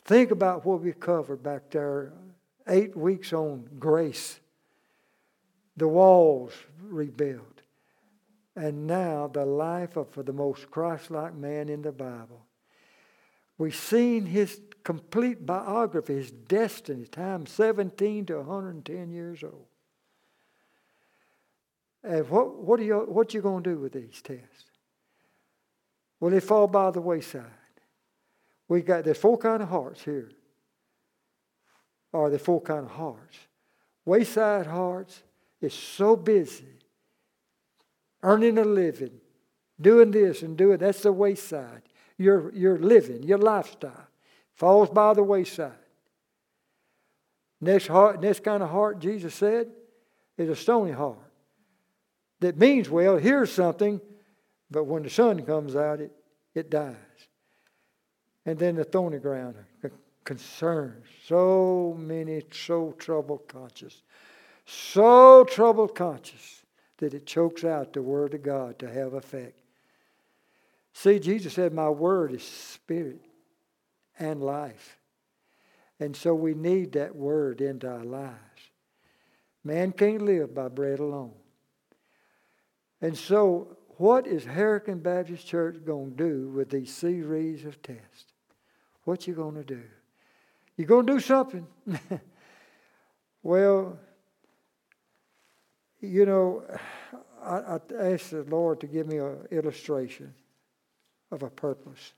Think 0.05 0.31
about 0.31 0.65
what 0.65 0.83
we 0.83 0.93
covered 0.93 1.43
back 1.43 1.71
there 1.71 2.13
eight 2.69 2.97
weeks 2.97 3.33
on 3.33 3.69
grace, 3.79 4.39
the 5.77 5.89
walls 5.89 6.53
rebuilt, 6.81 7.63
and 8.57 8.87
now 8.87 9.29
the 9.33 9.45
life 9.45 9.97
of 9.97 10.09
the 10.25 10.33
most 10.33 10.71
Christ 10.71 11.11
like 11.11 11.35
man 11.35 11.69
in 11.69 11.83
the 11.83 11.93
Bible. 11.93 12.47
We've 13.59 13.75
seen 13.75 14.27
his 14.27 14.61
complete 14.83 15.47
biography, 15.47 16.15
his 16.15 16.31
destiny, 16.31 17.07
time 17.07 17.47
17 17.47 18.27
to 18.27 18.37
110 18.39 19.11
years 19.11 19.43
old. 19.43 19.67
And 22.03 22.29
what, 22.29 22.57
what, 22.57 22.81
are 22.81 22.85
you, 22.85 22.99
what 22.99 23.33
you 23.33 23.41
going 23.41 23.65
to 23.65 23.71
do 23.71 23.79
with 23.79 23.93
these 23.93 24.21
tests? 24.23 24.65
Will 26.21 26.31
they 26.31 26.41
fall 26.41 26.67
by 26.67 26.91
the 26.91 27.01
wayside? 27.01 27.45
We 28.69 28.83
got 28.83 29.05
there's 29.05 29.19
four 29.19 29.39
kind 29.39 29.63
of 29.63 29.69
hearts 29.69 30.03
here. 30.03 30.31
Or 32.13 32.31
the 32.31 32.39
four 32.39 32.61
kind 32.61 32.85
of 32.85 32.93
hearts. 32.93 33.37
Wayside 34.05 34.67
hearts 34.67 35.23
is 35.65 35.75
so 35.75 36.15
busy 36.17 36.79
earning 38.23 38.59
a 38.59 38.65
living, 38.65 39.21
doing 39.81 40.11
this 40.11 40.43
and 40.43 40.57
doing 40.57 40.79
that's 40.79 41.03
the 41.03 41.13
wayside 41.13 41.83
your, 42.17 42.53
your 42.55 42.79
living, 42.79 43.23
your 43.23 43.39
lifestyle. 43.39 44.07
Falls 44.55 44.89
by 44.91 45.15
the 45.15 45.23
wayside. 45.23 45.73
Next, 47.61 47.87
heart, 47.87 48.21
next 48.21 48.45
kind 48.45 48.63
of 48.63 48.71
heart, 48.71 49.01
Jesus 49.01 49.35
said, 49.35 49.69
is 50.37 50.49
a 50.49 50.57
stony 50.57 50.93
heart. 50.93 51.19
That 52.41 52.59
means, 52.59 52.91
well, 52.91 53.17
here's 53.17 53.51
something, 53.51 54.01
but 54.71 54.85
when 54.85 55.03
the 55.03 55.11
sun 55.11 55.45
comes 55.45 55.75
out, 55.75 56.01
it, 56.01 56.13
it 56.55 56.71
dies. 56.71 56.95
And 58.47 58.59
then 58.59 58.77
the 58.77 58.85
thorny 58.85 59.19
ground, 59.19 59.57
concerns, 60.25 61.07
So 61.27 61.97
many 61.99 62.43
so 62.53 62.95
troubled 62.99 63.49
conscious. 63.49 64.03
So 64.67 65.45
troubled 65.45 65.95
conscious 65.95 66.63
that 66.99 67.15
it 67.15 67.27
chokes 67.27 67.65
out 67.65 67.93
the 67.93 68.03
Word 68.03 68.35
of 68.35 68.43
God 68.43 68.79
to 68.79 68.91
have 68.91 69.15
effect. 69.15 69.61
See, 70.93 71.19
Jesus 71.19 71.55
said, 71.55 71.73
My 71.73 71.91
Word 71.91 72.33
is 72.33 72.43
spirit 72.43 73.21
and 74.19 74.43
life. 74.43 74.99
And 76.01 76.17
so 76.17 76.35
we 76.35 76.55
need 76.55 76.93
that 76.93 77.15
Word 77.15 77.61
into 77.61 77.89
our 77.89 78.05
lives. 78.05 78.39
Man 79.65 79.93
can't 79.93 80.23
live 80.23 80.55
by 80.55 80.69
bread 80.69 80.99
alone. 80.99 81.33
And 83.01 83.17
so, 83.17 83.77
what 83.97 84.27
is 84.27 84.45
Hurricane 84.45 84.99
Baptist 84.99 85.47
Church 85.47 85.77
going 85.85 86.17
to 86.17 86.17
do 86.17 86.49
with 86.49 86.71
these 86.71 86.93
series 86.93 87.65
of 87.65 87.81
tests? 87.83 88.33
What 89.05 89.27
you 89.27 89.35
going 89.35 89.55
to 89.55 89.65
do? 89.65 89.83
You're 90.77 90.89
going 90.89 91.07
to 91.07 91.13
do 91.15 91.21
something. 91.21 91.67
well, 93.43 93.99
you 96.05 96.27
know, 96.27 96.63
I, 97.43 97.57
I 97.77 98.13
asked 98.13 98.31
the 98.31 98.45
Lord 98.45 98.81
to 98.81 98.87
give 98.87 99.07
me 99.07 99.19
an 99.19 99.47
illustration 99.51 100.35
of 101.31 101.43
a 101.43 101.51
purpose. 101.51 102.13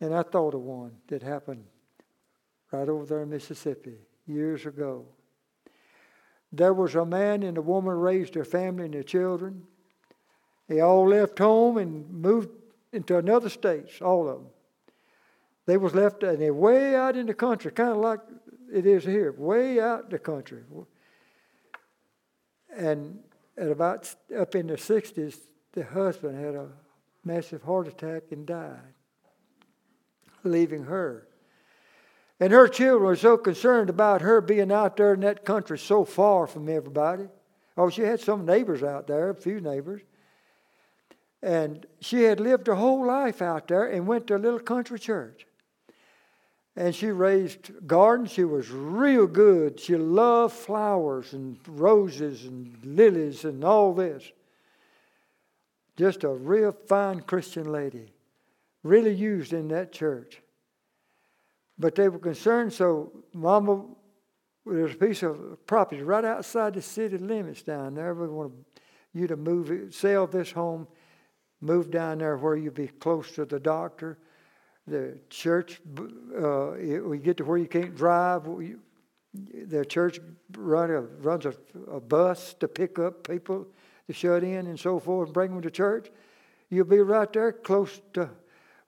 And 0.00 0.14
I 0.14 0.22
thought 0.22 0.54
of 0.54 0.62
one 0.62 0.92
that 1.08 1.22
happened 1.22 1.64
right 2.72 2.88
over 2.88 3.06
there 3.06 3.22
in 3.22 3.30
Mississippi 3.30 3.94
years 4.26 4.66
ago. 4.66 5.04
There 6.52 6.74
was 6.74 6.94
a 6.94 7.06
man 7.06 7.42
and 7.42 7.56
a 7.56 7.62
woman 7.62 7.94
raised 7.94 8.34
their 8.34 8.44
family 8.44 8.86
and 8.86 8.94
their 8.94 9.02
children. 9.02 9.62
They 10.68 10.80
all 10.80 11.08
left 11.08 11.38
home 11.38 11.78
and 11.78 12.10
moved 12.10 12.50
into 12.92 13.16
another 13.16 13.48
state, 13.48 14.02
all 14.02 14.28
of 14.28 14.38
them. 14.38 14.46
They 15.66 15.76
was 15.76 15.94
left 15.94 16.22
and 16.24 16.40
they're 16.40 16.52
way 16.52 16.94
out 16.94 17.16
in 17.16 17.26
the 17.26 17.34
country, 17.34 17.70
kind 17.70 17.90
of 17.90 17.98
like 17.98 18.20
it 18.72 18.86
is 18.86 19.04
here, 19.04 19.32
way 19.32 19.80
out 19.80 20.04
in 20.04 20.10
the 20.10 20.18
country. 20.18 20.62
And 22.76 23.18
at 23.56 23.70
about 23.70 24.14
up 24.36 24.54
in 24.54 24.66
the 24.66 24.76
60s, 24.76 25.36
the 25.72 25.84
husband 25.84 26.42
had 26.42 26.54
a 26.54 26.68
massive 27.24 27.62
heart 27.62 27.88
attack 27.88 28.24
and 28.30 28.46
died, 28.46 28.94
leaving 30.44 30.84
her. 30.84 31.28
And 32.40 32.52
her 32.52 32.66
children 32.66 33.04
were 33.04 33.16
so 33.16 33.36
concerned 33.36 33.88
about 33.88 34.22
her 34.22 34.40
being 34.40 34.72
out 34.72 34.96
there 34.96 35.14
in 35.14 35.20
that 35.20 35.44
country 35.44 35.78
so 35.78 36.04
far 36.04 36.46
from 36.46 36.68
everybody. 36.68 37.28
Oh, 37.76 37.88
she 37.88 38.02
had 38.02 38.20
some 38.20 38.44
neighbors 38.44 38.82
out 38.82 39.06
there, 39.06 39.30
a 39.30 39.34
few 39.34 39.60
neighbors. 39.60 40.02
And 41.42 41.86
she 42.00 42.22
had 42.22 42.40
lived 42.40 42.66
her 42.66 42.74
whole 42.74 43.06
life 43.06 43.42
out 43.42 43.68
there 43.68 43.86
and 43.86 44.06
went 44.06 44.26
to 44.28 44.36
a 44.36 44.38
little 44.38 44.60
country 44.60 44.98
church. 44.98 45.46
And 46.74 46.94
she 46.94 47.08
raised 47.08 47.86
gardens. 47.86 48.32
She 48.32 48.44
was 48.44 48.70
real 48.70 49.26
good. 49.26 49.78
She 49.78 49.96
loved 49.96 50.54
flowers 50.54 51.34
and 51.34 51.58
roses 51.66 52.44
and 52.44 52.76
lilies 52.82 53.44
and 53.44 53.62
all 53.62 53.92
this. 53.92 54.32
Just 55.96 56.24
a 56.24 56.30
real 56.30 56.72
fine 56.72 57.20
Christian 57.20 57.70
lady, 57.70 58.10
really 58.82 59.12
used 59.12 59.52
in 59.52 59.68
that 59.68 59.92
church. 59.92 60.40
But 61.78 61.94
they 61.94 62.08
were 62.08 62.18
concerned, 62.18 62.72
so 62.72 63.12
Mama, 63.34 63.84
there's 64.64 64.94
a 64.94 64.96
piece 64.96 65.22
of 65.22 65.66
property 65.66 66.02
right 66.02 66.24
outside 66.24 66.74
the 66.74 66.82
city 66.82 67.18
limits 67.18 67.62
down 67.62 67.94
there. 67.94 68.14
We 68.14 68.28
want 68.28 68.54
you 69.12 69.26
to 69.26 69.36
move 69.36 69.70
it, 69.70 69.92
sell 69.92 70.26
this 70.26 70.52
home, 70.52 70.86
move 71.60 71.90
down 71.90 72.18
there 72.18 72.38
where 72.38 72.56
you'd 72.56 72.74
be 72.74 72.88
close 72.88 73.30
to 73.32 73.44
the 73.44 73.60
doctor 73.60 74.18
the 74.86 75.18
church, 75.30 75.80
uh, 76.36 76.72
we 77.04 77.18
get 77.18 77.36
to 77.36 77.44
where 77.44 77.58
you 77.58 77.68
can't 77.68 77.96
drive. 77.96 78.44
The 79.34 79.84
church 79.84 80.20
run 80.56 80.90
a, 80.90 81.00
runs 81.00 81.46
a, 81.46 81.54
a, 81.90 82.00
bus 82.00 82.54
to 82.54 82.68
pick 82.68 82.98
up 82.98 83.26
people 83.26 83.66
to 84.06 84.12
shut 84.12 84.42
in 84.42 84.66
and 84.66 84.78
so 84.78 84.98
forth 84.98 85.28
and 85.28 85.34
bring 85.34 85.52
them 85.52 85.62
to 85.62 85.70
church. 85.70 86.10
You'll 86.68 86.84
be 86.84 86.98
right 86.98 87.32
there 87.32 87.52
close 87.52 88.00
to 88.14 88.28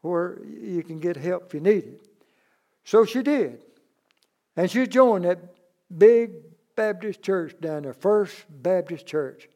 where 0.02 0.42
you 0.44 0.82
can 0.82 0.98
get 0.98 1.16
help 1.16 1.46
if 1.46 1.54
you 1.54 1.60
need 1.60 1.84
it. 1.84 2.06
So 2.84 3.04
she 3.04 3.22
did. 3.22 3.60
And 4.56 4.70
she 4.70 4.86
joined 4.86 5.24
that 5.24 5.38
big 5.96 6.32
Baptist 6.76 7.22
church 7.22 7.54
down 7.60 7.84
there, 7.84 7.94
First 7.94 8.44
Baptist 8.50 9.06
Church. 9.06 9.48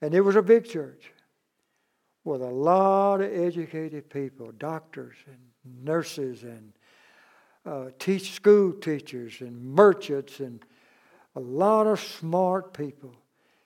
And 0.00 0.14
it 0.14 0.20
was 0.20 0.36
a 0.36 0.42
big 0.42 0.68
church 0.68 1.13
with 2.24 2.40
a 2.40 2.50
lot 2.50 3.20
of 3.20 3.32
educated 3.32 4.08
people, 4.08 4.50
doctors 4.58 5.16
and 5.26 5.84
nurses 5.84 6.42
and 6.42 6.72
uh, 7.66 7.90
teach 7.98 8.32
school 8.32 8.72
teachers 8.72 9.40
and 9.40 9.62
merchants 9.62 10.40
and 10.40 10.64
a 11.36 11.40
lot 11.40 11.86
of 11.86 12.00
smart 12.00 12.72
people. 12.72 13.14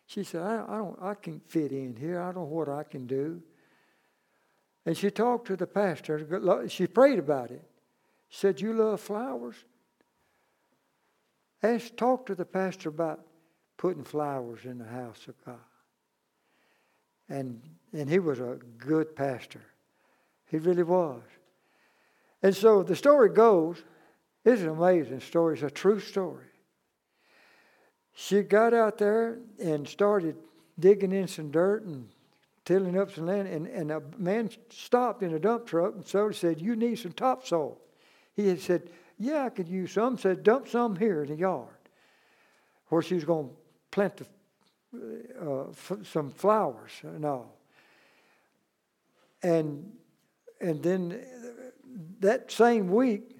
She 0.07 0.25
said, 0.25 0.43
I, 0.43 0.65
I 0.69 0.77
don't, 0.79 0.99
I 1.01 1.15
can't 1.15 1.49
fit 1.49 1.71
in 1.71 1.95
here. 1.97 2.21
I 2.21 2.27
don't 2.27 2.37
know 2.37 2.45
what 2.45 2.69
I 2.69 2.83
can 2.83 3.07
do. 3.07 3.43
And 4.87 4.97
she 4.97 5.11
talked 5.11 5.47
to 5.49 5.57
the 5.57 5.67
pastor. 5.67 6.67
She 6.69 6.87
prayed 6.87 7.19
about 7.19 7.51
it. 7.51 7.63
She 8.29 8.39
said, 8.39 8.61
You 8.61 8.73
love 8.73 9.01
flowers? 9.01 9.57
Ask, 11.63 11.97
talk 11.97 12.27
to 12.27 12.35
the 12.35 12.45
pastor 12.45 12.89
about 12.89 13.21
putting 13.77 14.05
flowers 14.05 14.61
in 14.65 14.79
the 14.79 14.87
house 14.87 15.27
of 15.29 15.35
God. 15.45 15.59
And, 17.29 17.61
and 17.93 18.09
he 18.09 18.19
was 18.19 18.41
a 18.41 18.59
good 18.79 19.17
pastor. 19.17 19.63
He 20.47 20.59
really 20.59 20.83
was. 20.83 21.23
And 22.43 22.55
so 22.55 22.83
the 22.83 22.97
story 22.97 23.31
goes, 23.31 23.83
it's 24.45 24.63
an 24.63 24.69
amazing 24.69 25.21
story. 25.21 25.55
It's 25.55 25.63
a 25.63 25.71
true 25.71 26.01
story. 26.01 26.47
She 28.15 28.43
got 28.43 28.75
out 28.75 28.99
there 28.99 29.39
and 29.63 29.87
started 29.87 30.37
digging 30.79 31.13
in 31.13 31.29
some 31.29 31.51
dirt 31.51 31.85
and 31.85 32.09
tilling 32.65 32.99
up 32.99 33.13
some 33.13 33.27
land. 33.27 33.49
And, 33.49 33.67
and 33.67 33.91
a 33.91 34.03
man 34.17 34.51
stopped 34.71 35.23
in 35.23 35.35
a 35.35 35.39
dump 35.39 35.67
truck 35.67 35.95
and 35.95 36.07
so 36.07 36.31
said, 36.31 36.61
You 36.61 36.77
need 36.77 36.99
some 36.99 37.13
topsoil. 37.13 37.79
He 38.35 38.49
had 38.49 38.61
said, 38.61 38.91
Yeah, 39.19 39.45
I 39.45 39.51
could 39.51 39.69
use 39.69 39.93
some. 39.93 40.17
Said, 40.19 40.43
Dump 40.43 40.69
some 40.69 40.97
here 40.97 41.23
in 41.23 41.29
the 41.29 41.37
yard 41.37 41.69
where 42.89 43.03
she 43.03 43.15
was 43.15 43.25
going 43.25 43.49
to 43.49 43.55
plant 43.91 44.17
the 44.17 44.27
uh, 45.41 45.69
f- 45.71 46.07
some 46.11 46.31
flowers 46.31 46.93
and 47.03 47.25
all. 47.25 47.58
And 49.43 49.93
and 50.61 50.83
then 50.83 51.25
that 52.21 52.51
same 52.51 52.89
week, 52.89 53.37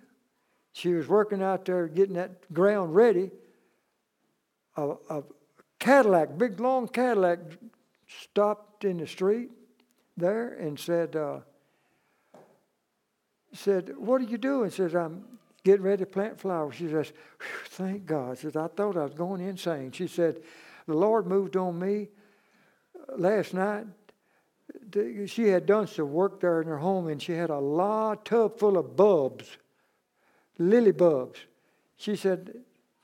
she 0.73 0.93
was 0.95 1.09
working 1.09 1.43
out 1.43 1.65
there 1.65 1.89
getting 1.89 2.15
that 2.15 2.53
ground 2.53 2.95
ready. 2.95 3.31
A, 4.77 4.95
a 5.11 5.23
Cadillac, 5.81 6.39
big 6.39 6.61
long 6.61 6.87
Cadillac, 6.87 7.39
stopped 8.07 8.85
in 8.85 8.99
the 8.99 9.07
street 9.07 9.51
there 10.17 10.55
and 10.55 10.79
said, 10.79 11.17
uh, 11.17 11.41
said, 13.53 13.97
"What 13.97 14.21
are 14.21 14.25
you 14.25 14.39
doing?" 14.39 14.71
Says, 14.71 14.95
"I'm 14.95 15.25
getting 15.65 15.83
ready 15.83 16.05
to 16.05 16.11
plant 16.11 16.41
flowers." 16.41 16.77
She 16.77 16.89
says, 16.89 17.13
"Thank 17.71 18.07
God." 18.07 18.39
Says, 18.39 18.55
"I 18.55 18.69
thought 18.69 18.97
I 18.97 19.05
was 19.05 19.15
going 19.15 19.41
insane." 19.41 19.91
She 19.91 20.07
said, 20.07 20.43
the 20.89 20.95
Lord 20.95 21.27
moved 21.27 21.55
on 21.55 21.79
me 21.79 22.09
last 23.19 23.53
night. 23.53 23.87
She 25.27 25.49
had 25.49 25.67
done 25.67 25.87
some 25.87 26.13
work 26.13 26.41
there 26.41 26.63
in 26.63 26.69
her 26.69 26.79
home, 26.79 27.09
and 27.09 27.21
she 27.21 27.33
had 27.33 27.51
a 27.51 27.59
lot 27.59 28.25
tub 28.25 28.59
full 28.59 28.79
of 28.79 28.97
bulbs, 28.97 29.59
lily 30.59 30.93
bulbs. 30.93 31.41
She 31.97 32.17
said, 32.17 32.55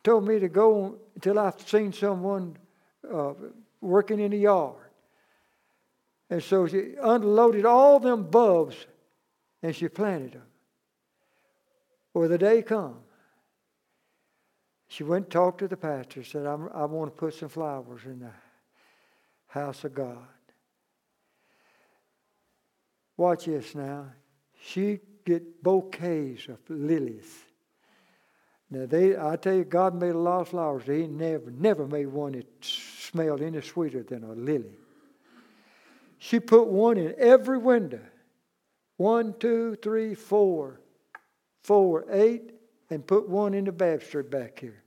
told 0.02 0.26
me 0.26 0.38
to 0.38 0.48
go 0.48 0.96
until 1.14 1.38
I've 1.38 1.60
seen 1.60 1.92
someone 1.92 2.56
uh, 3.10 3.34
working 3.80 4.20
in 4.20 4.30
the 4.30 4.38
yard. 4.38 4.76
And 6.30 6.42
so 6.42 6.66
she 6.66 6.94
unloaded 7.00 7.64
all 7.64 8.00
them 8.00 8.30
bulbs 8.30 8.86
and 9.62 9.74
she 9.74 9.88
planted 9.88 10.32
them. 10.32 10.42
Well, 12.12 12.28
the 12.28 12.38
day 12.38 12.62
come 12.62 12.96
she 14.94 15.02
went 15.02 15.24
and 15.24 15.32
talked 15.32 15.58
to 15.58 15.66
the 15.66 15.76
pastor, 15.76 16.22
said, 16.22 16.46
i 16.46 16.84
want 16.84 17.12
to 17.12 17.18
put 17.18 17.34
some 17.34 17.48
flowers 17.48 18.02
in 18.04 18.20
the 18.20 18.30
house 19.48 19.82
of 19.82 19.92
God. 19.92 20.24
Watch 23.16 23.44
this 23.46 23.74
now. 23.74 24.06
She 24.60 25.00
get 25.24 25.62
bouquets 25.62 26.48
of 26.48 26.58
lilies. 26.68 27.44
Now 28.70 28.86
they, 28.86 29.16
I 29.16 29.36
tell 29.36 29.54
you, 29.54 29.64
God 29.64 29.94
made 29.94 30.14
a 30.14 30.18
lot 30.18 30.40
of 30.40 30.48
flowers. 30.48 30.84
He 30.86 31.06
never, 31.06 31.50
never 31.50 31.86
made 31.86 32.06
one 32.06 32.32
that 32.32 32.46
smelled 32.60 33.42
any 33.42 33.60
sweeter 33.60 34.02
than 34.02 34.24
a 34.24 34.32
lily. 34.32 34.76
She 36.18 36.40
put 36.40 36.68
one 36.68 36.96
in 36.96 37.14
every 37.18 37.58
window. 37.58 38.00
One, 38.96 39.34
two, 39.38 39.76
three, 39.82 40.14
four, 40.14 40.80
four, 41.62 42.06
eight, 42.10 42.52
and 42.90 43.06
put 43.06 43.28
one 43.28 43.54
in 43.54 43.64
the 43.64 43.72
baptistry 43.72 44.22
back 44.22 44.58
here. 44.58 44.82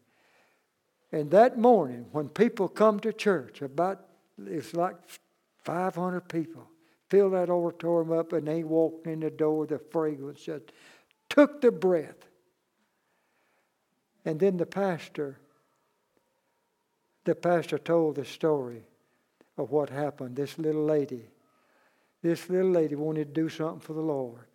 And 1.12 1.32
that 1.32 1.58
morning, 1.58 2.08
when 2.12 2.30
people 2.30 2.68
come 2.68 3.00
to 3.02 3.14
church, 3.14 3.62
about 3.62 4.06
it's 4.46 4.74
like 4.74 4.96
500 5.64 6.22
people, 6.28 6.70
fill 7.10 7.30
that 7.32 7.50
auditorium 7.50 8.12
up, 8.12 8.34
and 8.34 8.48
they 8.48 8.64
walked 8.64 9.08
in 9.08 9.20
the 9.20 9.30
door. 9.30 9.66
The 9.66 9.80
fragrance 9.80 10.42
just 10.42 10.72
took 11.30 11.62
the 11.62 11.72
breath. 11.72 12.28
And 14.26 14.40
then 14.40 14.58
the 14.58 14.66
pastor, 14.66 15.38
the 17.24 17.36
pastor 17.36 17.78
told 17.78 18.16
the 18.16 18.26
story 18.26 18.84
of 19.58 19.72
what 19.72 19.90
happened. 19.90 20.36
This 20.36 20.58
little 20.58 20.84
lady, 20.84 21.30
this 22.22 22.50
little 22.50 22.72
lady 22.72 22.96
wanted 22.96 23.34
to 23.34 23.42
do 23.42 23.50
something 23.50 23.80
for 23.80 23.94
the 23.94 24.02
Lord 24.02 24.46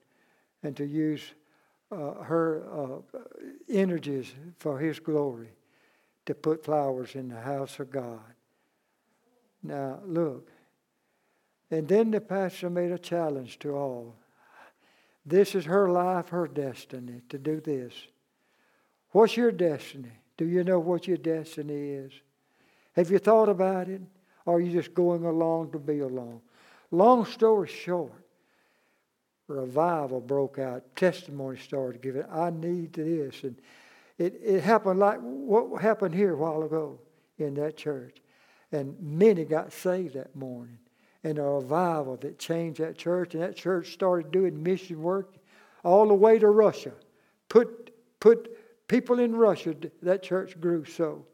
and 0.62 0.76
to 0.76 0.84
use 0.84 1.22
uh, 1.90 2.22
her 2.22 2.64
uh, 2.72 3.18
energies 3.68 4.32
for 4.58 4.78
His 4.78 5.00
glory 5.00 5.48
to 6.26 6.34
put 6.34 6.64
flowers 6.64 7.14
in 7.14 7.28
the 7.28 7.40
house 7.40 7.80
of 7.80 7.90
God. 7.90 8.20
Now, 9.62 10.00
look. 10.04 10.51
And 11.72 11.88
then 11.88 12.10
the 12.10 12.20
pastor 12.20 12.68
made 12.68 12.92
a 12.92 12.98
challenge 12.98 13.58
to 13.60 13.74
all. 13.74 14.14
This 15.24 15.54
is 15.54 15.64
her 15.64 15.90
life, 15.90 16.28
her 16.28 16.46
destiny 16.46 17.22
to 17.30 17.38
do 17.38 17.60
this. 17.60 17.94
What's 19.12 19.38
your 19.38 19.50
destiny? 19.50 20.12
Do 20.36 20.44
you 20.44 20.64
know 20.64 20.78
what 20.78 21.08
your 21.08 21.16
destiny 21.16 21.92
is? 21.92 22.12
Have 22.92 23.10
you 23.10 23.18
thought 23.18 23.48
about 23.48 23.88
it? 23.88 24.02
Or 24.44 24.56
are 24.56 24.60
you 24.60 24.70
just 24.70 24.92
going 24.92 25.24
along 25.24 25.72
to 25.72 25.78
be 25.78 26.00
along? 26.00 26.42
Long 26.90 27.24
story 27.24 27.68
short, 27.68 28.26
revival 29.48 30.20
broke 30.20 30.58
out. 30.58 30.94
Testimony 30.94 31.58
started 31.58 32.02
giving. 32.02 32.24
I 32.30 32.50
need 32.50 32.92
this. 32.92 33.44
And 33.44 33.56
it, 34.18 34.38
it 34.44 34.62
happened 34.62 34.98
like 34.98 35.20
what 35.20 35.80
happened 35.80 36.14
here 36.14 36.34
a 36.34 36.36
while 36.36 36.64
ago 36.64 36.98
in 37.38 37.54
that 37.54 37.78
church. 37.78 38.18
And 38.72 38.94
many 39.00 39.46
got 39.46 39.72
saved 39.72 40.14
that 40.14 40.36
morning. 40.36 40.78
And 41.24 41.38
a 41.38 41.42
revival 41.42 42.16
that 42.16 42.38
changed 42.38 42.80
that 42.80 42.98
church. 42.98 43.34
And 43.34 43.42
that 43.42 43.56
church 43.56 43.92
started 43.92 44.32
doing 44.32 44.62
mission 44.62 45.02
work 45.02 45.34
all 45.84 46.08
the 46.08 46.14
way 46.14 46.38
to 46.38 46.48
Russia. 46.48 46.92
Put, 47.48 47.94
put 48.20 48.88
people 48.88 49.20
in 49.20 49.34
Russia, 49.34 49.74
that 50.02 50.22
church 50.22 50.60
grew 50.60 50.84
so. 50.84 51.24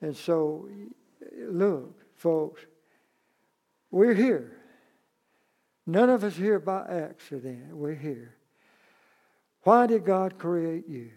And 0.00 0.16
so, 0.16 0.68
look, 1.36 1.94
folks, 2.16 2.62
we're 3.90 4.14
here. 4.14 4.56
None 5.86 6.10
of 6.10 6.24
us 6.24 6.36
here 6.36 6.60
by 6.60 6.86
accident. 6.88 7.74
We're 7.74 7.94
here. 7.94 8.36
Why 9.62 9.86
did 9.86 10.04
God 10.04 10.38
create 10.38 10.88
you? 10.88 11.10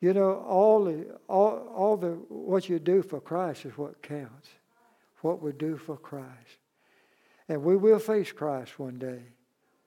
You 0.00 0.12
know, 0.12 0.44
all 0.48 0.84
the 0.84 1.18
all, 1.28 1.68
all 1.74 1.96
the 1.96 2.10
what 2.28 2.68
you 2.68 2.80
do 2.80 3.02
for 3.02 3.20
Christ 3.20 3.66
is 3.66 3.78
what 3.78 4.02
counts. 4.02 4.48
What 5.22 5.42
we 5.42 5.52
do 5.52 5.76
for 5.76 5.96
Christ. 5.96 6.58
And 7.48 7.62
we 7.62 7.76
will 7.76 7.98
face 7.98 8.30
Christ 8.30 8.78
one 8.78 8.98
day. 8.98 9.22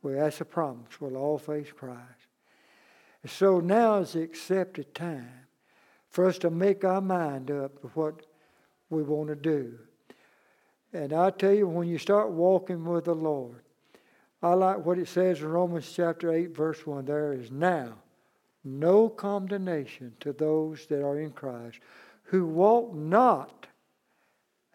Well, 0.02 0.16
that's 0.16 0.42
a 0.42 0.46
promise. 0.46 1.00
We'll 1.00 1.18
all 1.18 1.38
face 1.38 1.72
Christ. 1.72 2.28
And 3.24 3.32
so 3.32 3.60
now 3.60 3.98
is 3.98 4.14
the 4.14 4.22
accepted 4.22 4.94
time 4.94 5.48
for 6.10 6.26
us 6.26 6.38
to 6.40 6.50
make 6.50 6.84
our 6.84 7.02
mind 7.02 7.50
up 7.52 7.82
to 7.82 7.88
what 7.88 8.26
we 8.90 9.04
want 9.04 9.30
to 9.30 9.36
do. 9.36 9.78
And 10.94 11.12
I 11.12 11.32
tell 11.32 11.54
you, 11.54 11.68
when 11.68 11.88
you 11.88 11.98
start 11.98 12.32
walking 12.32 12.86
with 12.86 13.06
the 13.06 13.16
Lord, 13.16 13.62
I 14.42 14.54
like 14.54 14.86
what 14.86 15.00
it 15.00 15.08
says 15.08 15.42
in 15.42 15.48
Romans 15.48 15.92
chapter 15.94 16.32
8, 16.32 16.56
verse 16.56 16.86
1. 16.86 17.06
There 17.06 17.34
is 17.34 17.52
now 17.52 17.96
no 18.64 19.10
condemnation 19.10 20.14
to 20.20 20.34
those 20.34 20.86
that 20.88 21.04
are 21.04 21.20
in 21.20 21.32
Christ, 21.32 21.80
who 22.24 22.46
walk 22.46 22.94
not 22.94 23.68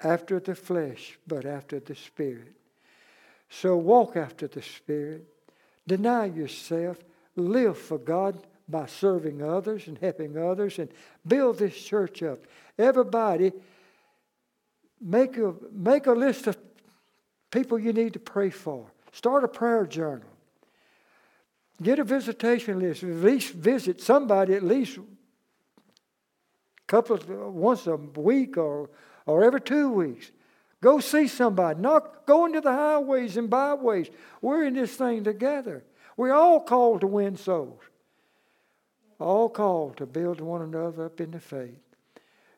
after 0.02 0.40
the 0.40 0.54
flesh, 0.54 1.18
but 1.26 1.44
after 1.44 1.80
the 1.80 1.94
Spirit. 1.94 2.54
So 3.48 3.76
walk 3.76 4.16
after 4.16 4.46
the 4.46 4.62
Spirit. 4.62 5.26
Deny 5.86 6.26
yourself. 6.26 6.98
Live 7.36 7.78
for 7.78 7.98
God 7.98 8.38
by 8.68 8.86
serving 8.86 9.42
others 9.42 9.86
and 9.86 9.98
helping 9.98 10.36
others 10.36 10.78
and 10.78 10.88
build 11.26 11.58
this 11.58 11.76
church 11.76 12.22
up. 12.22 12.38
Everybody, 12.78 13.52
make 15.00 15.36
a, 15.36 15.54
make 15.72 16.06
a 16.06 16.12
list 16.12 16.46
of 16.46 16.56
people 17.50 17.78
you 17.78 17.92
need 17.92 18.12
to 18.12 18.20
pray 18.20 18.50
for. 18.50 18.86
Start 19.12 19.44
a 19.44 19.48
prayer 19.48 19.86
journal. 19.86 20.28
Get 21.82 21.98
a 21.98 22.04
visitation 22.04 22.78
list. 22.78 23.02
At 23.02 23.08
least 23.10 23.54
visit 23.54 24.00
somebody 24.00 24.54
at 24.54 24.62
least 24.62 24.98
couple 26.90 27.14
of, 27.14 27.28
once 27.28 27.86
a 27.86 27.94
week 27.96 28.56
or, 28.58 28.90
or 29.30 29.44
every 29.44 29.60
two 29.60 29.90
weeks. 29.90 30.30
Go 30.80 30.98
see 31.00 31.28
somebody. 31.28 31.80
Not 31.80 32.26
go 32.26 32.46
into 32.46 32.60
the 32.60 32.72
highways 32.72 33.36
and 33.36 33.48
byways. 33.48 34.08
We're 34.40 34.64
in 34.64 34.74
this 34.74 34.94
thing 34.96 35.24
together. 35.24 35.84
We're 36.16 36.32
all 36.32 36.60
called 36.60 37.02
to 37.02 37.06
win 37.06 37.36
souls. 37.36 37.80
All 39.18 39.48
called 39.48 39.98
to 39.98 40.06
build 40.06 40.40
one 40.40 40.62
another 40.62 41.06
up 41.06 41.20
in 41.20 41.30
the 41.30 41.40
faith. 41.40 41.78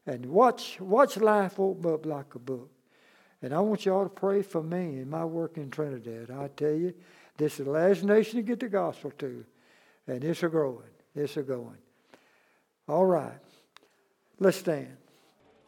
And 0.07 0.27
watch, 0.27 0.81
watch 0.81 1.17
life 1.17 1.59
open 1.59 1.93
up 1.93 2.07
like 2.07 2.35
a 2.35 2.39
book. 2.39 2.71
And 3.43 3.53
I 3.53 3.61
want 3.61 3.85
you 3.85 3.93
all 3.93 4.05
to 4.05 4.09
pray 4.09 4.43
for 4.43 4.63
me 4.63 4.99
and 4.99 5.11
my 5.11 5.25
work 5.25 5.57
in 5.57 5.71
Trinidad. 5.71 6.31
I 6.31 6.49
tell 6.57 6.73
you, 6.73 6.95
this 7.37 7.59
is 7.59 7.67
the 7.67 7.73
last 7.73 8.05
nation 8.05 8.37
to 8.37 8.43
get 8.43 8.61
the 8.61 8.69
gospel 8.69 9.13
to. 9.19 9.45
And 10.07 10.23
it's 10.25 10.43
a 10.43 10.49
growing. 10.49 10.83
It's 11.15 11.37
a 11.37 11.43
going. 11.43 11.79
All 12.89 13.05
right. 13.05 13.39
Let's 14.39 14.59
stand. 14.59 14.97